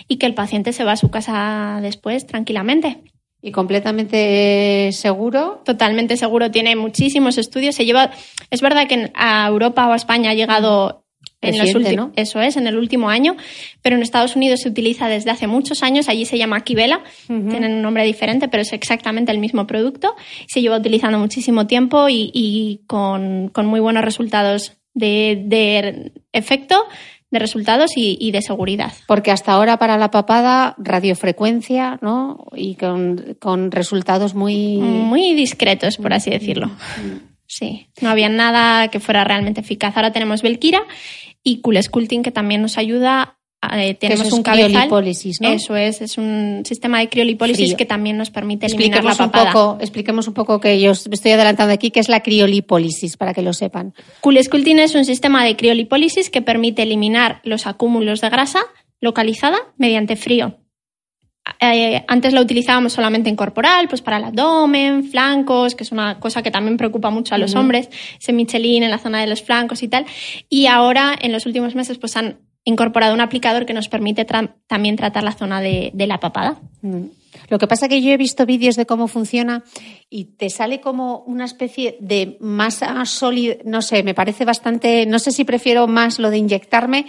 y 0.08 0.18
que 0.18 0.26
el 0.26 0.34
paciente 0.34 0.74
se 0.74 0.84
va 0.84 0.94
a 0.94 0.98
su 0.98 1.12
casa 1.12 1.78
después 1.84 2.26
tranquilamente. 2.26 3.04
¿Y 3.42 3.52
completamente 3.52 4.90
seguro? 4.92 5.62
Totalmente 5.64 6.18
seguro. 6.18 6.52
Tiene 6.52 6.76
muchísimos 6.76 7.38
estudios. 7.38 7.76
Se 7.76 7.86
lleva, 7.86 8.12
es 8.50 8.62
verdad 8.62 8.88
que 8.88 9.12
a 9.16 9.48
Europa 9.48 9.88
o 9.88 9.94
a 9.94 9.96
España 9.96 10.32
ha 10.32 10.34
llegado 10.34 11.06
en 11.42 11.58
los 11.58 11.74
últimos, 11.74 12.12
eso 12.18 12.42
es, 12.42 12.58
en 12.58 12.68
el 12.68 12.78
último 12.78 13.10
año, 13.10 13.38
pero 13.82 13.96
en 13.96 14.02
Estados 14.02 14.36
Unidos 14.36 14.60
se 14.62 14.70
utiliza 14.70 15.08
desde 15.08 15.32
hace 15.32 15.48
muchos 15.48 15.84
años. 15.84 16.10
Allí 16.10 16.26
se 16.26 16.38
llama 16.38 16.62
Kibela, 16.66 17.02
tienen 17.28 17.76
un 17.76 17.82
nombre 17.82 18.04
diferente, 18.04 18.50
pero 18.50 18.62
es 18.62 18.74
exactamente 18.74 19.32
el 19.32 19.40
mismo 19.40 19.66
producto. 19.66 20.16
Se 20.48 20.62
lleva 20.62 20.78
utilizando 20.78 21.18
muchísimo 21.18 21.66
tiempo 21.66 22.08
y, 22.10 22.82
con, 22.88 23.52
muy 23.56 23.80
buenos 23.80 24.04
resultados 24.04 24.74
de, 24.94 25.44
de 25.46 26.12
efecto 26.34 26.86
de 27.32 27.40
resultados 27.40 27.92
y, 27.96 28.32
de 28.32 28.42
seguridad. 28.42 28.94
Porque 29.08 29.32
hasta 29.32 29.52
ahora 29.52 29.78
para 29.78 29.98
la 29.98 30.12
papada, 30.12 30.76
radiofrecuencia, 30.78 32.00
¿no? 32.02 32.48
Y 32.56 32.76
con, 32.76 33.72
resultados 33.72 34.34
muy... 34.34 34.78
Muy 34.78 35.34
discretos, 35.34 35.98
por 35.98 36.14
así 36.14 36.32
decirlo. 36.32 36.72
Sí, 37.46 37.88
no 38.02 38.10
había 38.10 38.30
nada 38.30 38.90
que 38.90 39.00
fuera 39.00 39.24
realmente 39.24 39.62
eficaz. 39.62 39.96
Ahora 39.96 40.12
tenemos 40.12 40.42
Belkira 40.42 40.84
y 41.44 41.62
Cool 41.62 41.82
Sculpting 41.82 42.24
que 42.24 42.32
también 42.32 42.62
nos 42.62 42.78
ayuda 42.78 43.39
eh, 43.74 43.94
tenemos 43.96 44.32
un 44.32 44.42
cabezal. 44.42 44.90
¿no? 44.90 45.50
Eso 45.50 45.76
es, 45.76 46.02
es 46.02 46.18
un 46.18 46.64
sistema 46.66 47.00
de 47.00 47.10
criolipólisis 47.10 47.76
que 47.76 47.86
también 47.86 48.18
nos 48.18 48.30
permite 48.30 48.68
eliminar 48.68 49.04
la 49.04 49.16
papada. 49.16 49.48
Un 49.48 49.54
poco, 49.54 49.78
expliquemos 49.82 50.28
un 50.28 50.34
poco 50.34 50.60
que 50.62 50.80
yo 50.80 50.92
estoy 50.92 51.32
adelantando 51.32 51.74
aquí, 51.74 51.92
qué 51.92 52.00
es 52.00 52.08
la 52.08 52.22
criolipólisis, 52.22 53.18
para 53.18 53.34
que 53.34 53.42
lo 53.42 53.54
sepan. 53.54 53.94
Cool 54.22 54.42
Sculpting 54.42 54.80
es 54.80 54.96
un 54.96 55.04
sistema 55.04 55.44
de 55.44 55.56
criolipólisis 55.58 56.30
que 56.30 56.42
permite 56.42 56.84
eliminar 56.84 57.42
los 57.44 57.68
acúmulos 57.68 58.22
de 58.22 58.30
grasa 58.30 58.62
localizada 59.02 59.58
mediante 59.78 60.16
frío. 60.16 60.58
Eh, 61.60 62.04
antes 62.08 62.32
la 62.34 62.42
utilizábamos 62.42 62.94
solamente 62.94 63.30
en 63.30 63.36
corporal, 63.36 63.88
pues 63.88 64.02
para 64.02 64.18
el 64.18 64.24
abdomen, 64.24 65.04
flancos, 65.06 65.76
que 65.76 65.84
es 65.84 65.92
una 65.92 66.20
cosa 66.20 66.44
que 66.44 66.52
también 66.52 66.78
preocupa 66.78 67.10
mucho 67.10 67.36
a 67.36 67.38
los 67.38 67.56
hombres, 67.56 67.90
ese 68.20 68.34
Michelin 68.34 68.84
en 68.84 68.92
la 68.92 69.00
zona 69.00 69.20
de 69.20 69.28
los 69.28 69.42
flancos 69.42 69.84
y 69.84 69.88
tal. 69.88 70.06
Y 70.48 70.68
ahora, 70.68 71.16
en 71.20 71.32
los 71.32 71.46
últimos 71.46 71.76
meses, 71.76 71.98
pues 71.98 72.16
han 72.16 72.38
incorporado 72.70 73.14
un 73.14 73.22
aplicador 73.22 73.66
que 73.66 73.74
nos 73.74 73.90
permite 73.90 74.26
también 74.68 74.96
tratar 74.96 75.24
la 75.24 75.34
zona 75.34 75.62
de, 75.62 75.92
la 75.96 76.20
papada. 76.20 76.60
Mm. 76.82 77.06
Lo 77.50 77.60
que 77.60 77.68
pasa 77.68 77.86
es 77.86 77.90
que 77.90 78.02
yo 78.02 78.12
he 78.12 78.18
visto 78.18 78.46
vídeos 78.46 78.76
de 78.76 78.86
cómo 78.86 79.08
funciona 79.08 79.64
y 80.10 80.26
te 80.26 80.50
sale 80.50 80.82
como 80.82 81.20
una 81.28 81.46
especie 81.46 81.98
de 82.00 82.38
masa 82.40 83.06
sólida, 83.06 83.56
no 83.66 83.82
sé, 83.82 84.04
me 84.04 84.14
parece 84.14 84.46
bastante, 84.46 85.06
no 85.06 85.20
sé 85.20 85.32
si 85.32 85.44
prefiero 85.44 85.88
más 85.88 86.20
lo 86.20 86.30
de 86.30 86.38
inyectarme 86.38 87.06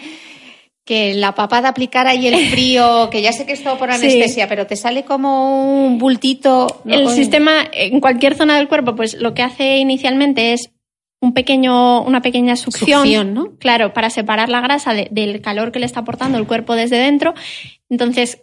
que 0.84 1.14
la 1.14 1.34
papada 1.34 1.68
aplicar 1.68 2.06
ahí 2.06 2.26
el 2.26 2.48
frío, 2.48 3.10
que 3.10 3.22
ya 3.22 3.32
sé 3.32 3.46
que 3.46 3.52
es 3.52 3.62
todo 3.62 3.78
por 3.78 3.90
anestesia, 3.92 4.48
pero 4.48 4.66
te 4.66 4.76
sale 4.76 5.04
como 5.04 5.84
un 5.86 5.98
bultito. 5.98 6.82
El 6.84 7.08
sistema 7.10 7.52
en 7.72 8.00
cualquier 8.00 8.34
zona 8.34 8.56
del 8.56 8.66
cuerpo, 8.66 8.96
pues 8.96 9.14
lo 9.14 9.32
que 9.32 9.42
hace 9.42 9.78
inicialmente 9.78 10.52
es 10.52 10.70
un 11.20 11.34
pequeño, 11.34 12.02
una 12.02 12.22
pequeña 12.22 12.56
succión, 12.56 13.34
¿no? 13.34 13.56
Claro, 13.58 13.92
para 13.92 14.08
separar 14.08 14.48
la 14.48 14.60
grasa 14.60 14.94
del 14.94 15.40
calor 15.42 15.70
que 15.70 15.78
le 15.78 15.86
está 15.86 16.00
aportando 16.00 16.38
el 16.38 16.46
cuerpo 16.46 16.74
desde 16.74 16.96
dentro. 16.96 17.34
Entonces, 17.90 18.42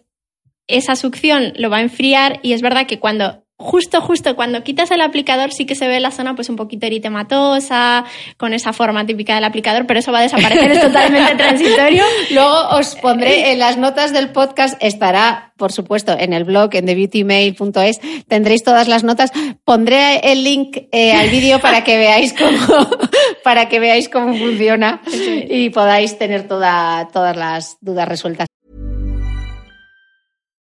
esa 0.68 0.96
succión 0.96 1.54
lo 1.56 1.70
va 1.70 1.78
a 1.78 1.82
enfriar 1.82 2.40
y 2.44 2.54
es 2.54 2.62
verdad 2.62 2.86
que 2.86 3.00
cuando 3.00 3.47
justo, 3.58 4.02
justo 4.02 4.36
cuando 4.36 4.64
quitas 4.64 4.92
el 4.92 5.02
aplicador 5.02 5.52
sí 5.52 5.66
que 5.66 5.76
se 5.76 5.88
ve 5.88 6.00
la 6.00 6.12
zona 6.12 6.36
pues 6.36 6.50
un 6.50 6.56
poquito 6.56 6.86
eritematosa, 6.86 8.06
con 8.38 8.54
esa 8.54 8.72
forma 8.72 9.06
típica 9.06 9.36
del 9.36 9.44
aplicador, 9.44 9.88
pero 9.88 10.00
eso 10.00 10.12
va 10.12 10.20
a 10.20 10.24
desaparecer, 10.24 10.72
es 10.72 10.82
totalmente 10.82 11.36
transitorio. 11.38 12.04
Luego 12.32 12.70
os 12.72 12.96
pondré 12.96 13.52
en 13.52 13.60
las 13.60 13.78
notas 13.78 14.14
del 14.14 14.30
podcast, 14.30 14.78
estará, 14.80 15.54
por 15.58 15.72
supuesto, 15.72 16.16
en 16.18 16.34
el 16.34 16.44
blog, 16.44 16.76
en 16.76 16.86
thebeautymail.es, 16.86 18.00
tendréis 18.28 18.64
todas 18.64 18.88
las 18.88 19.04
notas. 19.04 19.32
Pondré 19.64 20.20
el 20.32 20.44
link 20.44 20.78
eh, 20.92 21.14
al 21.14 21.30
vídeo 21.30 21.60
para 21.60 21.84
que 21.84 21.98
veáis 21.98 22.34
cómo, 22.34 22.90
para 23.44 23.68
que 23.68 23.80
veáis 23.80 24.08
cómo 24.08 24.36
funciona 24.36 25.02
y 25.50 25.72
podáis 25.72 26.18
tener 26.18 26.48
toda, 26.48 27.08
todas 27.12 27.36
las 27.36 27.78
dudas 27.82 28.08
resueltas. 28.08 28.48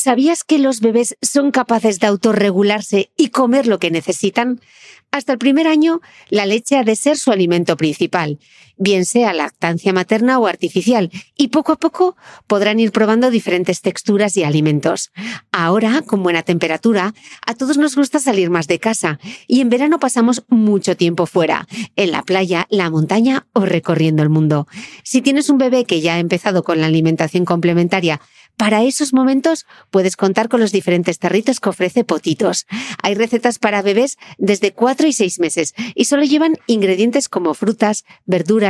¿Sabías 0.00 0.44
que 0.44 0.58
los 0.58 0.80
bebés 0.80 1.18
son 1.20 1.50
capaces 1.50 2.00
de 2.00 2.06
autorregularse 2.06 3.10
y 3.18 3.28
comer 3.28 3.66
lo 3.66 3.78
que 3.78 3.90
necesitan? 3.90 4.58
Hasta 5.10 5.32
el 5.32 5.38
primer 5.38 5.66
año, 5.66 6.00
la 6.30 6.46
leche 6.46 6.78
ha 6.78 6.84
de 6.84 6.96
ser 6.96 7.18
su 7.18 7.30
alimento 7.30 7.76
principal, 7.76 8.38
bien 8.80 9.04
sea 9.04 9.32
lactancia 9.32 9.92
materna 9.92 10.38
o 10.40 10.46
artificial, 10.48 11.10
y 11.36 11.48
poco 11.48 11.72
a 11.72 11.76
poco 11.76 12.16
podrán 12.48 12.80
ir 12.80 12.90
probando 12.90 13.30
diferentes 13.30 13.82
texturas 13.82 14.36
y 14.36 14.42
alimentos. 14.42 15.12
Ahora, 15.52 16.02
con 16.02 16.22
buena 16.22 16.42
temperatura, 16.42 17.14
a 17.46 17.54
todos 17.54 17.76
nos 17.76 17.94
gusta 17.94 18.18
salir 18.18 18.50
más 18.50 18.66
de 18.66 18.80
casa, 18.80 19.20
y 19.46 19.60
en 19.60 19.68
verano 19.68 20.00
pasamos 20.00 20.42
mucho 20.48 20.96
tiempo 20.96 21.26
fuera, 21.26 21.68
en 21.94 22.10
la 22.10 22.22
playa, 22.22 22.66
la 22.70 22.90
montaña 22.90 23.46
o 23.52 23.66
recorriendo 23.66 24.22
el 24.22 24.30
mundo. 24.30 24.66
Si 25.04 25.20
tienes 25.20 25.50
un 25.50 25.58
bebé 25.58 25.84
que 25.84 26.00
ya 26.00 26.14
ha 26.14 26.18
empezado 26.18 26.64
con 26.64 26.80
la 26.80 26.86
alimentación 26.86 27.44
complementaria, 27.44 28.20
para 28.60 28.82
esos 28.82 29.14
momentos 29.14 29.64
puedes 29.90 30.16
contar 30.16 30.50
con 30.50 30.60
los 30.60 30.70
diferentes 30.70 31.18
tarritos 31.18 31.60
que 31.60 31.70
ofrece 31.70 32.04
Potitos. 32.04 32.66
Hay 33.02 33.14
recetas 33.14 33.58
para 33.58 33.80
bebés 33.80 34.18
desde 34.36 34.72
4 34.72 35.06
y 35.06 35.14
6 35.14 35.40
meses 35.40 35.74
y 35.94 36.04
solo 36.04 36.24
llevan 36.24 36.58
ingredientes 36.66 37.30
como 37.30 37.54
frutas, 37.54 38.04
verduras, 38.26 38.69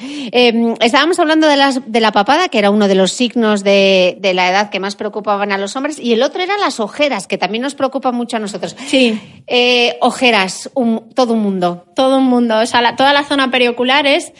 Em, 0.00 0.74
estábamos 0.80 1.18
hablando 1.18 1.46
de, 1.46 1.56
las, 1.56 1.80
de, 1.90 2.00
la 2.00 2.12
papada, 2.12 2.48
que 2.48 2.58
era 2.58 2.70
uno 2.70 2.88
de 2.88 2.94
los 2.94 3.12
signos 3.12 3.64
de, 3.64 4.18
la 4.34 4.50
edad 4.50 4.70
que 4.70 4.80
más 4.80 4.96
preocupaban 4.96 5.52
a 5.52 5.58
los 5.58 5.76
hombres, 5.76 5.98
y 5.98 6.12
el 6.12 6.22
otro 6.22 6.42
eran 6.42 6.60
las 6.60 6.80
ojeras, 6.80 7.26
que 7.26 7.38
también 7.38 7.62
nos 7.62 7.74
preocupan 7.74 8.14
mucho 8.14 8.36
a 8.36 8.40
nosotros. 8.40 8.76
Sí. 8.86 9.18
Eh, 9.46 9.96
ojeras, 10.00 10.70
todo 11.14 11.34
un 11.34 11.40
mundo. 11.42 11.86
Todo 11.94 12.18
un 12.18 12.24
mundo. 12.24 12.58
O 12.58 12.66
sea, 12.66 12.96
toda 12.96 13.12
la 13.12 13.24
zona 13.24 13.50
periocular 13.50 14.06
es 14.06 14.32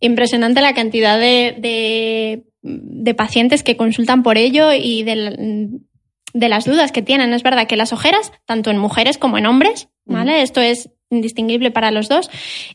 impresionante 0.00 0.60
la 0.60 0.74
cantidad 0.74 1.18
de 1.18 2.44
de 2.62 3.14
pacientes 3.14 3.62
que 3.62 3.76
consultan 3.76 4.22
por 4.22 4.36
ello 4.36 4.72
y 4.72 5.02
de, 5.02 5.80
las 6.34 6.64
dudas 6.64 6.92
que 6.92 7.02
tienen. 7.02 7.32
Es 7.32 7.42
verdad 7.42 7.66
que 7.66 7.76
las 7.76 7.92
ojeras, 7.92 8.32
tanto 8.44 8.70
en 8.70 8.78
mujeres 8.78 9.18
como 9.18 9.38
en 9.38 9.46
hombres, 9.46 9.88
¿vale? 10.04 10.42
Esto 10.42 10.60
es 10.60 10.90
indistinguible 11.10 11.70
para 11.70 11.90
los 11.90 12.08
dos, 12.08 12.30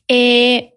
eh, 0.08 0.74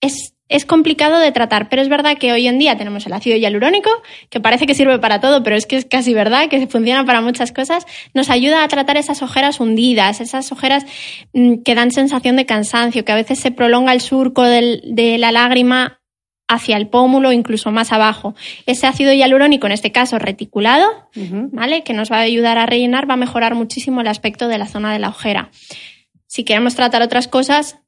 es, 0.00 0.34
es 0.48 0.64
complicado 0.64 1.18
de 1.18 1.32
tratar, 1.32 1.68
pero 1.68 1.82
es 1.82 1.88
verdad 1.88 2.18
que 2.18 2.32
hoy 2.32 2.46
en 2.46 2.58
día 2.58 2.76
tenemos 2.76 3.06
el 3.06 3.12
ácido 3.12 3.36
hialurónico, 3.36 3.90
que 4.30 4.40
parece 4.40 4.66
que 4.66 4.74
sirve 4.74 4.98
para 4.98 5.20
todo, 5.20 5.42
pero 5.42 5.56
es 5.56 5.66
que 5.66 5.76
es 5.76 5.84
casi 5.84 6.14
verdad, 6.14 6.48
que 6.48 6.66
funciona 6.66 7.04
para 7.04 7.20
muchas 7.20 7.52
cosas, 7.52 7.86
nos 8.14 8.30
ayuda 8.30 8.62
a 8.62 8.68
tratar 8.68 8.96
esas 8.96 9.22
ojeras 9.22 9.60
hundidas, 9.60 10.20
esas 10.20 10.52
ojeras 10.52 10.86
mm, 11.32 11.62
que 11.64 11.74
dan 11.74 11.90
sensación 11.90 12.36
de 12.36 12.46
cansancio, 12.46 13.04
que 13.04 13.12
a 13.12 13.16
veces 13.16 13.40
se 13.40 13.50
prolonga 13.50 13.92
el 13.92 14.00
surco 14.00 14.42
de 14.42 15.16
la 15.18 15.32
lágrima 15.32 16.00
hacia 16.48 16.76
el 16.76 16.88
pómulo, 16.88 17.32
incluso 17.32 17.70
más 17.70 17.92
abajo. 17.92 18.34
Ese 18.66 18.86
ácido 18.86 19.12
hialurónico, 19.12 19.66
en 19.66 19.72
este 19.72 19.92
caso 19.92 20.18
reticulado, 20.18 21.08
¿vale? 21.52 21.82
Que 21.82 21.92
nos 21.92 22.10
va 22.10 22.18
a 22.18 22.20
ayudar 22.20 22.58
a 22.58 22.66
rellenar, 22.66 23.08
va 23.08 23.14
a 23.14 23.18
mejorar 23.18 23.54
muchísimo 23.54 24.00
el 24.00 24.08
aspecto 24.08 24.48
de 24.48 24.58
la 24.58 24.66
zona 24.66 24.92
de 24.92 24.98
la 24.98 25.08
ojera. 25.08 25.50
Si 26.26 26.44
queremos 26.44 26.74
tratar 26.74 27.02
otras 27.02 27.28
cosas, 27.28 27.78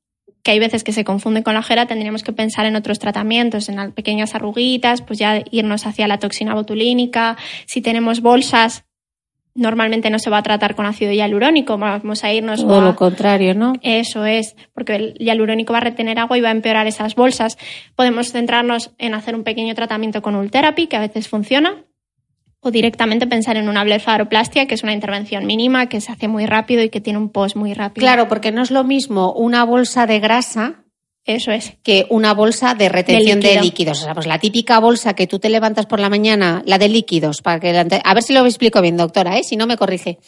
que 0.43 0.53
hay 0.53 0.59
veces 0.59 0.85
que 0.85 0.93
se 0.93 1.05
confunden 1.05 1.43
con 1.43 1.55
la 1.55 1.61
ojera, 1.61 1.87
tendríamos 1.87 2.23
que 2.23 2.33
pensar 2.33 2.67
en 2.67 2.77
otros 2.77 2.99
tratamientos, 2.99 3.69
en 3.69 3.93
pequeñas 3.93 4.35
arruguitas, 4.35 5.03
pues 5.03 5.19
ya 5.19 5.43
irnos 5.51 5.87
hacia 5.87 6.09
la 6.09 6.19
toxina 6.19 6.55
botulínica. 6.55 7.37
Si 7.67 7.83
tenemos 7.83 8.21
bolsas, 8.21 8.85
normalmente 9.55 10.09
no 10.09 10.19
se 10.19 10.31
va 10.31 10.39
a 10.39 10.43
tratar 10.43 10.75
con 10.75 10.87
ácido 10.87 11.13
hialurónico, 11.13 11.77
vamos 11.77 12.25
a 12.25 12.33
irnos... 12.33 12.61
Todo 12.61 12.81
lo 12.81 12.97
contrario, 12.97 13.55
¿no? 13.55 13.75
Eso 13.83 14.25
es, 14.25 14.55
porque 14.73 14.95
el 14.95 15.15
hialurónico 15.15 15.73
va 15.73 15.81
a 15.81 15.83
retener 15.83 16.19
agua 16.19 16.39
y 16.39 16.41
va 16.41 16.49
a 16.49 16.53
empeorar 16.53 16.87
esas 16.87 17.15
bolsas. 17.15 17.59
Podemos 17.97 18.31
centrarnos 18.31 18.93
en 18.99 19.15
hacer 19.15 19.35
un 19.35 19.43
pequeño 19.43 19.75
tratamiento 19.75 20.23
con 20.23 20.37
Ultherapy, 20.37 20.87
que 20.87 20.97
a 20.97 21.01
veces 21.01 21.29
funciona, 21.29 21.85
o 22.61 22.71
directamente 22.71 23.27
pensar 23.27 23.57
en 23.57 23.69
una 23.69 23.85
blefaroplastia, 23.85 24.67
que 24.67 24.75
es 24.75 24.83
una 24.83 24.93
intervención 24.93 25.47
mínima, 25.47 25.89
que 25.89 26.01
se 26.01 26.13
hace 26.13 26.29
muy 26.29 26.47
rápido 26.47 26.83
y 26.83 26.91
que 26.91 27.01
tiene 27.01 27.19
un 27.19 27.31
post 27.31 27.57
muy 27.57 27.75
rápido. 27.75 28.05
Claro, 28.05 28.29
porque 28.29 28.53
no 28.53 28.63
es 28.63 28.71
lo 28.71 28.85
mismo 28.85 29.33
una 29.33 29.65
bolsa 29.65 30.07
de 30.07 30.21
grasa 30.21 30.85
eso 31.29 31.53
es. 31.53 31.75
Que 31.83 32.07
una 32.09 32.33
bolsa 32.33 32.75
de 32.75 32.89
retención 32.89 33.39
de, 33.41 33.61
líquidos. 33.61 34.01
O 34.01 34.05
sea, 34.05 34.15
pues 34.15 34.27
la 34.27 34.39
típica 34.39 34.81
bolsa 34.81 35.13
que 35.13 35.27
tú 35.27 35.39
te 35.39 35.51
levantas 35.51 35.85
por 35.85 36.01
la 36.01 36.09
mañana, 36.09 36.63
la 36.65 36.79
de 36.79 36.89
líquidos, 36.89 37.43
para 37.43 37.61
que 37.61 37.69
a 37.69 38.15
ver 38.15 38.23
si 38.23 38.33
lo 38.33 38.47
explico 38.47 38.81
bien, 38.81 38.97
doctora, 38.97 39.37
¿eh? 39.37 39.45
si 39.45 39.57
no 39.57 39.67
me 39.67 39.77
corrige. 39.77 40.19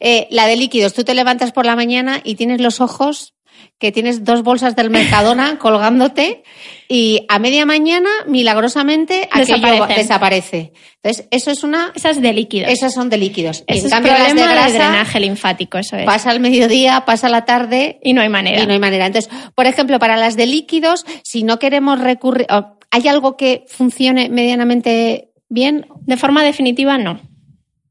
Eh, 0.00 0.26
la 0.30 0.46
de 0.46 0.56
líquidos, 0.56 0.94
tú 0.94 1.04
te 1.04 1.12
levantas 1.12 1.52
por 1.52 1.66
la 1.66 1.76
mañana 1.76 2.22
y 2.24 2.36
tienes 2.36 2.62
los 2.62 2.80
ojos 2.80 3.34
que 3.78 3.92
tienes 3.92 4.24
dos 4.24 4.42
bolsas 4.42 4.74
del 4.74 4.90
Mercadona 4.90 5.58
colgándote 5.58 6.42
y 6.88 7.26
a 7.28 7.38
media 7.38 7.66
mañana, 7.66 8.08
milagrosamente, 8.26 9.28
aquello 9.30 9.86
desaparece. 9.86 10.72
Entonces, 11.02 11.28
eso 11.30 11.50
es 11.50 11.62
una... 11.62 11.92
Esas 11.94 12.20
de 12.22 12.32
líquidos. 12.32 12.70
Esas 12.70 12.94
son 12.94 13.10
de 13.10 13.18
líquidos. 13.18 13.64
en 13.66 13.88
cambio, 13.90 14.12
las 14.12 14.34
de 14.34 14.42
grasa, 14.42 14.68
drenaje 14.70 15.20
linfático, 15.20 15.78
eso 15.78 15.96
es. 15.96 16.06
Pasa 16.06 16.30
al 16.30 16.40
mediodía, 16.40 17.04
pasa 17.04 17.28
la 17.28 17.44
tarde... 17.44 17.98
Y 18.02 18.12
no 18.12 18.22
hay 18.22 18.28
manera. 18.28 18.62
Y 18.62 18.66
no 18.66 18.72
hay 18.72 18.78
manera. 18.78 19.06
Entonces, 19.06 19.30
por 19.54 19.66
ejemplo, 19.66 19.98
para 19.98 20.16
las 20.16 20.36
de 20.36 20.46
líquidos, 20.46 21.04
si 21.22 21.42
no 21.42 21.58
queremos 21.58 22.00
recurrir... 22.00 22.46
¿Hay 22.92 23.08
algo 23.08 23.36
que 23.36 23.64
funcione 23.68 24.28
medianamente 24.28 25.30
bien? 25.48 25.86
De 26.02 26.16
forma 26.16 26.42
definitiva, 26.44 26.98
no. 26.98 27.20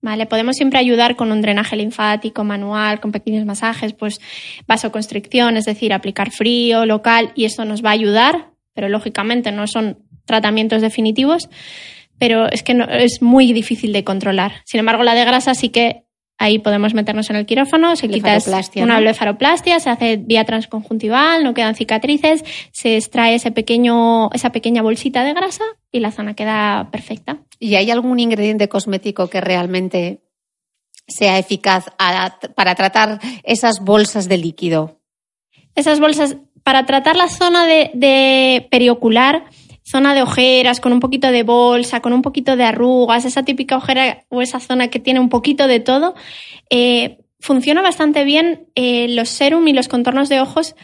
¿Vale? 0.05 0.27
Podemos 0.27 0.55
siempre 0.55 0.77
ayudar 0.77 1.15
con 1.15 1.31
un 1.31 1.41
drenaje 1.41 1.75
linfático 1.75 2.43
manual, 2.43 2.99
con 2.99 3.11
pequeños 3.11 3.43
masajes, 3.43 3.93
pues 3.93 4.19
vasoconstricción, 4.67 5.57
es 5.57 5.65
decir, 5.65 5.93
aplicar 5.93 6.29
frío 6.29 6.85
local, 6.85 7.31
y 7.33 7.45
esto 7.45 7.65
nos 7.65 7.83
va 7.83 7.89
a 7.89 7.93
ayudar, 7.93 8.51
pero 8.75 8.87
lógicamente 8.87 9.51
no 9.51 9.65
son 9.65 9.97
tratamientos 10.25 10.83
definitivos, 10.83 11.49
pero 12.19 12.47
es 12.51 12.61
que 12.61 12.75
no, 12.75 12.85
es 12.85 13.23
muy 13.23 13.51
difícil 13.51 13.93
de 13.93 14.03
controlar. 14.03 14.61
Sin 14.63 14.79
embargo, 14.79 15.01
la 15.01 15.15
de 15.15 15.25
grasa 15.25 15.55
sí 15.55 15.69
que 15.69 16.04
ahí 16.37 16.59
podemos 16.59 16.93
meternos 16.93 17.29
en 17.29 17.37
el 17.37 17.45
quirófano, 17.45 17.95
se 17.95 18.07
quita 18.09 18.37
una 18.77 18.99
blefaroplastia, 18.99 19.79
se 19.79 19.89
hace 19.89 20.17
vía 20.17 20.43
transconjuntival, 20.43 21.43
no 21.43 21.53
quedan 21.53 21.75
cicatrices, 21.75 22.43
se 22.71 22.97
extrae 22.97 23.35
ese 23.35 23.51
pequeño, 23.51 24.31
esa 24.31 24.51
pequeña 24.51 24.81
bolsita 24.81 25.23
de 25.23 25.33
grasa 25.33 25.63
y 25.91 25.99
la 25.99 26.11
zona 26.11 26.33
queda 26.33 26.89
perfecta. 26.91 27.39
¿Y 27.59 27.75
hay 27.75 27.89
algún 27.91 28.19
ingrediente 28.19 28.67
cosmético 28.67 29.29
que 29.29 29.41
realmente 29.41 30.21
sea 31.07 31.37
eficaz 31.37 31.85
para 32.55 32.75
tratar 32.75 33.19
esas 33.43 33.79
bolsas 33.79 34.27
de 34.27 34.37
líquido? 34.37 34.99
Esas 35.75 35.99
bolsas, 35.99 36.37
para 36.63 36.85
tratar 36.85 37.15
la 37.15 37.27
zona 37.27 37.65
de, 37.65 38.67
periocular, 38.71 39.45
zona 39.85 40.15
de 40.15 40.23
ojeras, 40.23 40.79
con 40.79 40.93
un 40.93 40.99
poquito 40.99 41.31
de 41.31 41.43
bolsa, 41.43 42.01
con 42.01 42.11
un 42.11 42.21
poquito 42.21 42.55
de 42.55 42.63
arrugas, 42.63 43.23
esa 43.23 43.43
típica 43.43 43.77
ojera 43.77 44.25
o 44.29 44.41
esa 44.41 44.59
zona 44.59 44.87
que 44.89 44.99
tiene 44.99 45.19
un 45.19 45.29
poquito 45.29 45.67
de 45.67 45.79
todo, 45.79 46.15
eh, 46.69 47.19
funciona 47.39 47.81
bastante 47.81 48.23
bien 48.23 48.67
eh, 48.75 49.07
los 49.09 49.29
serum 49.29 49.67
y 49.67 49.73
los 49.73 49.87
contornos 49.87 50.29
de 50.29 50.41
ojos 50.41 50.75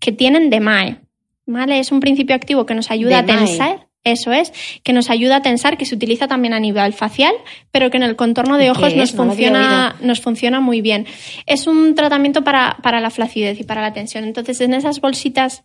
que 0.00 0.10
tienen 0.10 0.50
de 0.50 0.58
MAE. 0.58 0.98
¿vale? 1.46 1.78
Es 1.78 1.92
un 1.92 2.00
principio 2.00 2.34
activo 2.34 2.66
que 2.66 2.74
nos 2.74 2.90
ayuda 2.90 3.20
a 3.20 3.26
tensar. 3.26 3.86
Eso 4.04 4.32
es, 4.32 4.52
que 4.82 4.92
nos 4.92 5.10
ayuda 5.10 5.36
a 5.36 5.42
tensar, 5.42 5.78
que 5.78 5.86
se 5.86 5.94
utiliza 5.94 6.26
también 6.26 6.54
a 6.54 6.58
nivel 6.58 6.92
facial, 6.92 7.32
pero 7.70 7.88
que 7.88 7.98
en 7.98 8.02
el 8.02 8.16
contorno 8.16 8.58
de 8.58 8.68
ojos 8.68 8.96
nos 8.96 9.12
funciona, 9.12 9.94
nos 10.00 10.20
funciona 10.20 10.58
muy 10.58 10.80
bien. 10.80 11.06
Es 11.46 11.68
un 11.68 11.94
tratamiento 11.94 12.42
para, 12.42 12.78
para 12.82 12.98
la 12.98 13.10
flacidez 13.10 13.60
y 13.60 13.62
para 13.62 13.80
la 13.80 13.92
tensión. 13.92 14.24
Entonces, 14.24 14.60
en 14.60 14.74
esas 14.74 15.00
bolsitas 15.00 15.62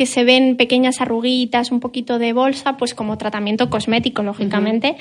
que 0.00 0.06
se 0.06 0.24
ven 0.24 0.56
pequeñas 0.56 1.02
arruguitas, 1.02 1.70
un 1.70 1.78
poquito 1.78 2.18
de 2.18 2.32
bolsa, 2.32 2.78
pues 2.78 2.94
como 2.94 3.18
tratamiento 3.18 3.68
cosmético, 3.68 4.22
lógicamente, 4.22 4.96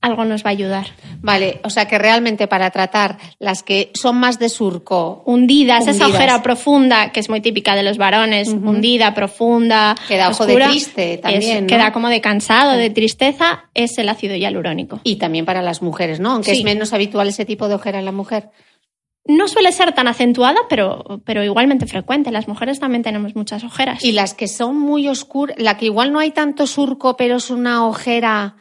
algo 0.00 0.24
nos 0.24 0.46
va 0.46 0.48
a 0.48 0.52
ayudar. 0.52 0.86
Vale, 1.20 1.60
o 1.62 1.68
sea 1.68 1.86
que 1.86 1.98
realmente 1.98 2.46
para 2.46 2.70
tratar 2.70 3.18
las 3.38 3.62
que 3.62 3.90
son 3.92 4.16
más 4.16 4.38
de 4.38 4.48
surco. 4.48 5.22
Hundidas, 5.26 5.86
esa 5.88 6.06
ojera 6.06 6.42
profunda, 6.42 7.12
que 7.12 7.20
es 7.20 7.28
muy 7.28 7.42
típica 7.42 7.76
de 7.76 7.82
los 7.82 7.98
varones, 7.98 8.48
hundida, 8.48 9.12
profunda. 9.12 9.94
Queda 10.08 10.30
ojo 10.30 10.46
de 10.46 10.56
triste 10.56 11.18
también. 11.18 11.66
Queda 11.66 11.92
como 11.92 12.08
de 12.08 12.22
cansado, 12.22 12.72
de 12.72 12.88
tristeza, 12.88 13.66
es 13.74 13.98
el 13.98 14.08
ácido 14.08 14.36
hialurónico. 14.36 15.00
Y 15.04 15.16
también 15.16 15.44
para 15.44 15.60
las 15.60 15.82
mujeres, 15.82 16.18
¿no? 16.18 16.30
Aunque 16.30 16.52
es 16.52 16.64
menos 16.64 16.94
habitual 16.94 17.28
ese 17.28 17.44
tipo 17.44 17.68
de 17.68 17.74
ojera 17.74 17.98
en 17.98 18.06
la 18.06 18.12
mujer. 18.12 18.48
No 19.26 19.48
suele 19.48 19.72
ser 19.72 19.92
tan 19.94 20.06
acentuada, 20.06 20.58
pero, 20.68 21.22
pero 21.24 21.42
igualmente 21.42 21.86
frecuente. 21.86 22.30
Las 22.30 22.46
mujeres 22.46 22.78
también 22.78 23.02
tenemos 23.02 23.34
muchas 23.34 23.64
ojeras. 23.64 24.04
Y 24.04 24.12
las 24.12 24.34
que 24.34 24.48
son 24.48 24.78
muy 24.78 25.08
oscuras, 25.08 25.56
la 25.58 25.76
que 25.78 25.86
igual 25.86 26.12
no 26.12 26.18
hay 26.18 26.30
tanto 26.30 26.66
surco, 26.66 27.16
pero 27.16 27.36
es 27.36 27.50
una 27.50 27.86
ojera 27.86 28.56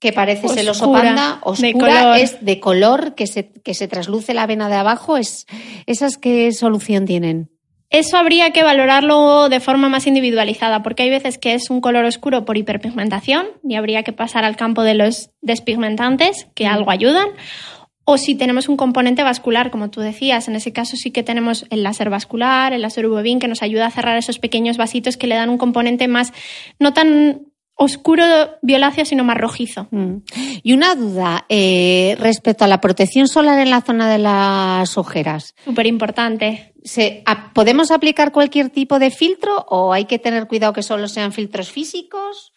que 0.00 0.12
parece 0.12 0.48
ser 0.48 0.60
celoso 0.60 0.90
panda, 0.90 1.40
oscura, 1.42 2.18
es 2.18 2.42
de 2.42 2.58
color, 2.58 3.14
que 3.14 3.26
se, 3.26 3.52
que 3.52 3.74
se 3.74 3.86
trasluce 3.86 4.32
la 4.32 4.46
vena 4.46 4.70
de 4.70 4.76
abajo, 4.76 5.18
es, 5.18 5.46
¿esas 5.84 6.16
qué 6.16 6.50
solución 6.52 7.04
tienen? 7.04 7.50
Eso 7.90 8.16
habría 8.16 8.52
que 8.52 8.62
valorarlo 8.62 9.48
de 9.48 9.60
forma 9.60 9.88
más 9.88 10.06
individualizada, 10.06 10.82
porque 10.82 11.02
hay 11.02 11.10
veces 11.10 11.38
que 11.38 11.54
es 11.54 11.70
un 11.70 11.80
color 11.80 12.04
oscuro 12.04 12.44
por 12.44 12.56
hiperpigmentación 12.56 13.48
y 13.68 13.74
habría 13.74 14.02
que 14.02 14.12
pasar 14.12 14.44
al 14.44 14.56
campo 14.56 14.84
de 14.84 14.94
los 14.94 15.30
despigmentantes, 15.42 16.46
que 16.54 16.64
mm. 16.64 16.72
algo 16.72 16.90
ayudan. 16.92 17.28
O 18.04 18.16
si 18.16 18.34
tenemos 18.34 18.68
un 18.68 18.76
componente 18.76 19.22
vascular, 19.22 19.70
como 19.70 19.90
tú 19.90 20.00
decías, 20.00 20.48
en 20.48 20.56
ese 20.56 20.72
caso 20.72 20.96
sí 20.96 21.10
que 21.10 21.22
tenemos 21.22 21.66
el 21.70 21.82
láser 21.82 22.10
vascular, 22.10 22.72
el 22.72 22.82
láser 22.82 23.06
UV 23.06 23.38
que 23.38 23.48
nos 23.48 23.62
ayuda 23.62 23.86
a 23.86 23.90
cerrar 23.90 24.16
esos 24.16 24.38
pequeños 24.38 24.76
vasitos 24.76 25.16
que 25.16 25.26
le 25.26 25.36
dan 25.36 25.50
un 25.50 25.58
componente 25.58 26.08
más, 26.08 26.32
no 26.78 26.92
tan 26.92 27.50
oscuro 27.80 28.24
violáceo, 28.60 29.06
sino 29.06 29.24
más 29.24 29.38
rojizo. 29.38 29.88
Mm. 29.90 30.16
Y 30.62 30.74
una 30.74 30.94
duda 30.94 31.46
eh, 31.48 32.14
respecto 32.20 32.64
a 32.64 32.68
la 32.68 32.80
protección 32.80 33.26
solar 33.26 33.58
en 33.58 33.70
la 33.70 33.80
zona 33.80 34.10
de 34.10 34.18
las 34.18 34.98
ojeras. 34.98 35.54
Súper 35.64 35.86
importante. 35.86 36.74
¿Podemos 37.54 37.90
aplicar 37.90 38.32
cualquier 38.32 38.68
tipo 38.68 38.98
de 38.98 39.10
filtro 39.10 39.64
o 39.68 39.94
hay 39.94 40.04
que 40.04 40.18
tener 40.18 40.46
cuidado 40.46 40.74
que 40.74 40.82
solo 40.82 41.08
sean 41.08 41.32
filtros 41.32 41.70
físicos? 41.70 42.52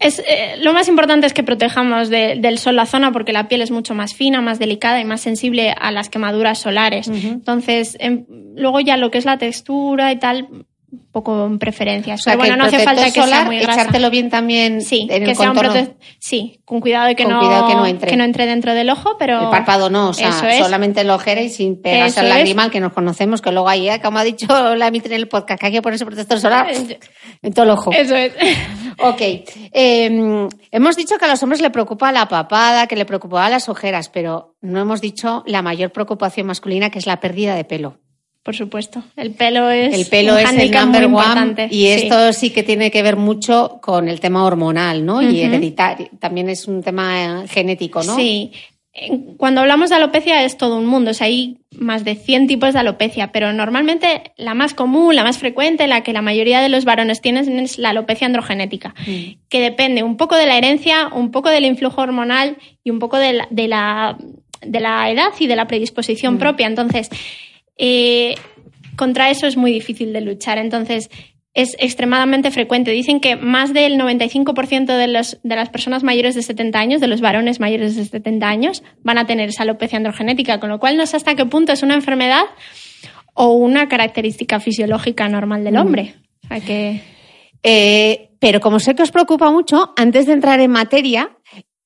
Es, 0.00 0.18
eh, 0.18 0.56
lo 0.60 0.72
más 0.72 0.88
importante 0.88 1.26
es 1.26 1.34
que 1.34 1.42
protejamos 1.42 2.08
del 2.08 2.58
sol 2.58 2.74
la 2.74 2.86
zona 2.86 3.12
porque 3.12 3.34
la 3.34 3.48
piel 3.48 3.60
es 3.60 3.70
mucho 3.70 3.94
más 3.94 4.14
fina, 4.14 4.40
más 4.40 4.58
delicada 4.58 4.98
y 4.98 5.04
más 5.04 5.20
sensible 5.20 5.74
a 5.78 5.92
las 5.92 6.08
quemaduras 6.08 6.58
solares. 6.58 7.06
Entonces, 7.08 7.98
em, 8.00 8.24
luego 8.56 8.80
ya 8.80 8.96
lo 8.96 9.10
que 9.10 9.18
es 9.18 9.26
la 9.26 9.36
textura 9.36 10.10
y 10.10 10.18
tal, 10.18 10.48
poco 11.12 11.46
en 11.46 11.58
preferencias. 11.58 12.22
Pero 12.24 12.38
bueno, 12.38 12.56
no 12.56 12.64
hace 12.64 12.80
falta 12.80 13.04
que 13.04 13.22
sea 13.22 13.44
muy 13.44 13.58
grasa. 13.58 13.82
echártelo 13.82 14.10
bien 14.10 14.30
también 14.30 14.82
sí, 14.82 15.06
en 15.10 15.24
que 15.24 15.30
el 15.30 15.36
sea 15.36 15.50
un 15.50 15.94
Sí, 16.18 16.60
con 16.64 16.80
cuidado 16.80 17.06
de 17.06 17.16
que, 17.16 17.24
no, 17.24 17.40
que, 17.40 17.74
no, 17.74 17.86
entre. 17.86 18.10
que 18.10 18.16
no 18.16 18.24
entre 18.24 18.46
dentro 18.46 18.74
del 18.74 18.90
ojo, 18.90 19.16
pero... 19.18 19.40
El 19.40 19.50
párpado 19.50 19.90
no, 19.90 20.10
o 20.10 20.12
sea, 20.12 20.32
solamente 20.32 21.02
la 21.04 21.14
ojera 21.14 21.40
y 21.42 21.48
sin 21.48 21.80
pegarse 21.80 22.20
al 22.20 22.28
lagrimal, 22.28 22.70
que 22.70 22.80
nos 22.80 22.92
conocemos, 22.92 23.40
que 23.40 23.52
luego 23.52 23.68
ahí, 23.68 23.88
¿eh? 23.88 24.00
como 24.02 24.18
ha 24.18 24.24
dicho 24.24 24.46
la 24.76 24.90
Mitre 24.90 25.14
en 25.14 25.20
el 25.20 25.28
podcast, 25.28 25.60
que 25.60 25.66
hay 25.66 25.72
que 25.72 25.82
ponerse 25.82 26.04
protector 26.04 26.40
solar 26.40 26.68
en 27.42 27.52
todo 27.52 27.64
el 27.64 27.70
ojo. 27.70 27.92
Eso 27.92 28.16
es. 28.16 28.32
ok. 28.98 29.20
Em, 29.72 30.48
hemos 30.70 30.96
dicho 30.96 31.18
que 31.18 31.24
a 31.24 31.28
los 31.28 31.42
hombres 31.42 31.60
le 31.60 31.70
preocupa 31.70 32.12
la 32.12 32.28
papada, 32.28 32.86
que 32.86 32.96
le 32.96 33.04
preocupa 33.04 33.48
las 33.48 33.68
ojeras, 33.68 34.08
pero 34.08 34.56
no 34.60 34.80
hemos 34.80 35.00
dicho 35.00 35.42
la 35.46 35.62
mayor 35.62 35.90
preocupación 35.92 36.46
masculina, 36.46 36.90
que 36.90 36.98
es 36.98 37.06
la 37.06 37.20
pérdida 37.20 37.54
de 37.54 37.64
pelo. 37.64 37.98
Por 38.42 38.56
supuesto, 38.56 39.02
el 39.16 39.32
pelo 39.32 39.68
es 39.68 39.94
el 39.94 40.06
pelo 40.06 40.38
es 40.38 40.50
el 40.50 40.70
number 40.70 41.04
one 41.04 41.68
y 41.70 41.88
esto 41.88 42.32
sí 42.32 42.50
que 42.50 42.62
tiene 42.62 42.90
que 42.90 43.02
ver 43.02 43.16
mucho 43.16 43.80
con 43.82 44.08
el 44.08 44.18
tema 44.18 44.44
hormonal, 44.44 45.04
¿no? 45.04 45.20
Y 45.20 45.42
hereditario, 45.42 46.08
también 46.18 46.48
es 46.48 46.66
un 46.66 46.82
tema 46.82 47.44
genético, 47.46 48.02
¿no? 48.02 48.16
Sí. 48.16 48.52
Cuando 49.36 49.60
hablamos 49.60 49.90
de 49.90 49.96
alopecia 49.96 50.42
es 50.42 50.56
todo 50.56 50.76
un 50.76 50.86
mundo, 50.86 51.12
o 51.12 51.14
sea, 51.14 51.26
hay 51.26 51.58
más 51.70 52.04
de 52.04 52.16
100 52.16 52.48
tipos 52.48 52.72
de 52.72 52.80
alopecia, 52.80 53.30
pero 53.30 53.52
normalmente 53.52 54.32
la 54.36 54.54
más 54.54 54.74
común, 54.74 55.14
la 55.14 55.22
más 55.22 55.38
frecuente, 55.38 55.86
la 55.86 56.02
que 56.02 56.12
la 56.12 56.22
mayoría 56.22 56.60
de 56.60 56.70
los 56.70 56.84
varones 56.84 57.20
tienen 57.20 57.58
es 57.60 57.78
la 57.78 57.90
alopecia 57.90 58.26
androgenética, 58.26 58.94
mm. 59.06 59.48
que 59.48 59.60
depende 59.60 60.02
un 60.02 60.16
poco 60.16 60.34
de 60.34 60.46
la 60.46 60.56
herencia, 60.56 61.08
un 61.12 61.30
poco 61.30 61.50
del 61.50 61.66
influjo 61.66 62.00
hormonal 62.00 62.56
y 62.82 62.90
un 62.90 62.98
poco 62.98 63.18
de 63.18 63.34
la, 63.34 63.48
de 63.50 63.68
la, 63.68 64.16
de 64.62 64.80
la 64.80 65.10
edad 65.10 65.30
y 65.38 65.46
de 65.46 65.56
la 65.56 65.68
predisposición 65.68 66.34
mm. 66.34 66.38
propia. 66.38 66.66
Entonces, 66.66 67.10
eh, 67.76 68.34
contra 68.96 69.30
eso 69.30 69.46
es 69.46 69.56
muy 69.56 69.72
difícil 69.72 70.12
de 70.12 70.20
luchar. 70.20 70.58
Entonces, 70.58 71.10
es 71.54 71.76
extremadamente 71.78 72.50
frecuente. 72.50 72.90
Dicen 72.90 73.20
que 73.20 73.36
más 73.36 73.72
del 73.72 73.98
95% 73.98 74.96
de, 74.96 75.08
los, 75.08 75.38
de 75.42 75.56
las 75.56 75.68
personas 75.68 76.02
mayores 76.02 76.34
de 76.34 76.42
70 76.42 76.78
años, 76.78 77.00
de 77.00 77.08
los 77.08 77.20
varones 77.20 77.60
mayores 77.60 77.96
de 77.96 78.04
70 78.04 78.48
años, 78.48 78.82
van 79.02 79.18
a 79.18 79.26
tener 79.26 79.48
esa 79.48 79.64
alopecia 79.64 79.96
androgenética, 79.96 80.60
con 80.60 80.70
lo 80.70 80.78
cual 80.78 80.96
no 80.96 81.06
sé 81.06 81.16
hasta 81.16 81.34
qué 81.34 81.46
punto 81.46 81.72
es 81.72 81.82
una 81.82 81.94
enfermedad 81.94 82.44
o 83.34 83.54
una 83.54 83.88
característica 83.88 84.60
fisiológica 84.60 85.28
normal 85.28 85.64
del 85.64 85.74
mm. 85.74 85.78
hombre. 85.78 86.14
que... 86.66 87.00
Eh, 87.62 88.30
pero 88.38 88.60
como 88.60 88.80
sé 88.80 88.94
que 88.94 89.02
os 89.02 89.10
preocupa 89.10 89.50
mucho, 89.50 89.92
antes 89.96 90.26
de 90.26 90.32
entrar 90.32 90.60
en 90.60 90.70
materia, 90.70 91.36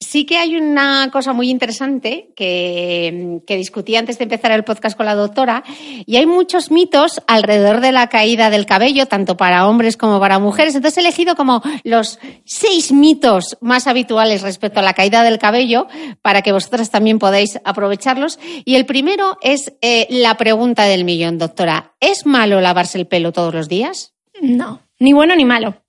Sí 0.01 0.27
que 0.27 0.37
hay 0.37 0.57
una 0.57 1.09
cosa 1.11 1.33
muy 1.33 1.51
interesante 1.51 2.33
que, 2.37 3.41
discutí 3.47 3.97
antes 3.97 4.19
de 4.19 4.25
empezar 4.25 4.53
el 4.53 4.65
podcast 4.65 4.97
con 4.97 5.07
la 5.07 5.15
doctora, 5.15 5.65
y 6.05 6.17
hay 6.17 6.27
muchos 6.27 6.71
mitos 6.71 7.23
alrededor 7.27 7.81
de 7.81 7.93
la 7.93 8.09
caída 8.09 8.51
del 8.51 8.67
cabello, 8.67 9.07
tanto 9.07 9.37
para 9.37 9.67
hombres 9.67 9.97
como 9.97 10.21
para 10.21 10.39
mujeres. 10.39 10.75
Entonces 10.75 10.99
he 10.99 11.01
elegido 11.01 11.37
como 11.37 11.63
los 11.85 12.19
seis 12.45 12.93
mitos 12.93 13.57
más 13.61 13.87
habituales 13.87 14.43
respecto 14.43 14.81
a 14.81 14.83
la 14.83 14.95
caída 14.95 15.23
del 15.23 15.39
cabello 15.39 15.87
para 16.23 16.43
que 16.43 16.53
vosotras 16.53 16.91
también 16.91 17.19
podáis 17.19 17.59
aprovecharlos. 17.65 18.39
Y 18.65 18.75
el 18.75 18.87
primero 18.87 19.39
es 19.41 19.73
eh, 19.81 20.07
la 20.11 20.37
pregunta 20.37 20.85
del 20.85 21.05
millón, 21.05 21.39
doctora. 21.39 21.95
¿Es 22.01 22.27
malo 22.27 22.61
lavarse 22.61 22.99
el 22.99 23.07
pelo 23.07 23.33
todos 23.33 23.55
los 23.55 23.69
días? 23.69 24.15
No, 24.41 24.81
ni 24.99 25.13
bueno 25.13 25.35
ni 25.37 25.45
malo. 25.45 25.84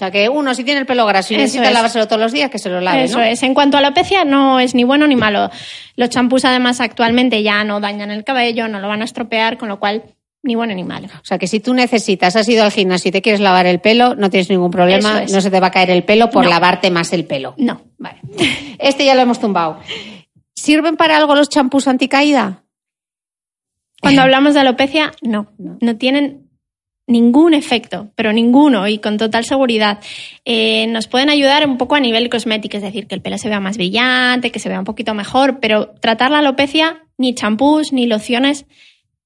O 0.00 0.02
sea, 0.02 0.10
que 0.10 0.30
uno, 0.30 0.54
si 0.54 0.64
tiene 0.64 0.80
el 0.80 0.86
pelo 0.86 1.04
graso 1.04 1.34
y 1.34 1.36
necesita 1.36 1.70
lavárselo 1.70 2.06
todos 2.06 2.22
los 2.22 2.32
días, 2.32 2.50
que 2.50 2.58
se 2.58 2.70
lo 2.70 2.80
lave. 2.80 3.04
Eso 3.04 3.20
es. 3.20 3.42
En 3.42 3.52
cuanto 3.52 3.76
a 3.76 3.80
alopecia, 3.80 4.24
no 4.24 4.58
es 4.58 4.74
ni 4.74 4.82
bueno 4.82 5.06
ni 5.06 5.14
malo. 5.14 5.50
Los 5.94 6.08
champús, 6.08 6.46
además, 6.46 6.80
actualmente 6.80 7.42
ya 7.42 7.64
no 7.64 7.80
dañan 7.80 8.10
el 8.10 8.24
cabello, 8.24 8.66
no 8.66 8.80
lo 8.80 8.88
van 8.88 9.02
a 9.02 9.04
estropear, 9.04 9.58
con 9.58 9.68
lo 9.68 9.78
cual 9.78 10.04
ni 10.42 10.54
bueno 10.54 10.74
ni 10.74 10.84
malo. 10.84 11.08
O 11.08 11.24
sea, 11.24 11.36
que 11.36 11.46
si 11.46 11.60
tú 11.60 11.74
necesitas, 11.74 12.34
has 12.34 12.48
ido 12.48 12.64
al 12.64 12.70
gimnasio 12.70 13.10
y 13.10 13.12
te 13.12 13.20
quieres 13.20 13.42
lavar 13.42 13.66
el 13.66 13.78
pelo, 13.80 14.14
no 14.14 14.30
tienes 14.30 14.48
ningún 14.48 14.70
problema, 14.70 15.24
no 15.30 15.40
se 15.42 15.50
te 15.50 15.60
va 15.60 15.66
a 15.66 15.70
caer 15.70 15.90
el 15.90 16.02
pelo 16.02 16.30
por 16.30 16.46
lavarte 16.46 16.90
más 16.90 17.12
el 17.12 17.26
pelo. 17.26 17.52
No. 17.58 17.82
Vale. 17.98 18.20
Este 18.78 19.04
ya 19.04 19.14
lo 19.14 19.20
hemos 19.20 19.38
tumbado. 19.38 19.80
¿Sirven 20.54 20.96
para 20.96 21.18
algo 21.18 21.34
los 21.34 21.50
champús 21.50 21.86
anticaída? 21.88 22.64
Cuando 24.00 24.22
hablamos 24.22 24.54
de 24.54 24.60
alopecia, 24.60 25.12
no. 25.20 25.48
No 25.58 25.96
tienen 25.98 26.49
ningún 27.10 27.54
efecto, 27.54 28.10
pero 28.14 28.32
ninguno 28.32 28.88
y 28.88 28.98
con 28.98 29.18
total 29.18 29.44
seguridad. 29.44 29.98
Eh, 30.44 30.86
nos 30.86 31.08
pueden 31.08 31.28
ayudar 31.28 31.66
un 31.66 31.76
poco 31.76 31.96
a 31.96 32.00
nivel 32.00 32.30
cosmético, 32.30 32.76
es 32.76 32.82
decir, 32.82 33.06
que 33.06 33.14
el 33.14 33.20
pelo 33.20 33.36
se 33.36 33.48
vea 33.48 33.60
más 33.60 33.76
brillante, 33.76 34.50
que 34.50 34.58
se 34.58 34.68
vea 34.68 34.78
un 34.78 34.84
poquito 34.84 35.12
mejor, 35.14 35.58
pero 35.60 35.90
tratar 36.00 36.30
la 36.30 36.38
alopecia, 36.38 37.04
ni 37.18 37.34
champús 37.34 37.92
ni 37.92 38.06
lociones 38.06 38.66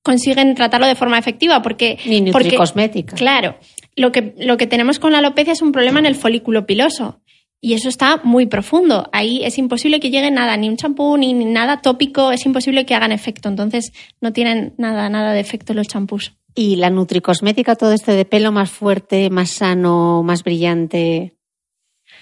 consiguen 0.02 0.54
tratarlo 0.54 0.86
de 0.86 0.94
forma 0.94 1.18
efectiva 1.18 1.62
porque... 1.62 1.98
Ni 2.04 2.30
porque, 2.30 2.56
cosmética. 2.56 3.16
Claro. 3.16 3.56
Lo 3.96 4.12
que, 4.12 4.34
lo 4.38 4.56
que 4.56 4.66
tenemos 4.66 4.98
con 4.98 5.12
la 5.12 5.18
alopecia 5.18 5.52
es 5.52 5.62
un 5.62 5.72
problema 5.72 5.98
en 5.98 6.06
el 6.06 6.14
folículo 6.14 6.66
piloso. 6.66 7.20
Y 7.60 7.72
eso 7.72 7.88
está 7.88 8.20
muy 8.22 8.44
profundo. 8.44 9.08
Ahí 9.12 9.42
es 9.42 9.56
imposible 9.56 10.00
que 10.00 10.10
llegue 10.10 10.30
nada, 10.30 10.54
ni 10.58 10.68
un 10.68 10.76
champú, 10.76 11.16
ni, 11.16 11.32
ni 11.32 11.46
nada 11.46 11.80
tópico, 11.80 12.30
es 12.30 12.44
imposible 12.44 12.84
que 12.84 12.94
hagan 12.94 13.12
efecto. 13.12 13.48
Entonces 13.48 13.92
no 14.20 14.34
tienen 14.34 14.74
nada, 14.76 15.08
nada 15.08 15.32
de 15.32 15.40
efecto 15.40 15.72
los 15.72 15.88
champús. 15.88 16.34
Y 16.54 16.76
la 16.76 16.90
nutricosmética, 16.90 17.74
todo 17.74 17.92
este 17.92 18.12
de 18.12 18.24
pelo 18.24 18.52
más 18.52 18.70
fuerte, 18.70 19.28
más 19.30 19.50
sano, 19.50 20.22
más 20.22 20.44
brillante. 20.44 21.34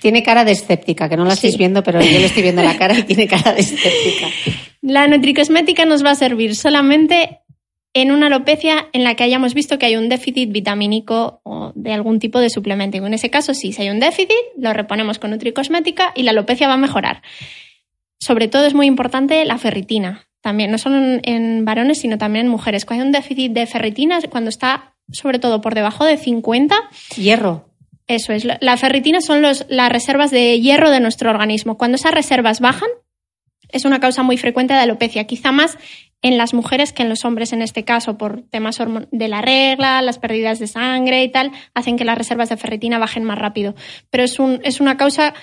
Tiene 0.01 0.23
cara 0.23 0.45
de 0.45 0.53
escéptica, 0.53 1.09
que 1.09 1.17
no 1.17 1.25
la 1.25 1.35
estáis 1.35 1.59
viendo, 1.59 1.83
pero 1.83 2.01
yo 2.01 2.19
le 2.19 2.25
estoy 2.25 2.43
viendo 2.43 2.63
la 2.63 2.77
cara 2.77 2.99
y 2.99 3.03
tiene 3.03 3.29
cara 3.29 3.53
de 3.53 3.61
escéptica. 3.61 4.29
La 4.83 5.07
nutricosmética 5.07 5.85
nos 5.87 6.05
va 6.05 6.11
a 6.11 6.17
servir 6.17 6.57
solamente 6.57 7.43
en 7.95 8.11
una 8.11 8.27
alopecia 8.27 8.89
en 8.93 9.05
la 9.05 9.15
que 9.15 9.23
hayamos 9.23 9.55
visto 9.55 9.79
que 9.79 9.87
hay 9.87 9.95
un 9.95 10.09
déficit 10.09 10.51
vitamínico 10.51 11.41
o 11.45 11.73
de 11.77 11.93
algún 11.93 12.19
tipo 12.19 12.41
de 12.41 12.51
suplemento. 12.51 12.97
en 12.97 13.15
ese 13.15 13.31
caso, 13.31 13.55
sí, 13.55 13.73
si 13.73 13.83
hay 13.83 13.91
un 13.91 14.01
déficit, 14.01 14.35
lo 14.59 14.73
reponemos 14.73 15.21
con 15.21 15.31
nutricosmética 15.31 16.13
y 16.17 16.25
la 16.25 16.33
alopecia 16.33 16.67
va 16.67 16.75
a 16.75 16.79
mejorar. 16.79 17.23
Sobre 18.19 18.49
todo 18.49 18.67
es 18.67 18.75
muy 18.75 18.87
importante 18.87 19.45
la 19.45 19.59
ferritina 19.59 20.27
también, 20.43 20.71
no 20.71 20.79
solo 20.79 21.21
en, 21.23 21.65
varones, 21.65 22.01
sino 22.01 22.19
también 22.19 22.47
en 22.47 22.53
mujeres. 22.53 22.85
Cuando 22.85 23.03
hay 23.03 23.07
un 23.07 23.13
déficit 23.13 23.53
de 23.53 23.67
ferritina, 23.67 24.21
cuando 24.29 24.51
está 24.51 24.95
sobre 25.11 25.39
todo 25.39 25.61
por 25.61 25.75
debajo 25.75 26.05
de 26.05 26.19
50. 26.19 26.75
Hierro. 27.17 27.69
Eso 28.09 28.33
es. 28.33 28.45
La 28.45 28.77
ferritina 28.77 29.21
son 29.21 29.41
los, 29.41 29.65
las 29.69 29.91
reservas 29.91 30.31
de 30.31 30.61
hierro 30.61 30.91
de 30.91 31.01
nuestro 31.01 31.31
organismo. 31.31 31.79
Cuando 31.79 31.95
esas 31.95 32.13
reservas 32.13 32.61
bajan, 32.61 32.89
es 33.69 33.85
una 33.85 34.01
causa 34.01 34.23
muy 34.23 34.37
frecuente 34.37 34.75
de 34.75 34.81
alopecia, 34.81 35.25
quizá 35.27 35.53
más 35.53 35.79
en 36.21 36.39
las 36.39 36.55
mujeres 36.55 36.93
que 36.93 37.03
en 37.03 37.09
los 37.09 37.25
hombres 37.25 37.53
en 37.53 37.63
este 37.63 37.85
caso, 37.85 38.17
por 38.17 38.43
temas 38.43 38.79
de 39.11 39.29
la 39.29 39.43
regla, 39.43 40.03
las 40.03 40.19
pérdidas 40.19 40.59
de 40.61 40.69
sangre 40.69 41.25
y 41.25 41.29
tal, 41.31 41.51
hacen 41.75 41.97
que 41.97 42.05
las 42.05 42.19
reservas 42.19 42.49
de 42.49 42.57
ferritina 42.57 42.99
bajen 42.99 43.25
más 43.25 43.39
rápido. 43.39 43.75
Pero 44.11 44.23
es, 44.23 44.39
un, 44.39 44.61
es 44.63 44.81
una 44.81 44.97
causa 44.97 45.35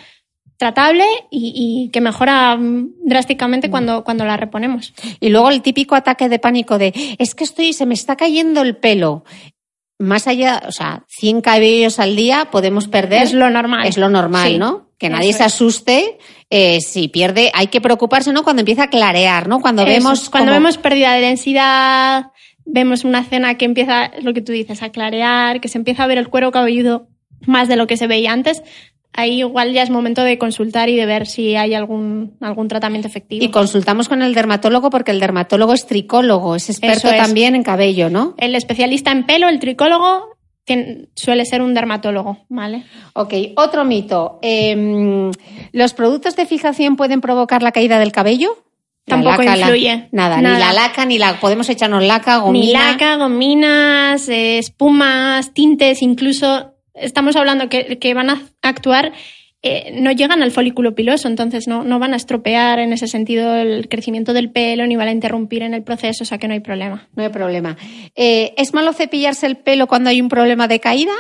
tratable 0.59 1.05
y, 1.31 1.89
que 1.93 2.01
mejora 2.01 2.57
mm, 2.57 2.89
drásticamente 3.05 3.69
mm. 3.69 3.71
cuando, 3.71 4.03
cuando 4.03 4.25
la 4.25 4.35
reponemos. 4.35 4.93
Y 5.21 5.29
luego 5.29 5.49
el 5.49 5.61
típico 5.61 5.95
ataque 5.95 6.27
de 6.27 6.37
pánico 6.37 6.77
de 6.77 6.93
es 7.17 7.33
que 7.33 7.45
estoy, 7.45 7.71
se 7.71 7.85
me 7.85 7.93
está 7.93 8.17
cayendo 8.17 8.61
el 8.61 8.75
pelo. 8.75 9.23
Más 9.97 10.27
allá, 10.27 10.61
o 10.67 10.71
sea, 10.71 11.05
100 11.07 11.41
cabellos 11.41 11.99
al 11.99 12.15
día 12.15 12.49
podemos 12.51 12.89
perder. 12.89 13.23
Es 13.23 13.33
lo 13.33 13.49
normal. 13.49 13.87
Es 13.87 13.97
lo 13.97 14.09
normal, 14.09 14.59
¿no? 14.59 14.89
Que 14.97 15.09
nadie 15.09 15.31
se 15.31 15.43
asuste 15.43 16.17
eh, 16.49 16.79
si 16.81 17.07
pierde. 17.07 17.51
Hay 17.53 17.67
que 17.67 17.79
preocuparse, 17.79 18.33
¿no? 18.33 18.43
Cuando 18.43 18.59
empieza 18.61 18.83
a 18.83 18.89
clarear, 18.89 19.47
¿no? 19.47 19.61
Cuando 19.61 19.85
vemos. 19.85 20.29
Cuando 20.29 20.51
vemos 20.51 20.77
pérdida 20.77 21.13
de 21.13 21.21
densidad, 21.21 22.31
vemos 22.65 23.05
una 23.05 23.23
cena 23.23 23.55
que 23.55 23.63
empieza, 23.63 24.11
lo 24.21 24.33
que 24.33 24.41
tú 24.41 24.51
dices, 24.51 24.83
a 24.83 24.89
clarear, 24.89 25.61
que 25.61 25.69
se 25.69 25.77
empieza 25.77 26.03
a 26.03 26.07
ver 26.07 26.17
el 26.17 26.27
cuero 26.27 26.51
cabelludo 26.51 27.07
más 27.45 27.69
de 27.69 27.77
lo 27.77 27.87
que 27.87 27.95
se 27.95 28.07
veía 28.07 28.33
antes, 28.33 28.61
ahí 29.13 29.39
igual 29.39 29.73
ya 29.73 29.83
es 29.83 29.89
momento 29.89 30.23
de 30.23 30.37
consultar 30.37 30.89
y 30.89 30.95
de 30.95 31.05
ver 31.05 31.27
si 31.27 31.55
hay 31.55 31.73
algún, 31.73 32.37
algún 32.41 32.67
tratamiento 32.67 33.07
efectivo. 33.07 33.43
Y 33.43 33.49
consultamos 33.49 34.07
con 34.09 34.21
el 34.21 34.33
dermatólogo 34.33 34.89
porque 34.89 35.11
el 35.11 35.19
dermatólogo 35.19 35.73
es 35.73 35.85
tricólogo, 35.85 36.55
es 36.55 36.69
experto 36.69 37.09
también 37.09 37.55
en 37.55 37.63
cabello, 37.63 38.09
¿no? 38.09 38.35
El 38.37 38.55
especialista 38.55 39.11
en 39.11 39.25
pelo, 39.25 39.49
el 39.49 39.59
tricólogo, 39.59 40.37
suele 41.15 41.45
ser 41.45 41.61
un 41.61 41.73
dermatólogo, 41.73 42.45
¿vale? 42.49 42.83
Ok, 43.13 43.33
otro 43.55 43.85
mito. 43.85 44.39
Em, 44.41 45.31
¿Los 45.71 45.93
productos 45.93 46.35
de 46.35 46.45
fijación 46.45 46.95
pueden 46.95 47.21
provocar 47.21 47.63
la 47.63 47.71
caída 47.71 47.99
del 47.99 48.11
cabello? 48.11 48.63
Tampoco 49.05 49.41
influye. 49.41 50.07
nada, 50.11 50.37
ni 50.37 50.59
la 50.59 50.71
laca, 50.71 51.03
ni 51.05 51.17
la 51.17 51.39
podemos 51.39 51.67
echarnos 51.69 52.03
laca, 52.03 52.37
gomina. 52.37 52.65
Ni 52.65 52.73
laca, 52.73 53.15
gominas, 53.15 54.29
eh, 54.29 54.59
espumas, 54.59 55.51
tintes, 55.53 56.03
incluso 56.03 56.75
estamos 56.99 57.35
hablando 57.35 57.69
que, 57.69 58.13
van 58.13 58.29
a 58.29 58.41
actuar 58.61 59.13
eh, 59.61 59.91
no 59.99 60.11
llegan 60.11 60.41
al 60.41 60.51
folículo 60.51 60.95
piloso, 60.95 61.27
entonces 61.27 61.67
no, 61.67 61.83
no, 61.83 61.99
van 61.99 62.13
a 62.13 62.15
estropear 62.15 62.79
en 62.79 62.93
ese 62.93 63.07
sentido 63.07 63.55
el 63.57 63.89
crecimiento 63.89 64.31
del 64.33 64.51
pelo 64.51 64.87
ni 64.87 64.95
van 64.95 65.09
a 65.09 65.11
interrumpir 65.11 65.63
en 65.63 65.73
el 65.73 65.83
proceso, 65.83 66.23
o 66.23 66.25
sea 66.25 66.37
que 66.37 66.47
no 66.47 66.53
hay 66.53 66.61
problema. 66.61 67.09
No 67.15 67.23
hay 67.23 67.29
problema. 67.29 67.75
Eh, 68.15 68.53
¿Es 68.55 68.73
malo 68.73 68.93
cepillarse 68.93 69.45
el 69.47 69.57
pelo 69.57 69.87
cuando 69.87 70.11
hay 70.11 70.21
un 70.21 70.29
problema 70.29 70.69
de 70.69 70.79
caída? 70.79 71.11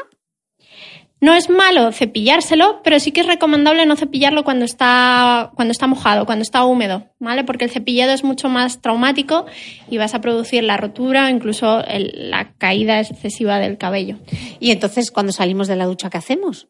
No 1.21 1.33
es 1.33 1.49
malo 1.49 1.91
cepillárselo, 1.91 2.81
pero 2.81 2.99
sí 2.99 3.11
que 3.11 3.21
es 3.21 3.27
recomendable 3.27 3.85
no 3.85 3.97
cepillarlo 3.97 4.45
cuando 4.45 4.63
está, 4.63 5.51
cuando 5.55 5.73
está 5.73 5.85
mojado, 5.85 6.25
cuando 6.25 6.43
está 6.43 6.63
húmedo, 6.63 7.07
¿vale? 7.19 7.43
Porque 7.43 7.65
el 7.65 7.71
cepillado 7.71 8.13
es 8.13 8.23
mucho 8.23 8.47
más 8.47 8.81
traumático 8.81 9.45
y 9.89 9.97
vas 9.97 10.13
a 10.15 10.21
producir 10.21 10.63
la 10.63 10.77
rotura 10.77 11.29
incluso 11.29 11.83
la 11.87 12.53
caída 12.57 13.01
excesiva 13.01 13.59
del 13.59 13.77
cabello. 13.77 14.17
Y 14.61 14.71
entonces, 14.71 15.11
cuando 15.11 15.33
salimos 15.33 15.67
de 15.67 15.75
la 15.75 15.85
ducha, 15.85 16.09
¿qué 16.09 16.17
hacemos? 16.17 16.67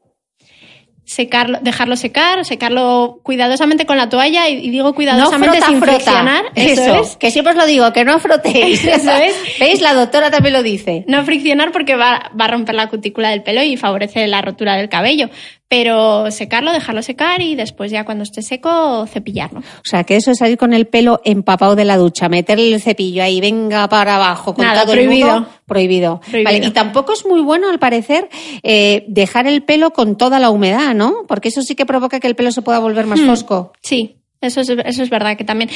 Secarlo, 1.09 1.57
dejarlo 1.63 1.95
secar, 1.95 2.45
secarlo 2.45 3.19
cuidadosamente 3.23 3.87
con 3.87 3.97
la 3.97 4.09
toalla 4.09 4.47
y, 4.47 4.69
digo 4.69 4.93
cuidadosamente 4.93 5.59
sin 5.65 5.81
friccionar. 5.81 6.45
Eso, 6.53 7.17
que 7.17 7.31
siempre 7.31 7.53
os 7.53 7.57
lo 7.57 7.65
digo, 7.65 7.91
que 7.91 8.05
no 8.05 8.19
frotéis. 8.19 8.85
Eso 8.85 9.11
es. 9.11 9.35
¿Veis? 9.59 9.81
La 9.81 9.95
doctora 9.95 10.29
también 10.29 10.53
lo 10.53 10.61
dice. 10.61 11.05
No 11.07 11.25
friccionar 11.25 11.71
porque 11.71 11.95
va, 11.95 12.31
va 12.39 12.45
a 12.45 12.49
romper 12.49 12.75
la 12.75 12.89
cutícula 12.89 13.31
del 13.31 13.41
pelo 13.41 13.63
y 13.63 13.75
favorece 13.75 14.27
la 14.27 14.43
rotura 14.43 14.75
del 14.75 14.87
cabello 14.87 15.31
pero 15.69 16.31
secarlo, 16.31 16.73
dejarlo 16.73 17.03
secar 17.03 17.41
y 17.41 17.53
después 17.53 17.91
ya 17.91 18.03
cuando 18.03 18.23
esté 18.23 18.41
seco 18.41 19.05
cepillarlo. 19.05 19.59
O 19.59 19.83
sea, 19.83 20.03
que 20.03 20.15
eso 20.15 20.31
es 20.31 20.39
salir 20.39 20.57
con 20.57 20.73
el 20.73 20.87
pelo 20.87 21.21
empapado 21.23 21.75
de 21.75 21.85
la 21.85 21.95
ducha, 21.95 22.27
meterle 22.27 22.73
el 22.73 22.81
cepillo 22.81 23.21
ahí, 23.21 23.39
venga 23.39 23.87
para 23.87 24.15
abajo 24.15 24.55
con 24.55 24.65
todo 24.65 24.91
prohibido. 24.91 25.37
el 25.37 25.45
prohibido. 25.67 26.21
prohibido. 26.21 26.67
y 26.67 26.71
tampoco 26.71 27.13
es 27.13 27.23
muy 27.23 27.41
bueno, 27.41 27.69
al 27.69 27.77
parecer, 27.77 28.29
eh, 28.63 29.05
dejar 29.07 29.45
el 29.45 29.61
pelo 29.61 29.91
con 29.91 30.17
toda 30.17 30.39
la 30.39 30.49
humedad, 30.49 30.95
¿no? 30.95 31.25
Porque 31.27 31.49
eso 31.49 31.61
sí 31.61 31.75
que 31.75 31.85
provoca 31.85 32.19
que 32.19 32.27
el 32.27 32.35
pelo 32.35 32.51
se 32.51 32.63
pueda 32.63 32.79
volver 32.79 33.05
más 33.05 33.21
hmm. 33.21 33.27
fosco. 33.27 33.73
Sí, 33.81 34.18
eso 34.41 34.61
es, 34.61 34.69
eso 34.69 35.03
es 35.03 35.09
verdad, 35.09 35.35
que 35.35 35.43
también 35.43 35.69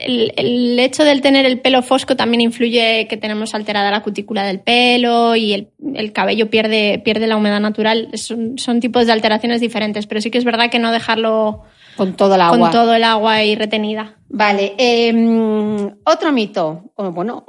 el, 0.00 0.78
hecho 0.78 1.04
del 1.04 1.20
tener 1.20 1.44
el 1.44 1.60
pelo 1.60 1.82
fosco 1.82 2.16
también 2.16 2.40
influye 2.40 3.06
que 3.08 3.16
tenemos 3.16 3.54
alterada 3.54 3.90
la 3.90 4.02
cutícula 4.02 4.44
del 4.44 4.60
pelo 4.60 5.36
y 5.36 5.68
el, 5.94 6.12
cabello 6.12 6.48
pierde, 6.48 7.00
pierde 7.04 7.26
la 7.26 7.36
humedad 7.36 7.60
natural. 7.60 8.08
Son, 8.14 8.80
tipos 8.80 9.06
de 9.06 9.12
alteraciones 9.12 9.60
diferentes, 9.60 10.06
pero 10.06 10.20
sí 10.20 10.30
que 10.30 10.38
es 10.38 10.44
verdad 10.44 10.70
que 10.70 10.78
no 10.78 10.90
dejarlo 10.90 11.62
con 11.96 12.14
todo 12.14 12.36
el 12.36 12.40
agua. 12.40 12.58
Con 12.58 12.70
todo 12.70 12.94
el 12.94 13.04
agua 13.04 13.44
y 13.44 13.54
retenida. 13.54 14.16
Vale. 14.28 14.74
Em, 14.78 15.90
otro 16.04 16.32
mito. 16.32 16.92
bueno, 16.96 17.44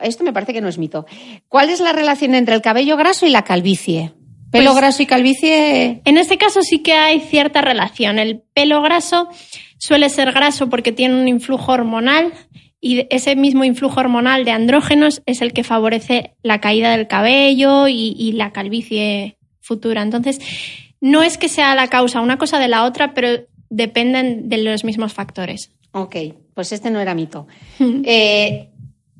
esto 0.00 0.24
me 0.24 0.32
parece 0.32 0.54
que 0.54 0.62
no 0.62 0.68
es 0.68 0.78
mito. 0.78 1.04
¿Cuál 1.48 1.68
es 1.68 1.80
la 1.80 1.92
relación 1.92 2.34
entre 2.34 2.54
el 2.54 2.62
cabello 2.62 2.96
graso 2.96 3.26
y 3.26 3.30
la 3.30 3.42
calvicie? 3.42 4.12
¿Pelo 4.50 4.70
pues 4.70 4.76
graso 4.76 5.02
y 5.02 5.06
calvicie? 5.06 6.00
En 6.04 6.18
este 6.18 6.38
caso 6.38 6.62
sí 6.62 6.78
que 6.82 6.94
hay 6.94 7.20
cierta 7.20 7.60
relación. 7.60 8.18
El 8.18 8.40
pelo 8.54 8.80
graso 8.80 9.28
suele 9.78 10.08
ser 10.08 10.32
graso 10.32 10.68
porque 10.68 10.92
tiene 10.92 11.20
un 11.20 11.28
influjo 11.28 11.72
hormonal 11.72 12.32
y 12.80 13.06
ese 13.10 13.36
mismo 13.36 13.64
influjo 13.64 14.00
hormonal 14.00 14.44
de 14.44 14.52
andrógenos 14.52 15.22
es 15.26 15.42
el 15.42 15.52
que 15.52 15.64
favorece 15.64 16.34
la 16.42 16.60
caída 16.60 16.92
del 16.92 17.08
cabello 17.08 17.88
y, 17.88 18.32
la 18.32 18.52
calvicie 18.52 19.36
futura. 19.60 20.02
Entonces, 20.02 20.40
no 21.00 21.22
es 21.22 21.38
que 21.38 21.48
sea 21.48 21.74
la 21.74 21.88
causa 21.88 22.20
una 22.20 22.38
cosa 22.38 22.58
de 22.58 22.68
la 22.68 22.84
otra, 22.84 23.14
pero 23.14 23.46
dependen 23.68 24.48
de 24.48 24.58
los 24.58 24.84
mismos 24.84 25.12
factores. 25.12 25.72
Ok, 25.92 26.16
pues 26.54 26.72
este 26.72 26.90
no 26.90 27.00
era 27.00 27.14
mito. 27.14 27.46
Eh, 28.04 28.70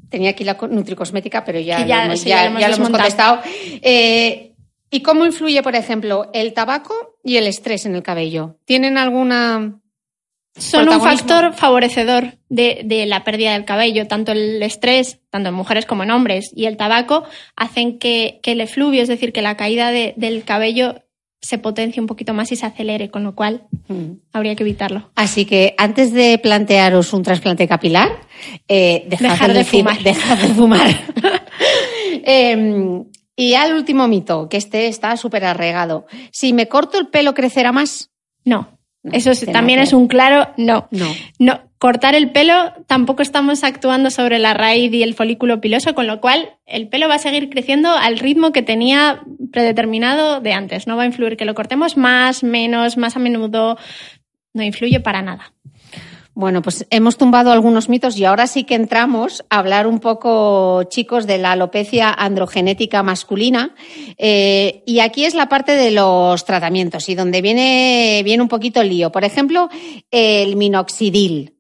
tenía 0.09 0.31
aquí 0.31 0.45
la 0.45 0.57
nutricosmética, 0.71 1.45
pero 1.45 1.59
ya, 1.59 1.85
ya, 1.85 2.07
lo, 2.07 2.15
hemos, 2.15 2.91
contestado. 2.91 3.41
Eh, 3.83 4.48
¿Y 4.91 5.03
cómo 5.03 5.27
influye, 5.27 5.63
por 5.63 5.77
ejemplo, 5.77 6.31
el 6.33 6.55
tabaco 6.55 7.19
y 7.23 7.37
el 7.37 7.47
estrés 7.47 7.87
en 7.87 7.95
el 7.95 8.03
cabello? 8.03 8.57
¿Tienen 8.65 8.99
alguna... 8.99 9.81
Son 10.57 10.89
un 10.89 11.01
factor 11.01 11.55
favorecedor 11.55 12.39
de, 12.49 13.05
la 13.07 13.23
pérdida 13.23 13.53
del 13.53 13.65
cabello. 13.65 14.09
Tanto 14.09 14.33
el 14.33 14.61
estrés, 14.63 15.21
tanto 15.31 15.51
en 15.51 15.55
mujeres 15.55 15.87
como 15.87 16.03
en 16.03 16.11
hombres, 16.11 16.51
y 16.53 16.67
el 16.67 16.77
tabaco 16.77 17.25
hacen 17.55 17.99
que, 17.99 18.41
el 18.43 18.61
efluvio, 18.61 19.03
es 19.03 19.09
decir, 19.09 19.33
que 19.33 19.43
la 19.43 19.57
caída 19.57 19.93
del 19.93 20.43
cabello 20.45 20.97
se 21.41 21.59
potencie 21.59 22.01
un 22.01 22.07
poquito 22.07 22.35
más 22.35 22.51
y 22.51 22.57
se 22.57 22.67
acelere, 22.67 23.11
con 23.11 23.23
lo 23.23 23.35
cual 23.35 23.69
mm. 23.89 24.13
habría 24.33 24.57
que 24.57 24.65
evitarlo. 24.65 25.11
Así 25.15 25.45
que 25.45 25.75
antes 25.79 26.13
de 26.13 26.39
plantearos 26.39 27.13
un 27.13 27.23
trasplante 27.23 27.69
capilar, 27.69 28.11
eh, 28.67 29.07
dejar 29.09 29.53
de, 29.53 29.65
fumar. 29.65 29.99
Dejar 30.03 30.39
de 30.39 30.55
fumar. 30.55 30.89
Em, 32.25 33.05
y 33.39 33.55
al 33.55 33.73
último 33.73 34.09
mito, 34.09 34.49
que 34.49 34.57
este 34.57 34.89
está 34.89 35.17
súper 35.17 35.45
arregado. 35.45 36.07
Si 36.33 36.53
me 36.53 36.67
corto 36.67 36.99
el 36.99 37.07
pelo, 37.07 37.35
¿crecerá 37.35 37.71
más? 37.71 38.11
No. 38.45 38.77
Eso 39.13 39.31
también 39.53 39.79
es 39.79 39.93
un 39.93 40.09
claro 40.09 40.53
no. 40.57 40.89
no. 40.91 41.07
No. 41.39 41.61
Cortar 41.79 42.17
el 42.17 42.33
pelo, 42.33 42.73
tampoco 42.89 43.23
estamos 43.23 43.63
actuando 43.63 44.11
sobre 44.11 44.41
la 44.41 44.55
raíz 44.55 44.93
y 44.93 45.05
el 45.05 45.15
folículo 45.15 45.61
piloso, 45.61 45.95
con 45.95 46.09
lo 46.09 46.21
cual 46.21 46.57
el 46.67 46.89
pelo 46.89 47.09
va 47.09 47.15
a 47.15 47.21
seguir 47.21 47.49
creciendo 47.49 47.93
al 47.93 48.19
ritmo 48.19 48.51
que 48.51 48.63
tenía 48.63 49.23
predeterminado 49.53 50.41
de 50.41 50.53
antes. 50.53 50.89
No 50.89 50.97
va 50.97 51.05
a 51.05 51.07
influir 51.07 51.37
que 51.37 51.45
lo 51.45 51.55
cortemos 51.55 51.97
más, 51.97 52.43
menos, 52.43 52.97
más 52.97 53.15
a 53.15 53.21
menudo. 53.21 53.79
No 54.53 54.65
influye 54.65 54.99
para 54.99 55.23
nada. 55.23 55.53
Bueno, 56.39 56.63
pues 56.63 56.87
hemos 56.91 57.17
tumbado 57.17 57.51
algunos 57.51 57.89
mitos 57.89 58.17
y 58.17 58.25
ahora 58.25 58.47
sí 58.47 58.63
que 58.63 58.77
entramos 58.77 59.45
a 59.51 59.59
hablar 59.59 59.89
un 59.89 59.99
poco, 59.99 60.85
chicos, 60.85 61.27
de 61.27 61.37
la 61.37 61.51
alopecia 61.51 62.13
androgenética 62.13 63.03
masculina. 63.03 63.75
Eh, 64.19 64.85
y 64.87 65.01
aquí 65.01 65.25
es 65.25 65.35
la 65.35 65.49
parte 65.49 65.73
de 65.73 65.91
los 65.91 66.45
tratamientos 66.45 67.09
y 67.09 67.17
donde 67.17 67.43
viene, 67.43 68.23
viene 68.25 68.41
un 68.41 68.49
poquito 68.49 68.81
el 68.81 68.89
lío. 68.89 69.11
Por 69.11 69.25
ejemplo, 69.25 69.69
el 70.13 70.55
minoxidil 70.55 71.57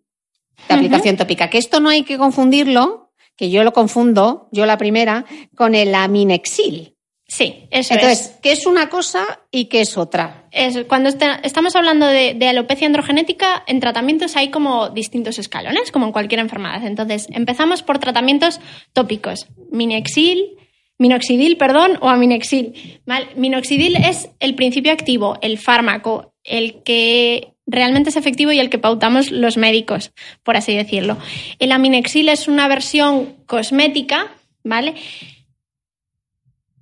de 0.69 0.75
aplicación 0.77 1.17
tópica, 1.17 1.51
que 1.51 1.59
esto 1.59 1.81
no 1.81 1.89
hay 1.89 2.05
que 2.05 2.17
confundirlo, 2.17 3.11
que 3.35 3.51
yo 3.51 3.65
lo 3.65 3.73
confundo, 3.73 4.49
yo 4.53 4.65
la 4.65 4.79
primera, 4.79 5.25
con 5.57 5.75
el 5.75 5.93
aminexil. 5.93 6.98
Sí, 7.31 7.67
eso 7.71 7.93
Entonces, 7.93 8.39
¿qué 8.43 8.53
es 8.53 8.65
una 8.65 8.89
cosa 8.89 9.41
y 9.51 9.67
qué 9.67 9.83
es 9.83 9.99
otra? 9.99 10.47
cuando 10.89 11.11
estamos 11.11 11.77
hablando 11.77 12.07
de, 12.07 12.49
alopecia 12.49 12.87
androgenética, 12.87 13.63
en 13.67 13.81
tratamientos 13.81 14.35
hay 14.35 14.49
como 14.49 14.89
distintos 14.89 15.39
escalones, 15.39 15.93
como 15.93 16.07
en 16.07 16.13
cualquier 16.13 16.41
enfermedad. 16.41 16.85
Entonces, 16.87 17.29
empezamos 17.31 17.83
por 17.83 17.99
tratamientos 17.99 18.61
tópicos. 18.95 19.47
Minexil, 19.71 20.57
minoxidil, 20.97 21.59
perdón, 21.59 21.99
o 22.01 22.09
aminexil. 22.09 23.01
Minoxidil 23.37 23.97
es 23.97 24.31
el 24.41 24.55
principio 24.55 24.91
activo, 24.91 25.37
el 25.43 25.59
fármaco, 25.59 26.33
el 26.45 26.83
que 26.83 27.53
realmente 27.67 28.09
es 28.09 28.17
efectivo 28.17 28.53
y 28.53 28.59
el 28.59 28.71
que 28.71 28.79
pautamos 28.79 29.31
los 29.31 29.59
médicos, 29.59 30.13
por 30.43 30.57
así 30.57 30.75
decirlo. 30.75 31.19
El 31.59 31.73
aminexil 31.73 32.31
es 32.31 32.49
una 32.49 32.69
versión 32.69 33.37
cosmética, 33.45 34.33
¿vale? 34.65 34.95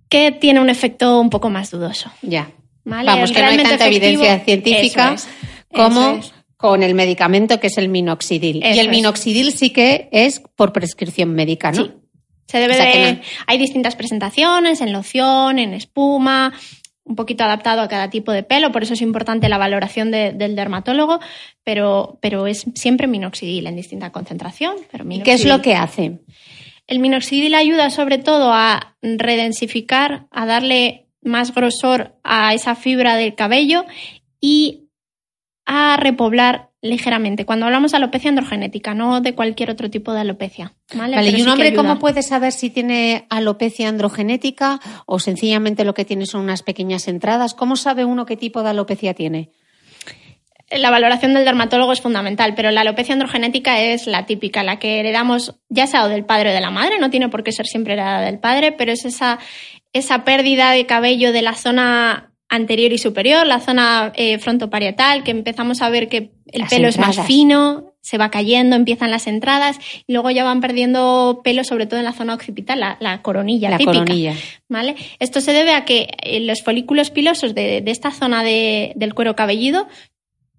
Que 0.08 0.32
tiene 0.32 0.60
un 0.60 0.70
efecto 0.70 1.20
un 1.20 1.30
poco 1.30 1.50
más 1.50 1.70
dudoso. 1.70 2.10
Ya. 2.22 2.50
Vamos, 2.84 3.32
que 3.32 3.42
no 3.42 3.48
hay 3.48 3.56
tanta 3.56 3.86
evidencia 3.86 4.40
científica 4.40 5.16
como 5.72 6.20
con 6.56 6.82
el 6.82 6.94
medicamento 6.94 7.60
que 7.60 7.66
es 7.66 7.78
el 7.78 7.88
minoxidil. 7.88 8.64
y 8.64 8.78
el 8.78 8.88
minoxidil 8.88 9.52
sí 9.52 9.70
que 9.70 10.08
es 10.12 10.40
por 10.54 10.72
prescripción 10.72 11.34
médica, 11.34 11.72
¿no? 11.72 11.84
Sí. 11.84 11.92
Se 12.46 12.58
debe 12.58 12.76
de... 12.76 13.22
Hay 13.46 13.58
distintas 13.58 13.96
presentaciones 13.96 14.80
en 14.80 14.92
loción, 14.92 15.58
en 15.58 15.74
espuma, 15.74 16.52
un 17.06 17.16
poquito 17.16 17.44
adaptado 17.44 17.82
a 17.82 17.88
cada 17.88 18.10
tipo 18.10 18.32
de 18.32 18.42
pelo, 18.42 18.72
por 18.72 18.82
eso 18.82 18.94
es 18.94 19.00
importante 19.00 19.48
la 19.48 19.58
valoración 19.58 20.10
del 20.10 20.56
dermatólogo, 20.56 21.20
pero, 21.64 22.18
pero 22.20 22.46
es 22.46 22.66
siempre 22.74 23.06
minoxidil 23.06 23.66
en 23.66 23.76
distinta 23.76 24.10
concentración. 24.10 24.76
Pero 24.90 25.04
¿Y 25.08 25.22
qué 25.22 25.32
es 25.32 25.44
lo 25.44 25.62
que 25.62 25.74
hace? 25.74 26.18
El 26.86 27.00
minoxidil 27.00 27.54
ayuda 27.54 27.90
sobre 27.90 28.18
todo 28.18 28.52
a 28.52 28.96
redensificar, 29.02 30.26
a 30.30 30.46
darle 30.46 31.08
más 31.22 31.54
grosor 31.54 32.16
a 32.22 32.54
esa 32.54 32.74
fibra 32.74 33.16
del 33.16 33.34
cabello 33.34 33.84
y 34.40 34.88
a 35.64 35.96
repoblar 35.96 36.70
ligeramente. 36.80 37.44
Cuando 37.44 37.66
hablamos 37.66 37.90
de 37.90 37.96
alopecia 37.96 38.30
androgenética, 38.30 38.94
no 38.94 39.20
de 39.20 39.34
cualquier 39.34 39.70
otro 39.70 39.90
tipo 39.90 40.12
de 40.12 40.20
alopecia. 40.20 40.74
Vale, 40.94 41.30
¿y 41.30 41.42
un 41.42 41.48
hombre 41.48 41.74
cómo 41.74 41.98
puede 41.98 42.22
saber 42.22 42.52
si 42.52 42.70
tiene 42.70 43.26
alopecia 43.28 43.88
androgenética 43.88 44.80
o 45.06 45.18
sencillamente 45.18 45.84
lo 45.84 45.94
que 45.94 46.04
tiene 46.04 46.26
son 46.26 46.42
unas 46.42 46.62
pequeñas 46.62 47.08
entradas? 47.08 47.54
¿Cómo 47.54 47.76
sabe 47.76 48.04
uno 48.04 48.26
qué 48.26 48.36
tipo 48.36 48.62
de 48.62 48.70
alopecia 48.70 49.14
tiene? 49.14 49.50
La 50.70 50.90
valoración 50.90 51.32
del 51.32 51.44
dermatólogo 51.44 51.92
es 51.92 52.00
fundamental, 52.00 52.54
pero 52.56 52.72
la 52.72 52.80
alopecia 52.80 53.12
androgenética 53.12 53.80
es 53.80 54.06
la 54.06 54.26
típica, 54.26 54.64
la 54.64 54.78
que 54.78 54.98
heredamos 54.98 55.54
ya 55.68 55.86
sea 55.86 56.08
del 56.08 56.24
padre 56.24 56.50
o 56.50 56.52
de 56.52 56.60
la 56.60 56.70
madre, 56.70 56.98
no 56.98 57.10
tiene 57.10 57.28
por 57.28 57.44
qué 57.44 57.52
ser 57.52 57.66
siempre 57.66 57.92
heredada 57.92 58.22
del 58.22 58.40
padre, 58.40 58.72
pero 58.72 58.90
es 58.90 59.04
esa, 59.04 59.38
esa 59.92 60.24
pérdida 60.24 60.72
de 60.72 60.86
cabello 60.86 61.32
de 61.32 61.42
la 61.42 61.54
zona 61.54 62.32
anterior 62.48 62.92
y 62.92 62.98
superior, 62.98 63.46
la 63.46 63.60
zona 63.60 64.12
eh, 64.16 64.38
frontoparietal, 64.38 65.22
que 65.22 65.30
empezamos 65.30 65.82
a 65.82 65.88
ver 65.88 66.08
que 66.08 66.32
el 66.46 66.66
pelo 66.66 66.88
es 66.88 66.98
más 66.98 67.20
fino, 67.26 67.94
se 68.00 68.18
va 68.18 68.30
cayendo, 68.30 68.76
empiezan 68.76 69.10
las 69.10 69.26
entradas 69.26 69.78
y 70.06 70.12
luego 70.12 70.30
ya 70.30 70.44
van 70.44 70.60
perdiendo 70.60 71.40
pelo, 71.42 71.64
sobre 71.64 71.86
todo 71.86 71.98
en 71.98 72.04
la 72.04 72.12
zona 72.12 72.34
occipital, 72.34 72.78
la, 72.78 73.22
coronilla 73.22 73.70
la 73.70 73.78
Coronilla. 73.78 74.34
¿vale? 74.68 74.94
Esto 75.18 75.40
se 75.40 75.52
debe 75.52 75.74
a 75.74 75.84
que 75.84 76.08
eh, 76.22 76.38
los 76.40 76.62
folículos 76.62 77.10
pilosos 77.10 77.54
de, 77.54 77.82
esta 77.86 78.12
zona 78.12 78.44
del 78.44 79.14
cuero 79.14 79.34
cabelludo 79.34 79.88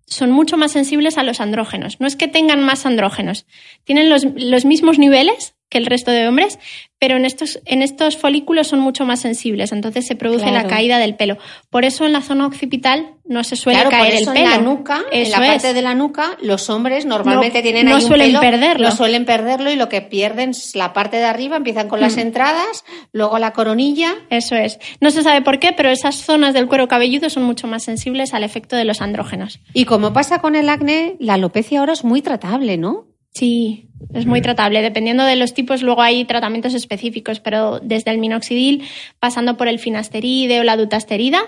son 0.07 0.31
mucho 0.31 0.57
más 0.57 0.71
sensibles 0.71 1.17
a 1.17 1.23
los 1.23 1.39
andrógenos. 1.39 1.99
No 1.99 2.07
es 2.07 2.15
que 2.15 2.27
tengan 2.27 2.63
más 2.63 2.85
andrógenos, 2.85 3.45
tienen 3.83 4.09
los, 4.09 4.25
los 4.35 4.65
mismos 4.65 4.97
niveles, 4.97 5.55
que 5.69 5.77
el 5.77 5.85
resto 5.85 6.11
de 6.11 6.27
hombres, 6.27 6.59
pero 6.99 7.15
en 7.15 7.25
estos, 7.25 7.59
en 7.65 7.81
estos 7.81 8.17
folículos 8.17 8.67
son 8.67 8.79
mucho 8.79 9.05
más 9.05 9.21
sensibles, 9.21 9.71
entonces 9.71 10.07
se 10.07 10.15
produce 10.15 10.51
la 10.51 10.67
caída 10.67 10.97
del 10.97 11.15
pelo. 11.15 11.37
Por 11.69 11.85
eso 11.85 12.05
en 12.05 12.13
la 12.13 12.21
zona 12.21 12.47
occipital 12.47 13.13
no 13.23 13.43
se 13.43 13.55
suele 13.55 13.83
caer 13.89 14.15
el 14.15 14.25
pelo. 14.25 14.35
En 14.35 14.49
la 14.49 14.57
nuca, 14.57 15.03
en 15.11 15.29
la 15.29 15.37
parte 15.37 15.73
de 15.73 15.81
la 15.81 15.93
nuca, 15.93 16.37
los 16.41 16.69
hombres 16.69 17.05
normalmente 17.05 17.61
tienen 17.61 17.87
no 17.87 17.97
ahí 17.97 18.01
suelen 18.01 18.35
un 18.35 18.41
perderlo. 18.41 18.89
No 18.89 18.95
suelen 18.95 19.25
perderlo 19.25 19.71
y 19.71 19.75
lo 19.75 19.89
que 19.89 20.01
pierden 20.01 20.51
es 20.51 20.75
la 20.75 20.93
parte 20.93 21.17
de 21.17 21.25
arriba, 21.25 21.57
empiezan 21.57 21.87
con 21.87 21.99
las 21.99 22.15
mm. 22.15 22.19
entradas, 22.19 22.83
luego 23.11 23.37
la 23.37 23.53
coronilla. 23.53 24.15
Eso 24.29 24.55
es. 24.55 24.79
No 24.99 25.11
se 25.11 25.23
sabe 25.23 25.41
por 25.41 25.59
qué, 25.59 25.73
pero 25.73 25.89
esas 25.89 26.15
zonas 26.15 26.53
del 26.53 26.67
cuero 26.67 26.87
cabelludo 26.87 27.29
son 27.29 27.43
mucho 27.43 27.67
más 27.67 27.83
sensibles 27.83 28.33
al 28.33 28.43
efecto 28.43 28.75
de 28.75 28.85
los 28.85 29.01
andrógenos. 29.01 29.59
Y 29.73 29.85
como 29.85 30.13
pasa 30.13 30.39
con 30.39 30.55
el 30.55 30.69
acné, 30.69 31.15
la 31.19 31.35
alopecia 31.35 31.79
ahora 31.79 31.93
es 31.93 32.03
muy 32.03 32.21
tratable, 32.21 32.77
¿no? 32.77 33.06
Sí, 33.37 33.87
es 34.15 34.25
muy 34.25 34.41
tratable. 34.41 34.81
Dependiendo 34.81 35.23
de 35.23 35.35
los 35.35 35.53
tipos, 35.53 35.83
luego 35.83 36.01
hay 36.01 36.25
tratamientos 36.25 36.73
específicos, 36.73 37.39
pero 37.39 37.79
desde 37.79 38.09
el 38.09 38.17
minoxidil, 38.17 38.87
pasando 39.19 39.57
por 39.57 39.67
el 39.67 39.77
finasteride 39.77 40.59
o 40.59 40.63
la 40.63 40.75
dutasterida, 40.75 41.39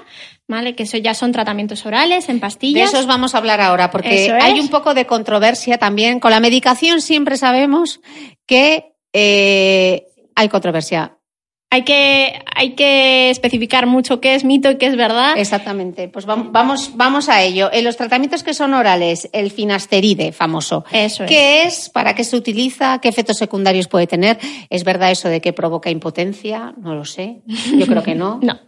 ¿vale? 0.48 0.76
Que 0.76 0.84
eso 0.84 0.98
ya 0.98 1.16
son 1.16 1.32
tratamientos 1.32 1.88
orales, 1.88 2.30
en 2.30 2.40
pastillas. 2.40 2.92
De 2.92 2.98
esos 2.98 3.08
vamos 3.08 3.34
a 3.34 3.40
hablar 3.40 3.60
ahora, 3.60 3.90
porque 3.90 4.32
hay 4.40 4.60
un 4.60 4.68
poco 4.68 4.94
de 4.94 5.08
controversia 5.08 5.80
también. 5.80 6.20
Con 6.20 6.30
la 6.30 6.40
medicación 6.40 7.02
siempre 7.02 7.38
sabemos 7.38 8.02
que 8.46 8.94
eh, 9.12 10.06
hay 10.36 10.50
controversia 10.50 11.18
hay 11.72 11.84
que, 11.84 12.42
hay 12.56 12.72
que 12.72 13.30
especificar 13.30 13.86
mucho 13.86 14.20
qué 14.20 14.34
es 14.34 14.44
mito 14.44 14.72
y 14.72 14.78
qué 14.78 14.88
es 14.88 14.96
verdad. 14.96 15.38
Exactamente. 15.38 16.08
Pues 16.08 16.26
vamos, 16.26 16.92
vamos 16.96 17.30
a 17.30 17.44
ello. 17.44 17.70
En 17.72 17.84
los 17.84 17.96
tratamientos 17.96 18.42
que 18.42 18.56
son 18.56 18.74
orales, 18.74 19.30
el 19.34 19.52
finasteride 19.52 20.32
famoso. 20.32 20.84
Eso 20.92 21.26
es. 21.26 21.30
¿Qué 21.30 21.64
es? 21.64 21.90
¿Para 21.90 22.16
qué 22.16 22.24
se 22.24 22.36
utiliza? 22.36 23.00
¿Qué 23.00 23.08
efectos 23.08 23.38
secundarios 23.38 23.88
puede 23.88 24.08
tener? 24.08 24.40
¿Es 24.72 24.84
verdad 24.84 25.12
eso 25.12 25.30
de 25.30 25.42
que 25.42 25.54
provoca 25.54 25.92
impotencia? 25.92 26.74
No 26.82 26.96
lo 26.96 27.06
sé. 27.06 27.42
Yo 27.78 27.86
creo 27.86 28.02
que 28.02 28.16
no. 28.16 28.40
no. 28.42 28.60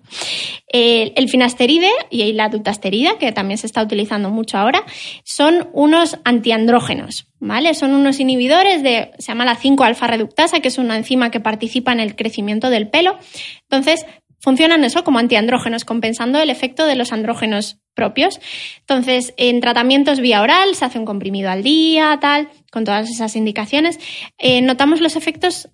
El, 0.74 1.30
finasteride 1.30 1.90
y 2.10 2.32
la 2.34 2.50
dutasterida, 2.50 3.18
que 3.18 3.32
también 3.32 3.58
se 3.58 3.68
está 3.68 3.84
utilizando 3.84 4.30
mucho 4.30 4.58
ahora, 4.58 4.84
son 5.24 5.70
unos 5.74 6.18
antiandrógenos, 6.24 7.28
¿vale? 7.40 7.74
Son 7.74 7.94
unos 7.94 8.20
inhibidores 8.20 8.82
de, 8.84 9.12
se 9.20 9.28
llama 9.28 9.46
la 9.46 9.58
5-alfa 9.58 10.08
reductasa, 10.08 10.60
que 10.60 10.70
es 10.70 10.78
una 10.78 10.96
enzima 10.96 11.32
que 11.32 11.40
participa 11.40 11.92
en 11.92 12.00
el 12.00 12.16
crecimiento 12.16 12.70
del 12.70 12.90
pelo. 12.90 13.18
Entonces, 13.64 14.06
funcionan 14.40 14.84
eso 14.84 15.04
como 15.04 15.20
antiandrógenos, 15.20 15.86
compensando 15.86 16.40
el 16.40 16.50
efecto 16.50 16.86
de 16.86 16.96
los 16.96 17.14
andrógenos 17.14 17.78
propios. 17.94 18.40
Entonces, 18.80 19.34
en 19.38 19.62
tratamientos 19.62 20.20
vía 20.20 20.42
oral 20.42 20.76
se 20.76 20.86
hace 20.86 21.00
un 21.00 21.06
comprimido 21.06 21.50
al 21.50 21.64
día, 21.64 22.18
tal, 22.20 22.50
con 22.72 22.84
todas 22.84 23.10
esas 23.10 23.36
indicaciones. 23.36 24.00
Eh, 24.38 24.62
notamos 24.62 25.02
los 25.02 25.16
efectos 25.16 25.70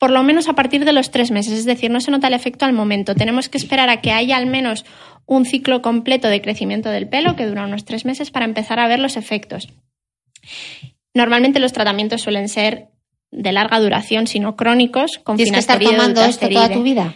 por 0.00 0.10
lo 0.10 0.22
menos 0.22 0.48
a 0.48 0.54
partir 0.54 0.86
de 0.86 0.94
los 0.94 1.10
tres 1.10 1.30
meses, 1.30 1.52
es 1.52 1.66
decir, 1.66 1.90
no 1.90 2.00
se 2.00 2.10
nota 2.10 2.28
el 2.28 2.32
efecto 2.32 2.64
al 2.64 2.72
momento. 2.72 3.14
Tenemos 3.14 3.50
que 3.50 3.58
esperar 3.58 3.90
a 3.90 4.00
que 4.00 4.12
haya 4.12 4.38
al 4.38 4.46
menos 4.46 4.86
un 5.26 5.44
ciclo 5.44 5.82
completo 5.82 6.28
de 6.28 6.40
crecimiento 6.40 6.88
del 6.88 7.06
pelo, 7.06 7.36
que 7.36 7.44
dura 7.44 7.66
unos 7.66 7.84
tres 7.84 8.06
meses, 8.06 8.30
para 8.30 8.46
empezar 8.46 8.80
a 8.80 8.88
ver 8.88 8.98
los 8.98 9.18
efectos. 9.18 9.68
Normalmente 11.12 11.60
los 11.60 11.74
tratamientos 11.74 12.22
suelen 12.22 12.48
ser 12.48 12.88
de 13.30 13.52
larga 13.52 13.78
duración, 13.78 14.26
sino 14.26 14.56
crónicos, 14.56 15.20
con 15.22 15.36
¿Tienes 15.36 15.52
que 15.52 15.60
estar 15.60 15.78
tomando 15.78 16.24
esto 16.24 16.48
toda 16.48 16.72
tu 16.72 16.82
vida? 16.82 17.14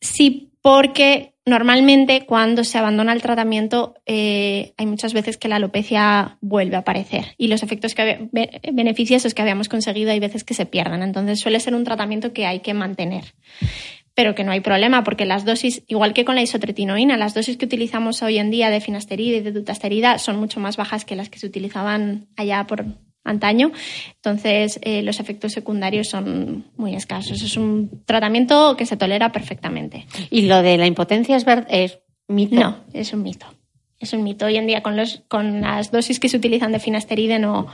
Sí, 0.00 0.50
porque 0.62 1.34
normalmente 1.48 2.26
cuando 2.26 2.64
se 2.64 2.78
abandona 2.78 3.12
el 3.12 3.22
tratamiento 3.22 3.94
eh, 4.06 4.72
hay 4.76 4.86
muchas 4.86 5.12
veces 5.12 5.36
que 5.36 5.48
la 5.48 5.56
alopecia 5.56 6.38
vuelve 6.40 6.76
a 6.76 6.80
aparecer 6.80 7.34
y 7.36 7.48
los 7.48 7.62
efectos 7.62 7.94
que 7.94 8.28
beneficiosos 8.72 9.34
que 9.34 9.42
habíamos 9.42 9.68
conseguido 9.68 10.10
hay 10.10 10.20
veces 10.20 10.44
que 10.44 10.54
se 10.54 10.66
pierdan. 10.66 11.02
Entonces 11.02 11.40
suele 11.40 11.60
ser 11.60 11.74
un 11.74 11.84
tratamiento 11.84 12.32
que 12.32 12.46
hay 12.46 12.60
que 12.60 12.74
mantener. 12.74 13.24
Pero 14.14 14.34
que 14.34 14.42
no 14.42 14.50
hay 14.50 14.60
problema 14.60 15.04
porque 15.04 15.24
las 15.24 15.44
dosis, 15.44 15.84
igual 15.86 16.12
que 16.12 16.24
con 16.24 16.34
la 16.34 16.42
isotretinoína, 16.42 17.16
las 17.16 17.34
dosis 17.34 17.56
que 17.56 17.66
utilizamos 17.66 18.20
hoy 18.22 18.38
en 18.38 18.50
día 18.50 18.68
de 18.68 18.80
finasterida 18.80 19.36
y 19.36 19.40
de 19.40 19.52
dutasterida 19.52 20.18
son 20.18 20.38
mucho 20.40 20.58
más 20.58 20.76
bajas 20.76 21.04
que 21.04 21.14
las 21.14 21.28
que 21.28 21.38
se 21.38 21.46
utilizaban 21.46 22.26
allá 22.36 22.66
por 22.66 22.84
antaño. 23.28 23.72
Entonces, 24.16 24.78
eh, 24.82 25.02
los 25.02 25.20
efectos 25.20 25.52
secundarios 25.52 26.08
son 26.08 26.64
muy 26.76 26.94
escasos. 26.94 27.42
Es 27.42 27.56
un 27.56 28.02
tratamiento 28.04 28.76
que 28.76 28.86
se 28.86 28.96
tolera 28.96 29.32
perfectamente. 29.32 30.06
¿Y 30.30 30.42
lo 30.42 30.62
de 30.62 30.78
la 30.78 30.86
impotencia 30.86 31.36
es, 31.36 31.44
es 31.68 31.98
mito? 32.26 32.56
No, 32.56 32.78
es 32.92 33.12
un 33.12 33.22
mito 33.22 33.46
es 34.00 34.12
un 34.12 34.22
mito. 34.22 34.46
Hoy 34.46 34.56
en 34.56 34.66
día 34.66 34.80
con, 34.80 34.96
los, 34.96 35.22
con 35.26 35.60
las 35.60 35.90
dosis 35.90 36.20
que 36.20 36.28
se 36.28 36.36
utilizan 36.36 36.70
de 36.70 36.78
finasteride 36.78 37.38
no, 37.40 37.66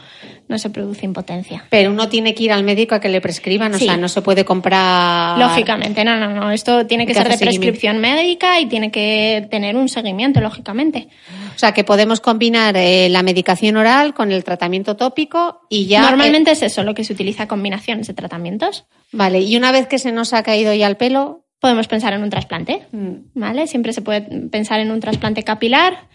no 0.49 0.59
se 0.59 0.71
produce 0.71 1.05
impotencia. 1.05 1.67
Pero 1.69 1.91
uno 1.91 2.09
tiene 2.09 2.35
que 2.35 2.45
ir 2.45 2.53
al 2.53 2.65
médico 2.65 2.95
a 2.95 3.01
que 3.01 3.11
le 3.11 3.21
prescriban, 3.21 3.75
o 3.75 3.79
sea, 3.79 3.99
no 3.99 4.09
se 4.09 4.23
puede 4.23 4.45
comprar. 4.45 5.39
Lógicamente, 5.39 6.03
no, 6.03 6.17
no, 6.17 6.31
no. 6.31 6.51
Esto 6.51 6.87
tiene 6.87 7.07
que 7.07 7.13
ser 7.13 7.29
de 7.29 7.37
prescripción 7.37 7.99
médica 7.99 8.59
y 8.59 8.67
tiene 8.67 8.91
que 8.91 9.47
tener 9.51 9.77
un 9.77 9.89
seguimiento, 9.89 10.41
lógicamente. 10.41 11.09
O 11.55 11.59
sea, 11.59 11.73
que 11.73 11.85
podemos 11.85 12.21
combinar 12.21 12.77
eh, 12.77 13.09
la 13.09 13.23
medicación 13.23 13.77
oral 13.77 14.15
con 14.15 14.33
el 14.33 14.45
tratamiento 14.45 14.97
tópico 14.97 15.63
y 15.69 15.87
ya. 15.87 16.03
Normalmente 16.03 16.53
es 16.53 16.63
eso 16.63 16.83
lo 16.83 16.95
que 16.95 17.05
se 17.05 17.13
utiliza 17.13 17.49
combinaciones 17.49 18.07
de 18.07 18.15
tratamientos. 18.15 18.87
Vale, 19.13 19.41
y 19.41 19.57
una 19.57 19.73
vez 19.73 19.87
que 19.87 19.99
se 19.99 20.13
nos 20.13 20.33
ha 20.33 20.43
caído 20.43 20.75
ya 20.75 20.87
el 20.87 20.97
pelo, 20.97 21.45
podemos 21.61 21.89
pensar 21.89 22.13
en 22.13 22.23
un 22.23 22.31
trasplante, 22.31 22.87
mm. 22.93 23.15
¿vale? 23.35 23.67
Siempre 23.67 23.93
se 23.93 24.03
puede 24.03 24.23
pensar 24.49 24.81
en 24.81 24.91
un 24.91 25.01
trasplante 25.01 25.43
capilar. 25.43 26.09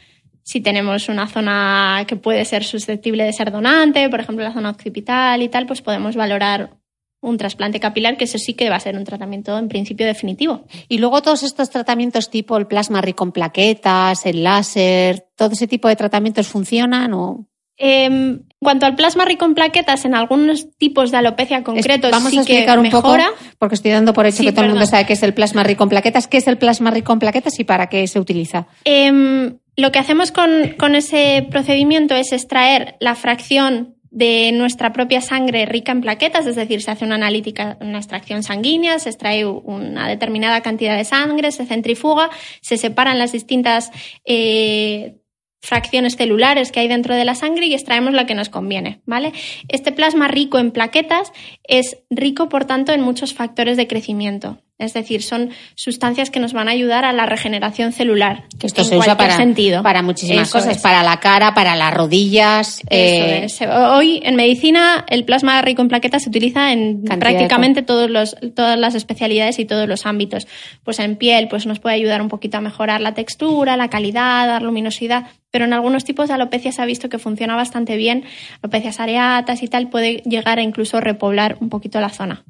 Si 0.44 0.62
tenemos 0.62 1.10
una 1.10 1.28
zona 1.28 2.06
que 2.08 2.16
puede 2.16 2.44
ser 2.46 2.64
susceptible 2.64 3.24
de 3.24 3.34
ser 3.34 3.52
donante, 3.52 4.10
por 4.10 4.20
ejemplo 4.20 4.44
la 4.44 4.54
zona 4.54 4.70
occipital 4.70 5.42
y 5.42 5.50
tal, 5.50 5.66
pues 5.66 5.82
podemos 5.82 6.16
valorar 6.16 6.79
un 7.22 7.38
trasplante 7.38 7.80
capilar, 7.80 8.18
que 8.18 8.24
eso 8.24 8.38
sí 8.38 8.54
que 8.54 8.70
va 8.70 8.78
a 8.78 8.80
ser 8.80 8.96
un 8.96 9.04
tratamiento 9.04 9.58
en 9.58 9.68
principio 9.68 10.06
definitivo. 10.06 10.66
Y 10.88 11.00
luego 11.00 11.22
todos 11.22 11.44
estos 11.44 11.70
tratamientos 11.70 12.30
tipo 12.30 12.58
el 12.58 12.68
plasma 12.68 13.02
rico 13.02 13.24
en 13.24 13.32
plaquetas, 13.32 14.26
el 14.26 14.44
láser, 14.44 15.28
todo 15.36 15.52
ese 15.52 15.68
tipo 15.68 15.88
de 15.88 15.96
tratamientos 15.96 16.48
funcionan 16.48 17.14
o 17.14 17.50
Em, 17.82 18.12
en 18.12 18.46
cuanto 18.60 18.86
al 18.86 18.96
plasma 18.96 19.24
rico 19.24 19.46
en 19.46 19.56
plaquetas, 19.56 20.04
en 20.04 20.14
algunos 20.14 20.68
tipos 20.78 21.12
de 21.12 21.18
alopecia 21.18 21.64
concretos, 21.64 22.12
vamos 22.12 22.34
a 22.34 22.42
explicar 22.42 22.78
un 22.78 22.90
poco, 22.90 23.16
porque 23.58 23.76
estoy 23.76 23.92
dando 23.92 24.14
por 24.14 24.26
hecho 24.26 24.44
que 24.44 24.52
todo 24.52 24.66
el 24.66 24.72
mundo 24.72 24.86
sabe 24.86 25.06
qué 25.06 25.14
es 25.14 25.24
el 25.24 25.34
plasma 25.34 25.64
rico 25.64 25.84
en 25.84 25.90
plaquetas. 25.90 26.28
¿Qué 26.28 26.38
es 26.38 26.48
el 26.48 26.58
plasma 26.58 26.92
rico 26.92 27.14
en 27.14 27.20
plaquetas 27.20 27.58
y 27.58 27.64
para 27.64 27.88
qué 27.88 28.06
se 28.08 28.20
utiliza? 28.20 28.68
Em, 28.84 29.60
lo 29.78 29.94
que 29.94 30.00
hacemos 30.00 30.34
con, 30.34 30.76
con 30.78 30.94
ese 30.94 31.48
procedimiento 31.50 32.16
es 32.16 32.34
extraer 32.34 32.98
la 33.00 33.16
fracción 33.16 33.96
de 34.12 34.52
nuestra 34.52 34.92
propia 34.94 35.22
sangre 35.22 35.66
rica 35.66 35.92
en 35.92 36.02
plaquetas, 36.02 36.46
es 36.46 36.56
decir, 36.56 36.82
se 36.82 36.92
hace 36.92 37.06
una 37.06 37.16
analítica, 37.16 37.78
una 37.82 38.00
extracción 38.00 38.44
sanguínea, 38.44 39.00
se 39.00 39.10
extrae 39.10 39.46
una 39.46 40.08
determinada 40.08 40.62
cantidad 40.62 40.98
de 40.98 41.06
sangre, 41.06 41.52
se 41.52 41.66
centrifuga, 41.66 42.30
se 42.62 42.78
separan 42.78 43.20
las 43.20 43.32
distintas 43.32 43.92
eh, 44.26 45.20
fracciones 45.62 46.16
celulares 46.16 46.72
que 46.72 46.80
hay 46.80 46.88
dentro 46.88 47.16
de 47.16 47.26
la 47.26 47.36
sangre 47.36 47.66
y 47.66 47.74
extraemos 47.74 48.14
la 48.14 48.26
que 48.26 48.36
nos 48.36 48.50
conviene, 48.50 49.02
¿vale? 49.06 49.34
Este 49.68 49.92
plasma 49.92 50.28
rico 50.28 50.58
en 50.58 50.72
plaquetas 50.72 51.32
es 51.64 51.98
rico, 52.10 52.50
por 52.50 52.66
tanto, 52.66 52.94
en 52.94 53.02
muchos 53.02 53.34
factores 53.34 53.78
de 53.78 53.88
crecimiento. 53.88 54.60
Es 54.80 54.94
decir, 54.94 55.22
son 55.22 55.50
sustancias 55.76 56.30
que 56.30 56.40
nos 56.40 56.54
van 56.54 56.70
a 56.70 56.72
ayudar 56.72 57.04
a 57.04 57.12
la 57.12 57.26
regeneración 57.26 57.92
celular. 57.92 58.46
Que 58.58 58.66
esto 58.66 58.86
se 58.86 58.98
usa 58.98 59.18
para, 59.18 59.36
sentido. 59.36 59.84
para 59.84 60.02
muchísimas 60.02 60.50
cosas, 60.50 60.78
para 60.78 61.04
la 61.04 61.20
cara, 61.20 61.54
para 61.54 61.76
las 61.76 61.94
rodillas. 61.94 62.82
Eh, 62.90 63.46
Hoy 63.92 64.22
en 64.24 64.38
medicina 64.38 65.06
el 65.10 65.26
plasma 65.26 65.62
rico 65.62 65.82
en 65.82 65.90
plaquetas 65.90 66.24
se 66.24 66.30
utiliza 66.30 66.72
en 66.72 67.04
prácticamente 67.04 67.82
todos 67.82 68.10
los, 68.10 68.38
todas 68.56 68.80
las 68.80 68.96
especialidades 68.96 69.60
y 69.60 69.66
todos 69.66 69.86
los 69.86 70.06
ámbitos. 70.06 70.48
Pues 70.86 71.00
en 71.00 71.18
piel 71.18 71.50
pues 71.50 71.66
nos 71.66 71.80
puede 71.80 71.96
ayudar 71.96 72.22
un 72.22 72.30
poquito 72.30 72.58
a 72.58 72.62
mejorar 72.62 73.02
la 73.02 73.14
textura, 73.14 73.76
la 73.76 73.90
calidad, 73.90 74.48
dar 74.48 74.62
luminosidad, 74.62 75.26
pero 75.52 75.66
en 75.66 75.74
algunos 75.74 76.06
tipos 76.06 76.30
de 76.30 76.36
alopecia 76.36 76.72
se 76.72 76.82
ha 76.82 76.86
visto 76.86 77.10
que 77.10 77.20
funciona 77.20 77.58
bastante 77.58 77.98
bien. 77.98 78.24
Alopecias 78.62 79.02
areatas 79.02 79.62
y 79.62 79.68
tal 79.68 79.90
puede 79.90 80.24
llegar 80.24 80.58
a 80.58 80.62
incluso 80.62 81.02
repoblar 81.02 81.58
un 81.60 81.68
poquito 81.68 82.00
la 82.00 82.10
zona. 82.10 82.46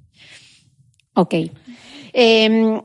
Ok. 1.16 1.34
Em, 2.14 2.82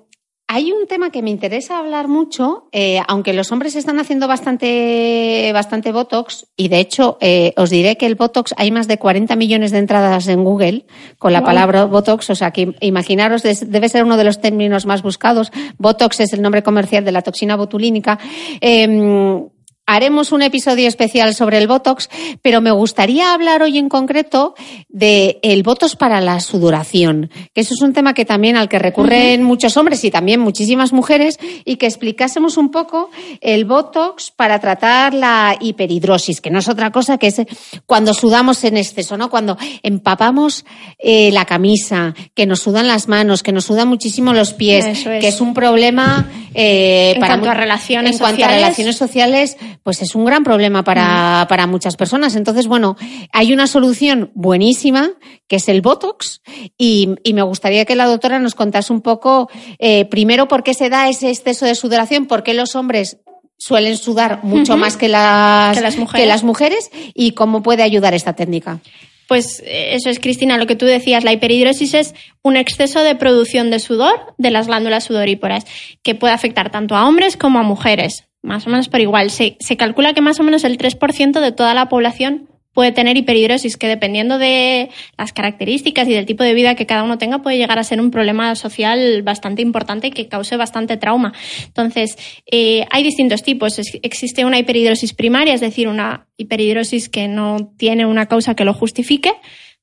hay 0.47 0.73
un 0.73 0.87
tema 0.87 1.11
que 1.11 1.23
me 1.23 1.31
interesa 1.31 1.79
hablar 1.79 2.07
mucho, 2.07 2.69
eh, 2.71 3.01
aunque 3.09 3.33
los 3.33 3.51
hombres 3.51 3.77
están 3.77 3.99
haciendo 3.99 4.29
bastante, 4.29 5.51
bastante 5.55 5.91
Botox, 5.91 6.47
y 6.55 6.69
de 6.69 6.81
hecho 6.81 7.17
eh, 7.21 7.55
os 7.57 7.71
diré 7.71 7.97
que 7.97 8.05
el 8.05 8.15
Botox 8.15 8.55
hay 8.59 8.71
más 8.71 8.87
de 8.87 8.99
40 8.99 9.35
millones 9.37 9.71
de 9.71 9.79
entradas 9.79 10.29
en 10.29 10.45
Google 10.45 10.85
con 11.19 11.33
la 11.33 11.43
palabra 11.43 11.87
Botox, 11.87 12.29
o 12.29 12.35
sea 12.35 12.51
que 12.51 12.75
imaginaros, 12.81 13.43
debe 13.43 13.89
ser 13.89 14.05
uno 14.05 14.19
de 14.19 14.25
los 14.25 14.41
términos 14.41 14.85
más 14.85 15.03
buscados. 15.03 15.51
Botox 15.79 16.21
es 16.21 16.33
el 16.35 16.43
nombre 16.43 16.63
comercial 16.63 17.05
de 17.05 17.13
la 17.13 17.23
toxina 17.23 17.57
botulínica. 17.57 18.19
Em, 18.61 19.49
Haremos 19.87 20.33
un 20.33 20.41
episodio 20.41 20.89
especial 20.89 21.35
sobre 21.35 21.59
el 21.59 21.67
Botox, 21.67 22.09
pero 22.41 22.63
me 22.63 22.71
gustaría 22.71 23.35
hablar 23.35 23.63
hoy 23.63 23.77
en 23.77 23.91
concreto 23.91 24.55
de 24.89 25.39
el 25.43 25.63
Botox 25.63 25.95
para 25.95 26.23
la 26.23 26.41
sudoración, 26.41 27.31
que 27.53 27.61
eso 27.61 27.75
es 27.75 27.83
un 27.83 27.93
tema 27.93 28.15
que 28.15 28.25
también 28.25 28.57
al 28.57 28.71
que 28.71 28.79
recurren 28.79 29.43
muchos 29.43 29.77
hombres 29.77 30.03
y 30.05 30.11
también 30.11 30.41
muchísimas 30.41 30.95
mujeres 30.95 31.39
y 31.67 31.77
que 31.77 31.85
explicásemos 31.85 32.57
un 32.57 32.71
poco 32.71 33.11
el 33.43 33.67
Botox 33.67 34.31
para 34.31 34.59
tratar 34.59 35.13
la 35.13 35.55
hiperhidrosis, 35.61 36.41
que 36.41 36.51
no 36.51 36.61
es 36.61 36.69
otra 36.69 36.91
cosa 36.91 37.19
que 37.19 37.27
es 37.27 37.43
cuando 37.85 38.15
sudamos 38.15 38.65
en 38.65 38.79
exceso, 38.79 39.19
¿no? 39.19 39.29
Cuando 39.29 39.59
empapamos 39.83 40.65
eh, 40.99 41.31
la 41.31 41.45
camisa, 41.45 42.15
que 42.33 42.47
nos 42.47 42.61
sudan 42.61 42.87
las 42.87 43.07
manos, 43.09 43.43
que 43.43 43.53
nos 43.53 43.67
sudan 43.67 43.89
muchísimo 43.89 44.33
los 44.33 44.55
pies, 44.55 45.05
que 45.05 45.29
es 45.29 45.43
un 45.43 45.53
problema 45.53 46.27
eh, 46.55 47.17
para 47.21 47.35
cuanto 47.35 47.51
a 47.51 47.55
relaciones 47.55 48.13
en 48.13 48.19
cuanto 48.19 48.45
a 48.47 48.49
relaciones 48.49 48.97
sociales 48.97 49.59
pues 49.83 50.03
es 50.03 50.15
un 50.15 50.25
gran 50.25 50.45
problema 50.45 50.85
para, 50.85 51.47
para 51.49 51.67
muchas 51.67 51.97
personas. 51.97 52.37
Entonces, 52.37 52.67
bueno, 52.67 52.97
hay 53.33 53.53
una 53.53 53.67
solución 53.67 54.31
buenísima 54.35 55.11
que 55.49 55.57
es 55.57 55.69
el 55.69 55.83
Botox 55.83 56.41
y, 56.79 57.15
y 57.23 57.35
me 57.35 57.43
gustaría 57.43 57.85
que 57.85 57.97
la 57.97 58.07
doctora 58.07 58.39
nos 58.39 58.55
contase 58.55 58.93
un 58.93 59.01
poco, 59.01 59.49
eh, 59.79 60.05
primero, 60.07 60.49
por 60.49 60.63
qué 60.63 60.75
se 60.75 60.89
da 60.89 61.09
ese 61.09 61.31
exceso 61.31 61.67
de 61.67 61.75
sudoración, 61.75 62.27
por 62.27 62.43
qué 62.43 62.55
los 62.55 62.75
hombres 62.77 63.19
suelen 63.57 63.97
sudar 63.97 64.45
mucho 64.45 64.77
más 64.77 64.97
que 64.97 65.09
las, 65.09 65.81
las 65.81 65.97
que 66.13 66.27
las 66.27 66.45
mujeres 66.45 66.91
y 67.15 67.33
cómo 67.33 67.63
puede 67.63 67.83
ayudar 67.83 68.15
esta 68.15 68.35
técnica. 68.35 68.81
Pues 69.27 69.61
eh, 69.61 69.95
eso 69.95 70.11
es, 70.11 70.19
Cristina, 70.21 70.59
lo 70.59 70.67
que 70.67 70.77
tú 70.77 70.87
decías, 70.87 71.25
la 71.25 71.33
hiperhidrosis 71.33 71.95
es 71.95 72.15
un 72.43 72.57
exceso 72.57 73.03
de 73.03 73.15
producción 73.15 73.71
de 73.71 73.81
sudor 73.81 74.35
de 74.39 74.51
las 74.51 74.67
glándulas 74.67 75.05
sudoríporas, 75.05 75.65
que 76.03 76.15
puede 76.15 76.35
afectar 76.35 76.71
tanto 76.71 76.95
a 76.95 77.09
hombres 77.09 77.37
como 77.37 77.59
a 77.59 77.63
mujeres 77.63 78.27
más 78.45 78.67
o 78.67 78.71
menos, 78.71 78.89
pero 78.89 79.03
igual. 79.03 79.31
Se, 79.31 79.57
se 79.59 79.77
calcula 79.77 80.13
que 80.13 80.21
más 80.21 80.39
o 80.39 80.43
menos 80.43 80.65
el 80.65 80.79
3% 80.79 81.41
de 81.41 81.53
toda 81.53 81.75
la 81.75 81.89
población 81.89 82.49
puede 82.75 82.93
tener 82.93 83.17
hiperhidrosis, 83.17 83.77
que 83.77 83.87
dependiendo 83.87 84.37
de 84.37 84.91
las 85.17 85.33
características 85.33 86.09
y 86.09 86.13
del 86.13 86.27
tipo 86.27 86.43
de 86.43 86.55
vida 86.55 86.75
que 86.75 86.87
cada 86.87 87.05
uno 87.05 87.17
tenga, 87.17 87.41
puede 87.41 87.57
llegar 87.57 87.79
a 87.79 87.85
ser 87.85 88.01
un 88.01 88.11
problema 88.11 88.55
social 88.57 89.23
bastante 89.23 89.63
importante 89.63 90.11
que 90.11 90.29
cause 90.29 90.57
bastante 90.57 90.97
trauma. 90.97 91.33
Entonces, 91.67 92.19
eh, 92.51 92.85
hay 92.91 93.03
distintos 93.03 93.43
tipos. 93.43 93.79
existe 94.03 94.45
una 94.45 94.59
hiperhidrosis 94.59 95.15
primaria, 95.15 95.55
es 95.55 95.61
decir, 95.61 95.89
una 95.89 96.27
hiperhidrosis 96.37 97.09
que 97.09 97.29
no 97.29 97.73
tiene 97.79 98.07
una 98.07 98.27
causa 98.27 98.55
que 98.55 98.65
lo 98.65 98.75
justifique. 98.75 99.33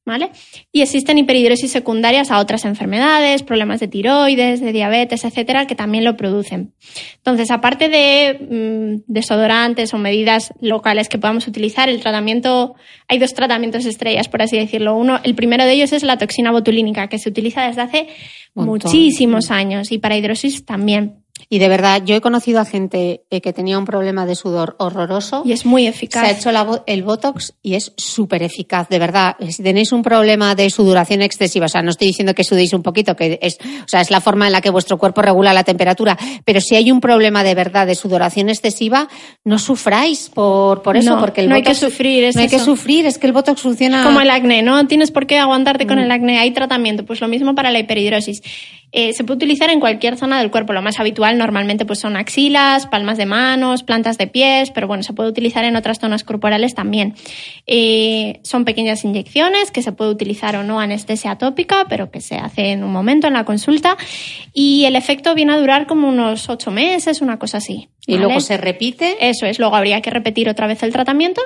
¿Vale? 0.04 0.32
Y 0.72 0.82
existen 0.82 1.20
hiperhidrosis 1.20 1.72
secundarias 1.72 2.32
a 2.32 2.39
otras 2.39 2.66
enfermedades, 2.66 3.43
problemas 3.43 3.80
de 3.80 3.88
tiroides, 3.88 4.60
de 4.60 4.74
diabetes, 4.74 5.24
etcétera, 5.24 5.68
que 5.68 5.76
también 5.76 6.04
lo 6.04 6.18
producen. 6.18 6.74
Entonces, 7.18 7.52
aparte 7.52 7.88
de 7.88 8.39
mm, 8.49 9.04
desodorantes 9.06 9.93
o 9.93 9.99
medidas 9.99 10.54
locales 10.60 11.08
que 11.08 11.20
podamos 11.20 11.47
utilizar, 11.47 11.88
el 11.88 12.02
tratamiento, 12.02 12.74
hay 13.08 13.20
dos 13.20 13.36
tratamientos 13.36 13.86
estrellas, 13.86 14.28
por 14.28 14.41
así 14.41 14.58
decirlo. 14.58 14.95
Uno, 14.95 15.20
el 15.24 15.36
primero 15.36 15.66
de 15.66 15.74
ellos 15.74 15.93
es 15.93 16.02
la 16.02 16.18
toxina 16.18 16.52
botulínica, 16.52 17.08
que 17.08 17.20
se 17.20 17.30
utiliza 17.30 17.68
desde 17.68 17.82
hace 17.82 18.08
muchísimos 18.56 19.52
años 19.52 19.91
y 19.91 19.99
para 19.99 20.18
hidrosis 20.18 20.66
también. 20.66 21.22
Y 21.54 21.60
de 21.60 21.68
verdad, 21.68 22.02
yo 22.06 22.16
he 22.16 22.22
conocido 22.22 22.62
a 22.62 22.66
gente 22.66 23.26
eh, 23.30 23.41
que 23.41 23.52
tenía 23.52 23.78
un 23.78 23.84
problema 23.84 24.26
de 24.26 24.36
sudor 24.36 24.78
horroroso. 24.80 25.41
Y 25.43 25.52
es 25.52 25.66
muy 25.66 25.86
eficaz. 25.86 26.24
Se 26.24 26.49
ha 26.49 26.54
hecho 26.54 26.84
el 26.88 27.04
Botox 27.04 27.56
y 27.62 27.76
es 27.76 27.91
súper 27.97 28.41
eficaz, 28.41 28.88
de 28.88 28.99
verdad. 28.99 29.36
Si 29.49 29.62
tenéis 29.62 29.91
un 29.91 30.02
problema 30.02 30.56
de 30.56 30.70
sudoración 30.70 31.22
excesiva, 31.22 31.66
o 31.66 31.68
sea, 31.68 31.82
no 31.82 31.89
estoy 31.89 32.08
diciendo 32.08 32.34
que 32.34 32.45
sudéis 32.45 32.72
un 32.72 32.84
poquito, 32.84 33.18
que 33.18 33.38
es, 33.41 33.58
o 33.62 33.88
sea, 33.88 33.99
es 33.99 34.10
la 34.12 34.22
forma 34.22 34.45
en 34.45 34.54
la 34.54 34.62
que 34.62 34.70
vuestro 34.70 34.97
cuerpo 34.97 35.22
regula 35.22 35.52
la 35.52 35.66
temperatura, 35.66 36.18
pero 36.45 36.62
si 36.62 36.78
hay 36.78 36.89
un 36.89 37.02
problema 37.02 37.43
de 37.43 37.54
verdad 37.54 37.86
de 37.86 37.95
sudoración 37.95 38.47
excesiva, 38.47 39.10
no 39.43 39.60
sufráis 39.60 40.30
por, 40.30 40.82
por 40.82 40.95
eso, 40.95 41.20
porque 41.20 41.41
el 41.41 41.49
no 41.49 41.56
hay 41.56 41.64
que 41.64 41.76
sufrir. 41.76 42.24
Es 42.24 42.36
no 42.38 42.43
hay 42.43 42.47
que 42.47 42.60
sufrir, 42.60 43.06
es 43.06 43.18
que 43.18 43.28
el 43.28 43.34
Botox 43.34 43.62
funciona. 43.62 44.06
Como 44.06 44.22
el 44.22 44.30
acné, 44.30 44.62
no 44.62 44.88
tienes 44.88 45.12
por 45.12 45.28
qué 45.28 45.38
aguantarte 45.38 45.86
con 45.86 45.97
mm. 45.97 46.04
el 46.04 46.12
acné, 46.12 46.39
hay 46.39 46.52
tratamiento. 46.52 47.06
Pues 47.06 47.20
lo 47.20 47.28
mismo 47.28 47.56
para 47.56 47.72
la 47.72 47.80
hiperhidrosis. 47.80 48.41
Eh, 48.93 49.13
se 49.13 49.23
puede 49.23 49.37
utilizar 49.37 49.69
en 49.69 49.79
cualquier 49.79 50.17
zona 50.17 50.39
del 50.39 50.51
cuerpo. 50.51 50.73
Lo 50.73 50.81
más 50.81 50.99
habitual 50.99 51.37
normalmente 51.37 51.85
pues 51.85 51.99
son 51.99 52.17
axilas, 52.17 52.87
palmas 52.87 53.17
de 53.17 53.25
manos, 53.25 53.83
plantas 53.83 54.17
de 54.17 54.27
pies, 54.27 54.71
pero 54.71 54.87
bueno, 54.87 55.03
se 55.03 55.13
puede 55.13 55.29
utilizar 55.29 55.63
en 55.63 55.75
otras 55.75 55.99
zonas 55.99 56.23
corporales 56.23 56.75
también. 56.75 57.15
Eh, 57.67 58.39
son 58.43 58.65
pequeñas 58.65 59.05
inyecciones 59.05 59.71
que 59.71 59.81
se 59.81 59.93
puede 59.93 60.11
utilizar 60.11 60.55
o 60.57 60.63
no 60.63 60.79
anestesia 60.79 61.37
tópica, 61.37 61.85
pero 61.87 62.11
que 62.11 62.19
se 62.19 62.35
hace 62.35 62.71
en 62.71 62.83
un 62.83 62.91
momento 62.91 63.27
en 63.27 63.33
la 63.33 63.45
consulta. 63.45 63.97
Y 64.53 64.83
el 64.85 64.95
efecto 64.95 65.35
viene 65.35 65.53
a 65.53 65.57
durar 65.57 65.87
como 65.87 66.09
unos 66.09 66.49
ocho 66.49 66.71
meses, 66.71 67.21
una 67.21 67.39
cosa 67.39 67.57
así. 67.57 67.87
¿Y 68.05 68.17
luego 68.17 68.39
se 68.41 68.57
repite? 68.57 69.29
Eso 69.29 69.45
es, 69.45 69.59
luego 69.59 69.75
habría 69.75 70.01
que 70.01 70.09
repetir 70.09 70.49
otra 70.49 70.67
vez 70.67 70.83
el 70.83 70.91
tratamiento 70.91 71.41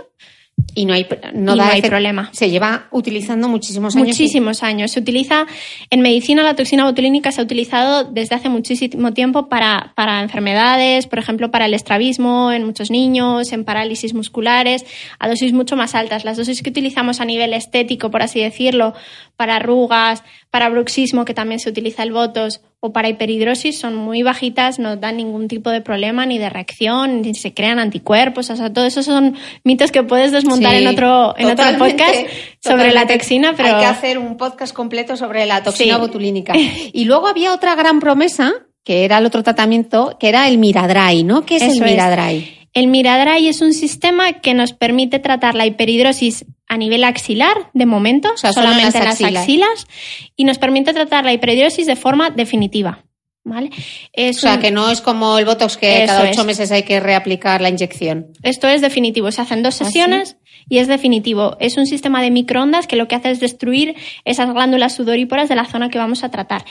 y 0.74 0.86
no 0.86 0.94
hay, 0.94 1.08
no, 1.34 1.54
hay 1.62 1.82
problema. 1.82 2.30
Se 2.34 2.50
lleva 2.50 2.88
utilizando 2.92 3.48
muchísimos 3.48 3.96
años. 3.96 4.08
Muchísimos 4.08 4.64
años. 4.64 4.92
Se 4.92 5.00
utiliza, 5.00 5.46
en 5.90 6.02
medicina 6.02 6.44
la 6.44 6.56
toxina 6.56 6.84
botulínica 6.84 7.32
se 7.32 7.42
ha 7.42 7.44
utilizado 7.44 8.04
desde 8.04 8.36
hace 8.36 8.50
muchísimo 8.50 9.14
tiempo 9.14 9.48
para, 9.48 9.94
para 9.96 10.22
enfermedades, 10.22 11.08
por 11.08 11.20
ejemplo, 11.20 11.50
para 11.50 11.66
el 11.66 11.74
estrabismo 11.74 12.52
en 12.52 12.66
muchos 12.66 12.92
niños, 12.92 13.54
en 13.54 13.64
parálisis 13.64 14.14
musculares, 14.14 14.86
a 15.18 15.30
dosis 15.30 15.54
mucho 15.54 15.78
más 15.78 15.96
altas. 15.96 16.26
Las 16.26 16.38
dosis 16.38 16.62
que 16.62 16.70
utilizamos 16.70 17.22
a 17.22 17.26
nivel 17.26 17.54
estético, 17.54 18.12
por 18.12 18.22
así 18.22 18.42
decirlo, 18.42 18.94
para 19.38 19.58
arrugas, 19.58 20.24
para 20.50 20.70
bruxismo, 20.70 21.26
que 21.26 21.34
también 21.34 21.60
se 21.60 21.70
utiliza 21.70 22.04
el 22.04 22.12
botos, 22.12 22.62
o 22.86 22.94
para 22.94 23.10
hiperhidrosis 23.10 23.80
son 23.80 23.96
muy 23.96 24.24
bajitas, 24.24 24.80
no 24.80 24.96
dan 24.96 25.18
ningún 25.18 25.48
tipo 25.48 25.70
de 25.70 25.82
problema 25.82 26.26
ni 26.26 26.38
de 26.38 26.50
reacción, 26.50 27.22
ni 27.22 27.34
se 27.34 27.54
crean 27.54 27.80
anticuerpos, 27.80 28.50
o 28.50 28.56
sea, 28.56 28.72
todo 28.72 28.86
eso 28.86 29.04
son 29.04 29.36
mitos 29.64 29.92
que 29.92 30.04
puedes 30.04 30.32
desmontar 30.32 30.76
en 30.76 30.88
otro 30.88 31.36
en 31.38 31.50
otro 31.50 31.66
podcast 31.78 32.16
sobre 32.64 32.94
la 32.94 33.08
toxina, 33.08 33.54
pero 33.56 33.76
hay 33.76 33.82
que 33.82 33.86
hacer 33.86 34.18
un 34.18 34.38
podcast 34.38 34.74
completo 34.74 35.18
sobre 35.18 35.46
la 35.46 35.64
toxina 35.64 35.98
botulínica. 35.98 36.54
Y 36.94 37.06
luego 37.06 37.28
había 37.28 37.54
otra 37.54 37.76
gran 37.76 38.00
promesa 38.00 38.54
que 38.84 39.04
era 39.04 39.18
el 39.18 39.26
otro 39.26 39.44
tratamiento, 39.44 40.16
que 40.20 40.30
era 40.30 40.48
el 40.48 40.58
Miradry, 40.60 41.24
¿no? 41.24 41.46
¿Qué 41.46 41.56
es 41.58 41.64
el 41.64 41.82
Miradry? 41.82 42.65
El 42.76 42.88
Miradry 42.88 43.48
es 43.48 43.62
un 43.62 43.74
sistema 43.74 44.34
que 44.34 44.54
nos 44.54 44.74
permite 44.74 45.20
tratar 45.20 45.56
la 45.56 45.66
hiperhidrosis 45.66 46.46
a 46.68 46.76
nivel 46.76 47.06
axilar, 47.06 47.72
de 47.74 47.86
momento, 47.86 48.30
solamente 48.36 48.98
en 48.98 49.04
las, 49.06 49.22
axilas. 49.22 49.88
y 50.36 50.44
nos 50.44 50.58
permite 50.58 50.94
tratar 50.94 51.24
la 51.24 51.32
hiperhidrosis 51.32 51.88
de 51.88 51.96
forma 51.96 52.30
definitiva. 52.30 53.02
¿Vale? 53.48 53.70
o 54.18 54.34
sea, 54.34 54.60
que 54.60 54.72
no 54.72 54.90
es 54.90 55.02
como 55.02 55.38
el 55.38 55.46
Botox 55.46 55.78
que 55.78 56.04
cada 56.08 56.32
ocho 56.32 56.44
meses 56.46 56.72
hay 56.72 56.82
que 56.82 57.00
reaplicar 57.00 57.62
la 57.62 57.70
inyección. 57.70 58.34
Esto 58.42 58.68
es 58.68 58.82
definitivo. 58.82 59.32
Se 59.32 59.42
hacen 59.42 59.62
dos 59.62 59.80
¿Ah, 59.80 59.86
sesiones 59.86 60.38
y 60.68 60.80
es 60.80 60.88
definitivo. 60.88 61.56
Es 61.60 61.78
un 61.78 61.86
sistema 61.86 62.24
de 62.24 62.32
microondas 62.32 62.88
que 62.88 62.96
lo 62.96 63.08
que 63.08 63.14
hace 63.14 63.30
es 63.30 63.40
destruir 63.40 63.96
esas 64.26 64.52
glándulas 64.52 64.96
sudoríporas 64.96 65.48
de 65.48 65.56
la 65.56 65.66
zona 65.66 65.90
que 65.90 66.00
vamos 66.00 66.24
a 66.24 66.30
tratar. 66.30 66.66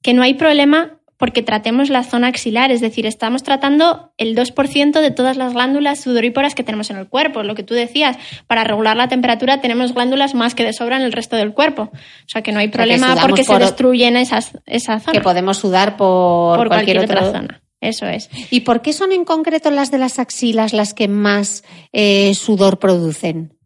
Que 0.00 0.14
no 0.14 0.22
hay 0.22 0.34
problema 0.34 1.00
porque 1.22 1.44
tratemos 1.44 1.88
la 1.88 2.02
zona 2.02 2.26
axilar, 2.26 2.72
es 2.72 2.80
decir, 2.80 3.06
estamos 3.06 3.44
tratando 3.44 4.12
el 4.16 4.34
2% 4.34 5.00
de 5.00 5.10
todas 5.12 5.36
las 5.36 5.52
glándulas 5.52 6.00
sudoríporas 6.00 6.56
que 6.56 6.64
tenemos 6.64 6.90
en 6.90 6.96
el 6.96 7.06
cuerpo. 7.06 7.44
Lo 7.44 7.54
que 7.54 7.62
tú 7.62 7.74
decías, 7.74 8.16
para 8.48 8.64
regular 8.64 8.96
la 8.96 9.06
temperatura 9.06 9.60
tenemos 9.60 9.94
glándulas 9.94 10.34
más 10.34 10.56
que 10.56 10.64
de 10.64 10.72
sobra 10.72 10.96
en 10.96 11.02
el 11.02 11.12
resto 11.12 11.36
del 11.36 11.54
cuerpo. 11.54 11.82
O 11.92 12.26
sea 12.26 12.42
que 12.42 12.50
no 12.50 12.58
hay 12.58 12.66
problema 12.66 13.14
porque 13.22 13.44
se 13.44 13.56
destruyen 13.56 14.16
esas, 14.16 14.58
esas 14.66 15.04
zonas. 15.04 15.16
Que 15.16 15.20
podemos 15.22 15.58
sudar 15.58 15.96
por, 15.96 16.66
cualquier, 16.66 16.98
otra 16.98 17.30
zona. 17.30 17.62
Eso 17.80 18.06
es. 18.06 18.28
¿Y 18.50 18.62
por 18.62 18.82
qué 18.82 18.92
son 18.92 19.12
en 19.12 19.24
concreto 19.24 19.70
las 19.70 19.92
de 19.92 19.98
las 19.98 20.18
axilas 20.18 20.72
las 20.72 20.92
que 20.92 21.06
más 21.06 21.62
eh, 21.92 22.34
sudor 22.34 22.80
producen? 22.80 23.56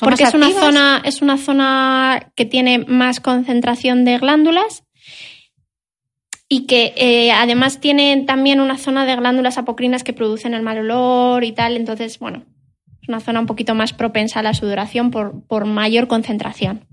Porque 0.00 0.22
es 0.22 0.32
una, 0.32 0.50
zona, 0.50 1.02
es 1.04 1.20
una 1.20 1.36
zona 1.36 2.32
que 2.34 2.46
tiene 2.46 2.78
más 2.78 3.20
concentración 3.20 4.06
de 4.06 4.16
glándulas 4.16 4.83
y 6.48 6.66
que 6.66 6.94
eh, 6.96 7.32
además 7.32 7.80
tiene 7.80 8.24
también 8.26 8.60
una 8.60 8.78
zona 8.78 9.06
de 9.06 9.16
glándulas 9.16 9.58
apocrinas 9.58 10.04
que 10.04 10.12
producen 10.12 10.54
el 10.54 10.62
mal 10.62 10.78
olor 10.78 11.44
y 11.44 11.52
tal, 11.52 11.76
entonces, 11.76 12.18
bueno, 12.18 12.44
es 13.02 13.08
una 13.08 13.20
zona 13.20 13.40
un 13.40 13.46
poquito 13.46 13.74
más 13.74 13.92
propensa 13.92 14.40
a 14.40 14.42
la 14.42 14.54
sudoración 14.54 15.10
por, 15.10 15.46
por 15.46 15.64
mayor 15.64 16.08
concentración 16.08 16.86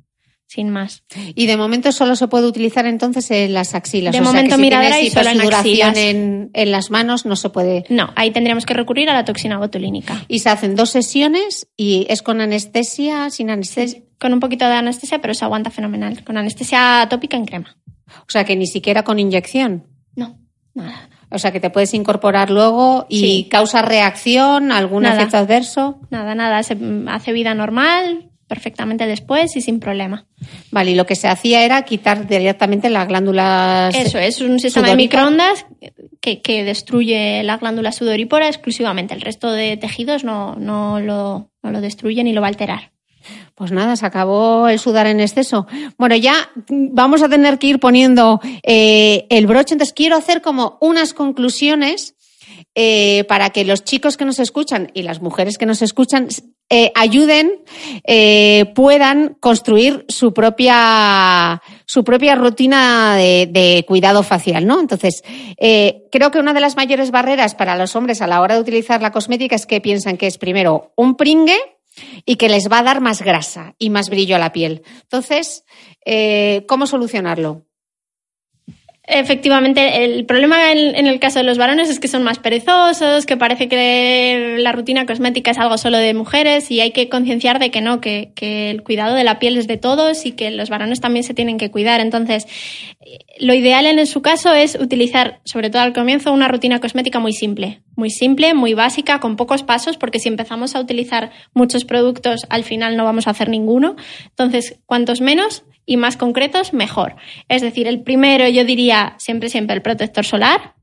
sin 0.52 0.70
más. 0.70 1.04
Y 1.34 1.46
de 1.46 1.56
momento 1.56 1.94
solo 1.94 2.18
se 2.18 2.28
puede 2.28 2.46
utilizar 2.46 2.86
entonces 2.86 3.32
en 3.32 3.54
las 3.54 3.74
axilas. 3.74 4.12
De 4.12 4.20
momento 4.20 4.56
si 4.56 4.62
miradera 4.62 5.00
y 5.00 5.10
solo 5.10 5.30
en 5.30 5.40
En, 5.96 6.50
en, 6.54 6.72
las 6.72 6.92
manos 6.92 7.26
no 7.26 7.38
se 7.38 7.50
puede. 7.50 7.86
No, 7.88 8.12
ahí 8.18 8.32
tendríamos 8.32 8.66
que 8.66 8.74
recurrir 8.74 9.10
a 9.10 9.14
la 9.14 9.24
toxina 9.24 9.58
botulínica. 9.58 10.26
Y 10.28 10.40
se 10.40 10.50
hacen 10.50 10.76
dos 10.76 10.90
sesiones 10.90 11.70
y 11.78 12.06
es 12.10 12.22
con 12.22 12.42
anestesia, 12.42 13.30
sin 13.30 13.50
anestesia. 13.50 14.02
con 14.20 14.34
un 14.34 14.42
poquito 14.42 14.66
de 14.66 14.74
anestesia, 14.74 15.22
pero 15.22 15.34
se 15.34 15.46
aguanta 15.46 15.70
fenomenal. 15.70 16.22
Con 16.26 16.38
anestesia 16.38 17.08
tópica 17.10 17.38
en 17.38 17.46
crema. 17.46 17.78
O 18.20 18.30
sea 18.32 18.44
que 18.44 18.56
ni 18.56 18.68
siquiera 18.68 19.04
con 19.04 19.20
inyección. 19.20 19.88
No, 20.16 20.40
nada. 20.74 21.10
O 21.32 21.40
sea 21.40 21.52
que 21.52 21.62
te 21.62 21.70
puedes 21.70 21.94
incorporar 21.94 22.50
luego 22.50 23.06
y 23.08 23.46
causa 23.46 23.82
reacción, 23.82 24.72
algún 24.72 25.06
efecto 25.06 25.38
adverso. 25.38 26.00
Nada, 26.10 26.36
nada. 26.36 26.62
Se 26.62 26.78
hace 27.08 27.32
vida 27.32 27.54
normal, 27.54 28.32
perfectamente 28.48 29.08
después 29.08 29.56
y 29.56 29.62
sin 29.62 29.80
problema. 29.80 30.26
Vale, 30.72 30.92
y 30.92 30.96
lo 30.96 31.06
que 31.06 31.16
se 31.16 31.30
hacía 31.30 31.64
era 31.64 31.84
quitar 31.84 32.28
directamente 32.28 32.90
las 32.90 33.08
glándulas. 33.08 33.96
Eso 33.96 34.20
es 34.20 34.42
un 34.42 34.60
sistema 34.60 34.90
de 34.90 34.98
microondas 34.98 35.66
que, 36.20 36.42
que, 36.42 36.66
destruye 36.66 37.44
la 37.44 37.56
glándula 37.56 37.94
sudorípora 37.94 38.50
exclusivamente. 38.50 39.14
El 39.14 39.22
resto 39.22 39.54
de 39.54 39.78
tejidos 39.78 40.26
no, 40.26 40.58
no, 40.58 41.00
lo, 41.00 41.50
no 41.64 41.72
lo 41.72 41.80
destruye 41.80 42.26
ni 42.26 42.34
lo 42.34 42.42
va 42.42 42.48
a 42.48 42.50
alterar. 42.50 42.91
Pues 43.62 43.72
nada, 43.72 43.96
se 43.96 44.08
acabó 44.08 44.70
el 44.70 44.80
sudar 44.80 45.06
en 45.06 45.20
exceso. 45.20 45.68
Bueno, 46.00 46.16
ya 46.16 46.50
vamos 46.68 47.22
a 47.22 47.30
tener 47.30 47.60
que 47.60 47.68
ir 47.68 47.80
poniendo 47.80 48.42
eh, 48.64 49.28
el 49.30 49.46
broche. 49.46 49.76
Entonces 49.76 49.94
quiero 49.94 50.16
hacer 50.16 50.42
como 50.42 50.80
unas 50.82 51.14
conclusiones 51.14 52.16
eh, 52.74 53.24
para 53.28 53.52
que 53.52 53.64
los 53.64 53.84
chicos 53.84 54.18
que 54.18 54.26
nos 54.26 54.40
escuchan 54.40 54.90
y 54.96 55.04
las 55.04 55.22
mujeres 55.22 55.60
que 55.60 55.68
nos 55.68 55.84
escuchan 55.84 56.30
eh, 56.72 56.92
ayuden, 56.96 57.52
eh, 58.04 58.66
puedan 58.74 59.36
construir 59.40 60.06
su 60.08 60.34
propia, 60.34 61.62
su 61.86 62.04
propia 62.04 62.34
rutina 62.34 63.16
de, 63.16 63.86
cuidado 63.88 64.24
facial, 64.24 64.66
¿no? 64.66 64.80
Entonces, 64.80 65.22
creo 65.60 66.32
que 66.32 66.40
una 66.40 66.54
de 66.56 66.62
las 66.62 66.76
mayores 66.76 67.12
barreras 67.12 67.54
para 67.54 67.76
los 67.76 67.96
hombres 67.96 68.24
a 68.24 68.28
la 68.28 68.42
hora 68.42 68.56
de 68.56 68.62
utilizar 68.62 69.04
la 69.04 69.12
cosmética 69.12 69.56
es 69.56 69.68
que 69.68 69.82
piensan 69.82 70.18
que 70.18 70.26
es 70.26 70.40
primero 70.40 70.94
un 70.96 71.16
pringue 71.16 71.60
y 72.26 72.36
que 72.36 72.50
les 72.50 72.70
va 72.72 72.80
a 72.80 72.84
dar 72.84 73.02
más 73.02 73.22
grasa 73.22 73.76
y 73.78 73.90
más 73.90 74.10
brillo 74.10 74.36
a 74.36 74.40
la 74.40 74.54
piel. 74.54 74.84
Entonces, 75.04 75.64
¿cómo 76.68 76.88
solucionarlo? 76.88 77.66
Efectivamente, 79.14 80.06
el 80.06 80.26
problema 80.26 80.72
en, 80.72 81.08
el 81.08 81.20
caso 81.20 81.40
de 81.40 81.44
los 81.44 81.58
varones 81.58 81.90
es 81.90 82.00
que 82.00 82.08
son 82.08 82.22
más 82.24 82.38
perezosos, 82.38 83.26
que 83.26 83.36
parece 83.36 83.68
que 83.68 84.56
la 84.60 84.72
rutina 84.72 85.08
cosmética 85.08 85.52
es 85.52 85.58
algo 85.58 85.78
solo 85.80 85.98
de 85.98 86.14
mujeres 86.14 86.70
y 86.70 86.82
hay 86.82 86.92
que 86.92 87.10
concienciar 87.10 87.60
de 87.60 87.72
que 87.72 87.82
no, 87.82 88.00
que, 88.00 88.32
el 88.38 88.84
cuidado 88.84 89.16
de 89.16 89.24
la 89.24 89.40
piel 89.40 89.58
es 89.58 89.68
de 89.68 89.78
todos 89.78 90.26
y 90.26 90.34
que 90.34 90.52
los 90.52 90.70
varones 90.70 91.02
también 91.02 91.24
se 91.24 91.34
tienen 91.34 91.58
que 91.58 91.72
cuidar. 91.72 92.00
Entonces, 92.00 92.48
lo 93.40 93.56
ideal 93.56 93.86
en 93.88 94.06
su 94.06 94.22
caso 94.22 94.54
es 94.54 94.76
utilizar, 94.76 95.42
sobre 95.46 95.72
todo 95.72 95.82
al 95.82 95.94
comienzo, 95.94 96.32
una 96.32 96.48
rutina 96.48 96.80
cosmética 96.80 97.20
muy 97.20 97.34
simple, 97.34 97.82
muy 98.02 98.10
simple, 98.10 98.56
muy 98.56 98.74
básica, 98.74 99.20
con 99.20 99.36
pocos 99.36 99.62
pasos, 99.62 99.96
porque 99.96 100.18
si 100.18 100.28
empezamos 100.28 100.76
a 100.76 100.80
utilizar 100.80 101.30
muchos 101.54 101.86
productos, 101.86 102.48
al 102.50 102.64
final 102.64 102.98
no 102.98 103.06
vamos 103.06 103.28
a 103.28 103.30
hacer 103.30 103.48
ninguno. 103.48 103.96
Entonces, 104.30 104.80
cuantos 104.88 105.22
menos, 105.22 105.64
y 105.86 105.98
más 105.98 106.18
concretos, 106.18 106.74
mejor. 106.74 107.16
Es 107.48 107.62
decir, 107.62 107.88
el 107.88 108.02
primero 108.02 108.48
yo 108.48 108.66
diría 108.66 109.14
siempre, 109.20 109.50
siempre 109.50 109.76
el 109.76 109.84
protector 109.84 110.26
solar. 110.26 110.74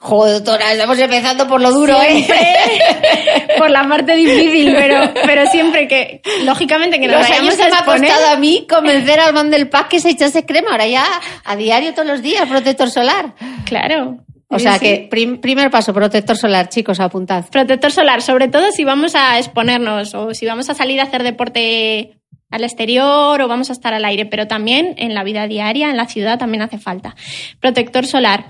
Joder, 0.00 0.34
doctora, 0.34 0.72
estamos 0.72 0.98
empezando 0.98 1.46
por 1.46 1.60
lo 1.60 1.70
duro, 1.70 1.96
¿eh? 2.02 2.26
por 3.58 3.70
la 3.70 3.88
parte 3.88 4.16
difícil, 4.16 4.74
pero, 4.74 5.12
pero 5.24 5.46
siempre 5.46 5.86
que, 5.86 6.20
lógicamente 6.42 6.98
que 6.98 7.06
nos 7.06 7.28
Los 7.28 7.38
años 7.38 7.54
que 7.54 7.68
me 7.68 7.76
ha 7.76 7.84
costado 7.84 8.28
a 8.28 8.36
mí 8.36 8.66
convencer 8.68 9.20
al 9.20 9.34
man 9.34 9.50
del 9.50 9.68
pack 9.68 9.88
que 9.88 10.00
se 10.00 10.10
echase 10.10 10.44
crema, 10.44 10.72
ahora 10.72 10.88
ya 10.88 11.04
a 11.44 11.54
diario 11.54 11.94
todos 11.94 12.08
los 12.08 12.22
días, 12.22 12.48
protector 12.48 12.90
solar. 12.90 13.34
Claro. 13.64 14.18
O 14.50 14.58
sea 14.58 14.78
que 14.78 15.08
primer 15.10 15.70
paso, 15.70 15.92
protector 15.92 16.36
solar, 16.36 16.70
chicos, 16.70 17.00
apuntad. 17.00 17.44
Protector 17.50 17.92
solar, 17.92 18.22
sobre 18.22 18.48
todo 18.48 18.72
si 18.72 18.82
vamos 18.82 19.14
a 19.14 19.38
exponernos 19.38 20.14
o 20.14 20.32
si 20.32 20.46
vamos 20.46 20.70
a 20.70 20.74
salir 20.74 21.00
a 21.00 21.04
hacer 21.04 21.22
deporte 21.22 22.18
al 22.50 22.64
exterior 22.64 23.40
o 23.42 23.48
vamos 23.48 23.68
a 23.68 23.74
estar 23.74 23.92
al 23.92 24.06
aire, 24.06 24.24
pero 24.24 24.46
también 24.46 24.94
en 24.96 25.12
la 25.12 25.22
vida 25.22 25.46
diaria, 25.46 25.90
en 25.90 25.98
la 25.98 26.06
ciudad 26.06 26.38
también 26.38 26.62
hace 26.62 26.78
falta. 26.78 27.14
Protector 27.60 28.06
solar. 28.06 28.46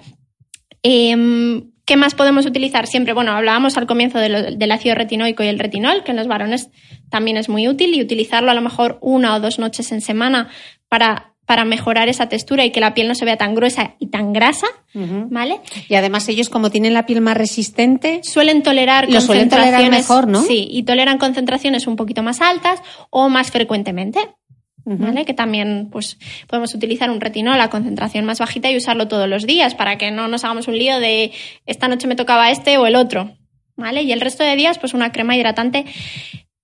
Em, 0.85 1.73
¿Qué 1.85 1.97
más 1.97 2.15
podemos 2.15 2.45
utilizar 2.45 2.87
siempre? 2.87 3.15
Bueno, 3.15 3.33
hablábamos 3.33 3.79
al 3.79 3.87
comienzo 3.87 4.19
del 4.19 4.73
ácido 4.73 4.95
retinoico 4.95 5.43
y 5.43 5.47
el 5.47 5.59
retinol, 5.59 6.05
que 6.05 6.11
en 6.11 6.19
los 6.19 6.29
varones 6.29 6.69
también 7.09 7.39
es 7.39 7.49
muy 7.49 7.67
útil 7.67 7.95
y 7.95 8.03
utilizarlo 8.03 8.51
a 8.51 8.55
lo 8.55 8.61
mejor 8.61 8.99
una 9.01 9.35
o 9.35 9.41
dos 9.41 9.59
noches 9.59 9.91
en 9.91 10.03
semana 10.03 10.51
para 10.91 11.33
para 11.49 11.65
mejorar 11.65 12.11
esa 12.11 12.29
textura 12.29 12.67
y 12.67 12.73
que 12.73 12.79
la 12.79 12.93
piel 12.93 13.09
no 13.09 13.15
se 13.15 13.25
vea 13.25 13.39
tan 13.39 13.55
gruesa 13.55 13.95
y 13.99 14.09
tan 14.09 14.35
grasa, 14.35 14.67
¿vale? 14.93 15.61
Y 15.89 15.95
además 15.95 16.29
ellos 16.29 16.51
como 16.51 16.69
tienen 16.71 16.93
la 16.93 17.07
piel 17.07 17.23
más 17.23 17.39
resistente, 17.39 18.21
suelen 18.23 18.63
tolerar 18.63 19.09
lo 19.09 19.15
concentraciones 19.15 19.73
suelen 19.75 19.91
mejor, 19.91 20.29
¿no? 20.29 20.43
Sí, 20.43 20.69
y 20.71 20.83
toleran 20.83 21.17
concentraciones 21.17 21.87
un 21.87 21.97
poquito 21.97 22.23
más 22.23 22.43
altas 22.43 22.83
o 23.09 23.31
más 23.31 23.51
frecuentemente. 23.51 24.21
¿Vale? 24.85 25.27
Que 25.27 25.35
también 25.35 25.89
pues, 25.91 26.19
podemos 26.47 26.75
utilizar 26.75 27.11
un 27.11 27.21
retinol 27.21 27.61
a 27.61 27.69
concentración 27.69 28.25
más 28.25 28.39
bajita 28.39 28.71
y 28.71 28.77
usarlo 28.77 29.07
todos 29.07 29.29
los 29.29 29.47
días 29.47 29.75
para 29.75 29.99
que 29.99 30.11
no 30.11 30.29
nos 30.29 30.45
hagamos 30.45 30.67
un 30.67 30.79
lío 30.79 30.99
de 30.99 31.31
esta 31.67 31.89
noche 31.89 32.07
me 32.07 32.17
tocaba 32.17 32.51
este 32.51 32.79
o 32.79 32.87
el 32.87 32.97
otro. 32.97 33.37
¿Vale? 33.77 34.03
Y 34.03 34.13
el 34.13 34.21
resto 34.23 34.45
de 34.45 34.57
días, 34.57 34.79
pues 34.79 34.95
una 34.95 35.13
crema 35.13 35.37
hidratante 35.37 35.85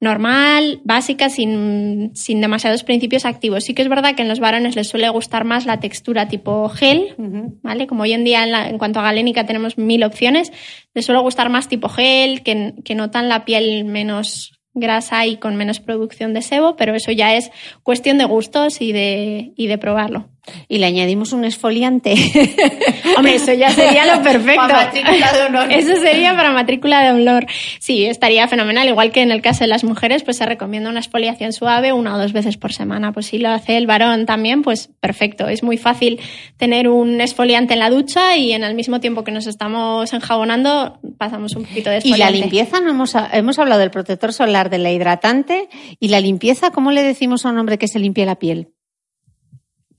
normal, 0.05 0.81
básica, 0.85 1.29
sin, 1.29 2.13
sin, 2.15 2.41
demasiados 2.41 2.85
principios 2.85 3.25
activos. 3.25 3.65
Sí 3.65 3.75
que 3.75 3.83
es 3.83 3.89
verdad 3.89 4.15
que 4.15 4.23
en 4.23 4.29
los 4.29 4.39
varones 4.39 4.77
les 4.77 4.89
suele 4.89 5.09
gustar 5.09 5.45
más 5.45 5.67
la 5.67 5.81
textura 5.81 6.29
tipo 6.29 6.69
gel, 6.69 7.15
¿vale? 7.63 7.89
Como 7.89 8.05
hoy 8.05 8.13
en 8.13 8.23
día 8.23 8.45
en, 8.45 8.55
en, 8.55 8.79
cuanto 8.79 9.01
a 9.01 9.03
galénica 9.03 9.47
tenemos 9.47 9.77
mil 9.77 10.05
opciones, 10.05 10.53
les 10.95 11.05
suele 11.05 11.21
gustar 11.21 11.51
más 11.51 11.67
tipo 11.67 11.89
gel, 11.89 12.43
que, 12.43 12.75
que 12.85 12.95
notan 12.95 13.29
la 13.29 13.45
piel 13.45 13.85
menos 13.85 14.61
grasa 14.75 15.27
y 15.27 15.37
con 15.37 15.57
menos 15.57 15.81
producción 15.81 16.35
de 16.35 16.43
sebo, 16.43 16.77
pero 16.77 16.95
eso 16.95 17.11
ya 17.13 17.35
es 17.35 17.51
cuestión 17.83 18.19
de 18.19 18.25
gustos 18.25 18.81
y 18.81 18.93
de, 18.93 19.53
y 19.57 19.67
de 19.67 19.79
probarlo. 19.79 20.29
Y 20.69 20.79
le 20.79 20.87
añadimos 20.87 21.33
un 21.33 21.45
esfoliante. 21.45 22.15
Hombre, 23.17 23.37
eso 23.37 23.53
ya 23.53 23.71
sería 23.71 24.05
lo 24.05 24.23
perfecto. 24.23 24.61
Para 24.61 24.85
matrícula 24.85 25.33
de 25.33 25.43
honor. 25.43 25.73
Eso 25.73 25.97
sería 25.97 26.35
para 26.35 26.53
matrícula 26.53 27.03
de 27.03 27.11
honor. 27.11 27.47
Sí, 27.79 28.05
estaría 28.05 28.47
fenomenal. 28.49 28.89
Igual 28.89 29.11
que 29.13 29.23
en 29.23 29.31
el 29.31 29.43
caso 29.43 29.61
de 29.61 29.69
las 29.69 29.85
mujeres, 29.85 30.23
pues 30.23 30.37
se 30.37 30.47
recomienda 30.47 30.91
una 30.91 31.01
exfoliación 31.01 31.53
suave 31.53 31.93
una 31.93 32.15
o 32.15 32.19
dos 32.19 32.33
veces 32.33 32.57
por 32.57 32.73
semana. 32.73 33.13
Pues 33.13 33.27
si 33.27 33.39
lo 33.39 33.51
hace 33.51 33.77
el 33.77 33.87
varón 33.87 34.27
también, 34.27 34.63
pues 34.63 34.91
perfecto. 35.01 35.49
Es 35.49 35.63
muy 35.63 35.77
fácil 35.77 36.21
tener 36.57 36.89
un 36.89 37.21
esfoliante 37.21 37.75
en 37.75 37.81
la 37.81 37.91
ducha 37.91 38.37
y 38.37 38.53
en 38.53 38.65
el 38.65 38.75
mismo 38.75 39.01
tiempo 39.01 39.25
que 39.25 39.33
nos 39.33 39.47
estamos 39.47 40.13
enjabonando, 40.13 40.99
pasamos 41.19 41.57
un 41.57 41.65
poquito 41.65 41.91
de 41.91 41.99
esfoliante. 41.99 42.37
Y 42.37 42.41
la 42.41 42.45
limpieza, 42.45 42.81
no 42.81 42.91
hemos, 42.91 43.15
hemos 43.33 43.59
hablado 43.59 43.81
del 43.81 43.91
protector 43.91 44.33
solar, 44.33 44.71
de 44.71 44.79
la 44.79 44.91
hidratante. 44.91 45.69
¿Y 46.01 46.09
la 46.09 46.21
limpieza, 46.21 46.71
cómo 46.71 46.93
le 46.93 47.03
decimos 47.03 47.47
a 47.47 47.51
un 47.51 47.59
hombre 47.59 47.79
que 47.79 47.89
se 47.89 47.99
limpie 47.99 48.27
la 48.27 48.37
piel? 48.37 48.69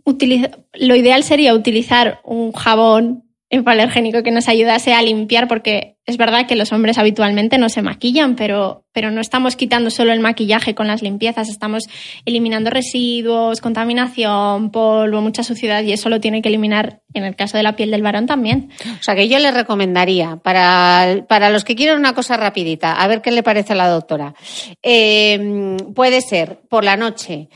Lo 0.05 0.95
ideal 0.95 1.23
sería 1.23 1.53
utilizar 1.53 2.19
un 2.23 2.51
jabón 2.51 3.25
hipoalergénico 3.49 4.23
que 4.23 4.31
nos 4.31 4.47
ayudase 4.47 4.93
a 4.93 5.01
limpiar, 5.01 5.47
porque 5.47 5.97
es 6.05 6.17
verdad 6.17 6.47
que 6.47 6.55
los 6.55 6.71
hombres 6.71 6.97
habitualmente 6.97 7.57
no 7.57 7.69
se 7.69 7.81
maquillan, 7.81 8.35
pero, 8.35 8.85
pero 8.91 9.11
no 9.11 9.21
estamos 9.21 9.55
quitando 9.55 9.89
solo 9.91 10.11
el 10.11 10.19
maquillaje 10.19 10.73
con 10.73 10.87
las 10.87 11.01
limpiezas, 11.01 11.49
estamos 11.49 11.83
eliminando 12.25 12.69
residuos, 12.69 13.61
contaminación, 13.61 14.71
polvo, 14.71 15.21
mucha 15.21 15.43
suciedad, 15.43 15.83
y 15.83 15.93
eso 15.93 16.09
lo 16.09 16.19
tiene 16.19 16.41
que 16.41 16.49
eliminar 16.49 17.01
en 17.13 17.23
el 17.23 17.35
caso 17.35 17.57
de 17.57 17.63
la 17.63 17.75
piel 17.75 17.91
del 17.91 18.01
varón 18.01 18.25
también. 18.25 18.71
O 18.99 19.03
sea 19.03 19.15
que 19.15 19.27
yo 19.27 19.39
le 19.39 19.51
recomendaría, 19.51 20.37
para, 20.37 21.25
para 21.27 21.49
los 21.49 21.63
que 21.63 21.75
quieren 21.75 21.97
una 21.97 22.13
cosa 22.13 22.37
rapidita, 22.37 22.93
a 22.93 23.07
ver 23.07 23.21
qué 23.21 23.31
le 23.31 23.43
parece 23.43 23.73
a 23.73 23.77
la 23.77 23.89
doctora, 23.89 24.33
eh, 24.81 25.77
puede 25.93 26.21
ser 26.21 26.59
por 26.67 26.83
la 26.83 26.97
noche 26.97 27.49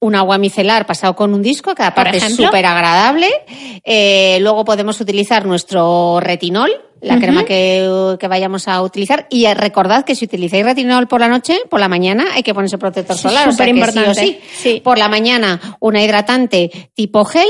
un 0.00 0.14
agua 0.14 0.38
micelar 0.38 0.86
pasado 0.86 1.14
con 1.14 1.34
un 1.34 1.42
disco, 1.42 1.74
que 1.74 1.82
aparte 1.82 2.16
es 2.16 2.34
súper 2.34 2.64
agradable. 2.66 3.28
Eh, 3.84 4.38
luego 4.40 4.64
podemos 4.64 5.00
utilizar 5.00 5.44
nuestro 5.44 6.20
retinol, 6.20 6.70
la 7.02 7.18
crema 7.18 7.44
que, 7.44 8.16
que, 8.18 8.28
vayamos 8.28 8.66
a 8.66 8.82
utilizar. 8.82 9.26
Y 9.30 9.46
recordad 9.52 10.04
que 10.04 10.14
si 10.14 10.24
utilizáis 10.24 10.64
retinol 10.64 11.06
por 11.06 11.20
la 11.20 11.28
noche, 11.28 11.60
por 11.68 11.80
la 11.80 11.88
mañana 11.88 12.24
hay 12.34 12.42
que 12.42 12.54
ponerse 12.54 12.78
protector 12.78 13.16
solar. 13.16 13.52
Súper 13.52 13.68
importante. 13.68 14.40
Sí, 14.54 14.80
Por 14.82 14.98
la 14.98 15.08
mañana 15.08 15.60
una 15.80 16.02
hidratante 16.02 16.90
tipo 16.94 17.24
gel, 17.24 17.48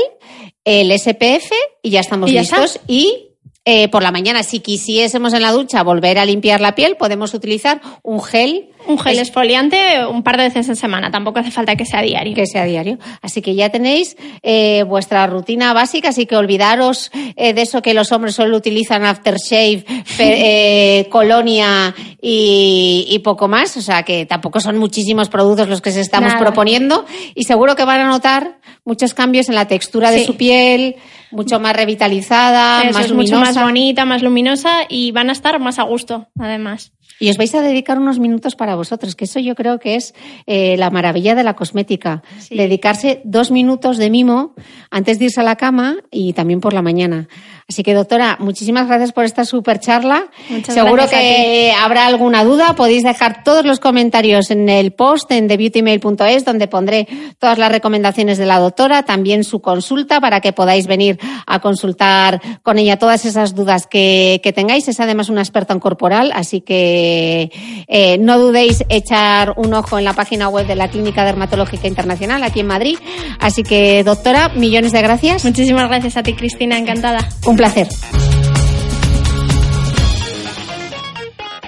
el 0.65 0.91
SPF 0.97 1.51
y 1.81 1.89
ya 1.89 2.01
estamos 2.01 2.29
listos. 2.29 2.79
Y 2.87 3.30
eh, 3.65 3.89
por 3.89 4.03
la 4.03 4.11
mañana, 4.11 4.43
si 4.43 4.59
quisiésemos 4.59 5.33
en 5.33 5.41
la 5.43 5.51
ducha 5.51 5.83
volver 5.83 6.17
a 6.17 6.25
limpiar 6.25 6.61
la 6.61 6.75
piel, 6.75 6.95
podemos 6.97 7.33
utilizar 7.33 7.81
un 8.03 8.21
gel 8.21 8.71
Un 8.87 8.97
gel 8.97 9.19
esfoliante 9.19 10.05
un 10.05 10.23
par 10.23 10.37
de 10.37 10.43
veces 10.43 10.67
en 10.69 10.75
semana, 10.75 11.11
tampoco 11.11 11.39
hace 11.39 11.51
falta 11.51 11.75
que 11.75 11.85
sea 11.85 12.01
diario. 12.01 12.33
Que 12.33 12.47
sea 12.47 12.65
diario. 12.65 12.97
Así 13.21 13.41
que 13.41 13.53
ya 13.53 13.69
tenéis 13.69 14.17
eh, 14.41 14.83
vuestra 14.87 15.27
rutina 15.27 15.73
básica, 15.73 16.09
así 16.09 16.25
que 16.25 16.35
olvidaros 16.35 17.11
eh, 17.35 17.53
de 17.53 17.61
eso 17.61 17.81
que 17.81 17.93
los 17.93 18.11
hombres 18.11 18.35
solo 18.35 18.57
utilizan 18.57 19.05
aftershave, 19.05 19.85
eh, 20.19 21.07
colonia 21.09 21.93
y, 22.21 23.19
poco 23.23 23.47
más. 23.47 23.77
O 23.77 23.81
sea 23.81 24.03
que 24.03 24.25
tampoco 24.25 24.59
son 24.59 24.77
muchísimos 24.77 25.29
productos 25.29 25.69
los 25.69 25.81
que 25.81 25.91
se 25.91 26.01
estamos 26.01 26.33
proponiendo 26.35 27.05
y 27.35 27.43
seguro 27.43 27.75
que 27.75 27.85
van 27.85 28.01
a 28.01 28.07
notar 28.07 28.57
muchos 28.83 29.13
cambios 29.13 29.47
en 29.49 29.55
la 29.55 29.67
textura 29.67 30.09
de 30.09 30.25
su 30.25 30.35
piel, 30.35 30.95
mucho 31.31 31.59
más 31.59 31.75
revitalizada, 31.75 32.83
más 32.91 33.09
luminosa. 33.09 33.35
mucho 33.35 33.37
más 33.37 33.50
bonita, 33.55 34.05
más 34.05 34.21
luminosa 34.21 34.81
y 34.87 35.11
van 35.11 35.29
a 35.29 35.33
estar 35.33 35.59
más 35.59 35.79
a 35.79 35.83
gusto, 35.83 36.27
además. 36.37 36.93
Y 37.19 37.29
os 37.29 37.37
vais 37.37 37.53
a 37.53 37.61
dedicar 37.61 37.99
unos 37.99 38.17
minutos 38.17 38.55
para 38.55 38.75
vosotros, 38.75 39.15
que 39.15 39.25
eso 39.25 39.39
yo 39.39 39.53
creo 39.53 39.79
que 39.79 39.93
es 39.93 40.15
eh, 40.47 40.75
la 40.77 40.89
maravilla 40.89 41.35
de 41.35 41.43
la 41.43 41.55
cosmética. 41.55 42.23
Dedicarse 42.49 43.21
dos 43.25 43.51
minutos 43.51 43.97
de 43.97 44.09
mimo 44.09 44.55
antes 44.89 45.19
de 45.19 45.25
irse 45.25 45.39
a 45.39 45.43
la 45.43 45.55
cama 45.55 45.97
y 46.09 46.33
también 46.33 46.61
por 46.61 46.73
la 46.73 46.81
mañana. 46.81 47.27
Así 47.71 47.83
que, 47.83 47.93
doctora, 47.93 48.35
muchísimas 48.41 48.85
gracias 48.85 49.13
por 49.13 49.23
esta 49.23 49.45
super 49.45 49.79
charla. 49.79 50.25
Seguro 50.67 51.07
que 51.09 51.73
habrá 51.79 52.05
alguna 52.05 52.43
duda. 52.43 52.75
Podéis 52.75 53.03
dejar 53.03 53.45
todos 53.45 53.63
los 53.63 53.79
comentarios 53.79 54.51
en 54.51 54.67
el 54.67 54.91
post 54.91 55.31
en 55.31 55.47
thebeautymail.es, 55.47 56.43
donde 56.43 56.67
pondré 56.67 57.07
todas 57.39 57.57
las 57.57 57.71
recomendaciones 57.71 58.37
de 58.37 58.45
la 58.45 58.59
doctora, 58.59 59.03
también 59.03 59.45
su 59.45 59.61
consulta 59.61 60.19
para 60.19 60.41
que 60.41 60.51
podáis 60.51 60.85
venir 60.85 61.17
a 61.47 61.59
consultar 61.59 62.41
con 62.61 62.77
ella 62.77 62.99
todas 62.99 63.23
esas 63.23 63.55
dudas 63.55 63.87
que, 63.87 64.41
tengáis. 64.53 64.89
Es 64.89 64.99
además 64.99 65.29
una 65.29 65.39
experta 65.39 65.73
en 65.73 65.79
corporal, 65.79 66.33
así 66.35 66.59
que 66.59 67.51
eh, 67.87 68.17
no 68.17 68.37
dudéis 68.37 68.83
echar 68.89 69.53
un 69.55 69.73
ojo 69.73 69.97
en 69.97 70.03
la 70.03 70.11
página 70.11 70.49
web 70.49 70.67
de 70.67 70.75
la 70.75 70.89
Clínica 70.89 71.23
Dermatológica 71.23 71.87
Internacional 71.87 72.43
aquí 72.43 72.59
en 72.59 72.67
Madrid. 72.67 72.97
Así 73.39 73.63
que, 73.63 74.03
doctora, 74.03 74.49
millones 74.49 74.91
de 74.91 75.01
gracias. 75.01 75.45
Muchísimas 75.45 75.87
gracias 75.87 76.17
a 76.17 76.23
ti, 76.23 76.33
Cristina. 76.33 76.77
Encantada 76.77 77.29
placer. 77.61 77.87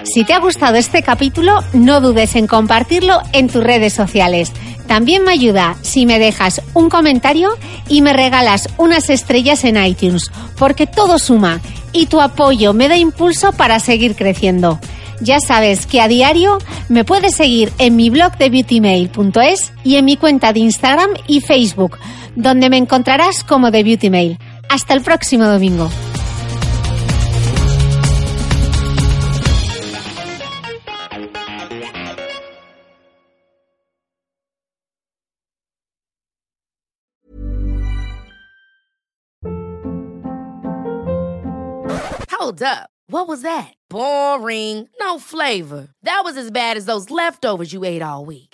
Si 0.02 0.24
te 0.24 0.32
ha 0.32 0.40
gustado 0.40 0.74
este 0.74 1.02
capítulo, 1.02 1.60
no 1.72 2.00
dudes 2.00 2.34
en 2.34 2.48
compartirlo 2.48 3.20
en 3.32 3.46
tus 3.46 3.62
redes 3.62 3.92
sociales. 3.92 4.50
También 4.88 5.22
me 5.22 5.30
ayuda 5.30 5.76
si 5.82 6.04
me 6.04 6.18
dejas 6.18 6.62
un 6.74 6.90
comentario 6.90 7.50
y 7.88 8.02
me 8.02 8.12
regalas 8.12 8.68
unas 8.76 9.08
estrellas 9.08 9.62
en 9.62 9.82
iTunes, 9.82 10.32
porque 10.58 10.88
todo 10.88 11.20
suma 11.20 11.60
y 11.92 12.06
tu 12.06 12.20
apoyo 12.20 12.74
me 12.74 12.88
da 12.88 12.96
impulso 12.96 13.52
para 13.52 13.78
seguir 13.78 14.16
creciendo. 14.16 14.80
Ya 15.20 15.38
sabes 15.38 15.86
que 15.86 16.00
a 16.00 16.08
diario 16.08 16.58
me 16.88 17.04
puedes 17.04 17.36
seguir 17.36 17.72
en 17.78 17.94
mi 17.94 18.10
blog 18.10 18.36
de 18.36 18.50
beautymail.es 18.50 19.72
y 19.84 19.94
en 19.94 20.04
mi 20.04 20.16
cuenta 20.16 20.52
de 20.52 20.58
Instagram 20.58 21.10
y 21.28 21.40
Facebook, 21.40 21.98
donde 22.34 22.68
me 22.68 22.78
encontrarás 22.78 23.44
como 23.44 23.70
The 23.70 23.84
Beauty 23.84 24.10
Mail. 24.10 24.38
Hasta 24.74 24.92
el 24.92 25.02
próximo 25.02 25.44
domingo. 25.46 25.88
Hold 42.32 42.62
up. 42.64 42.90
What 43.06 43.28
was 43.28 43.42
that? 43.42 43.74
Boring. 43.88 44.88
No 44.98 45.20
flavor. 45.20 45.86
That 46.02 46.22
was 46.24 46.36
as 46.36 46.50
bad 46.50 46.76
as 46.76 46.86
those 46.86 47.12
leftovers 47.12 47.72
you 47.72 47.84
ate 47.84 48.02
all 48.02 48.24
week. 48.24 48.53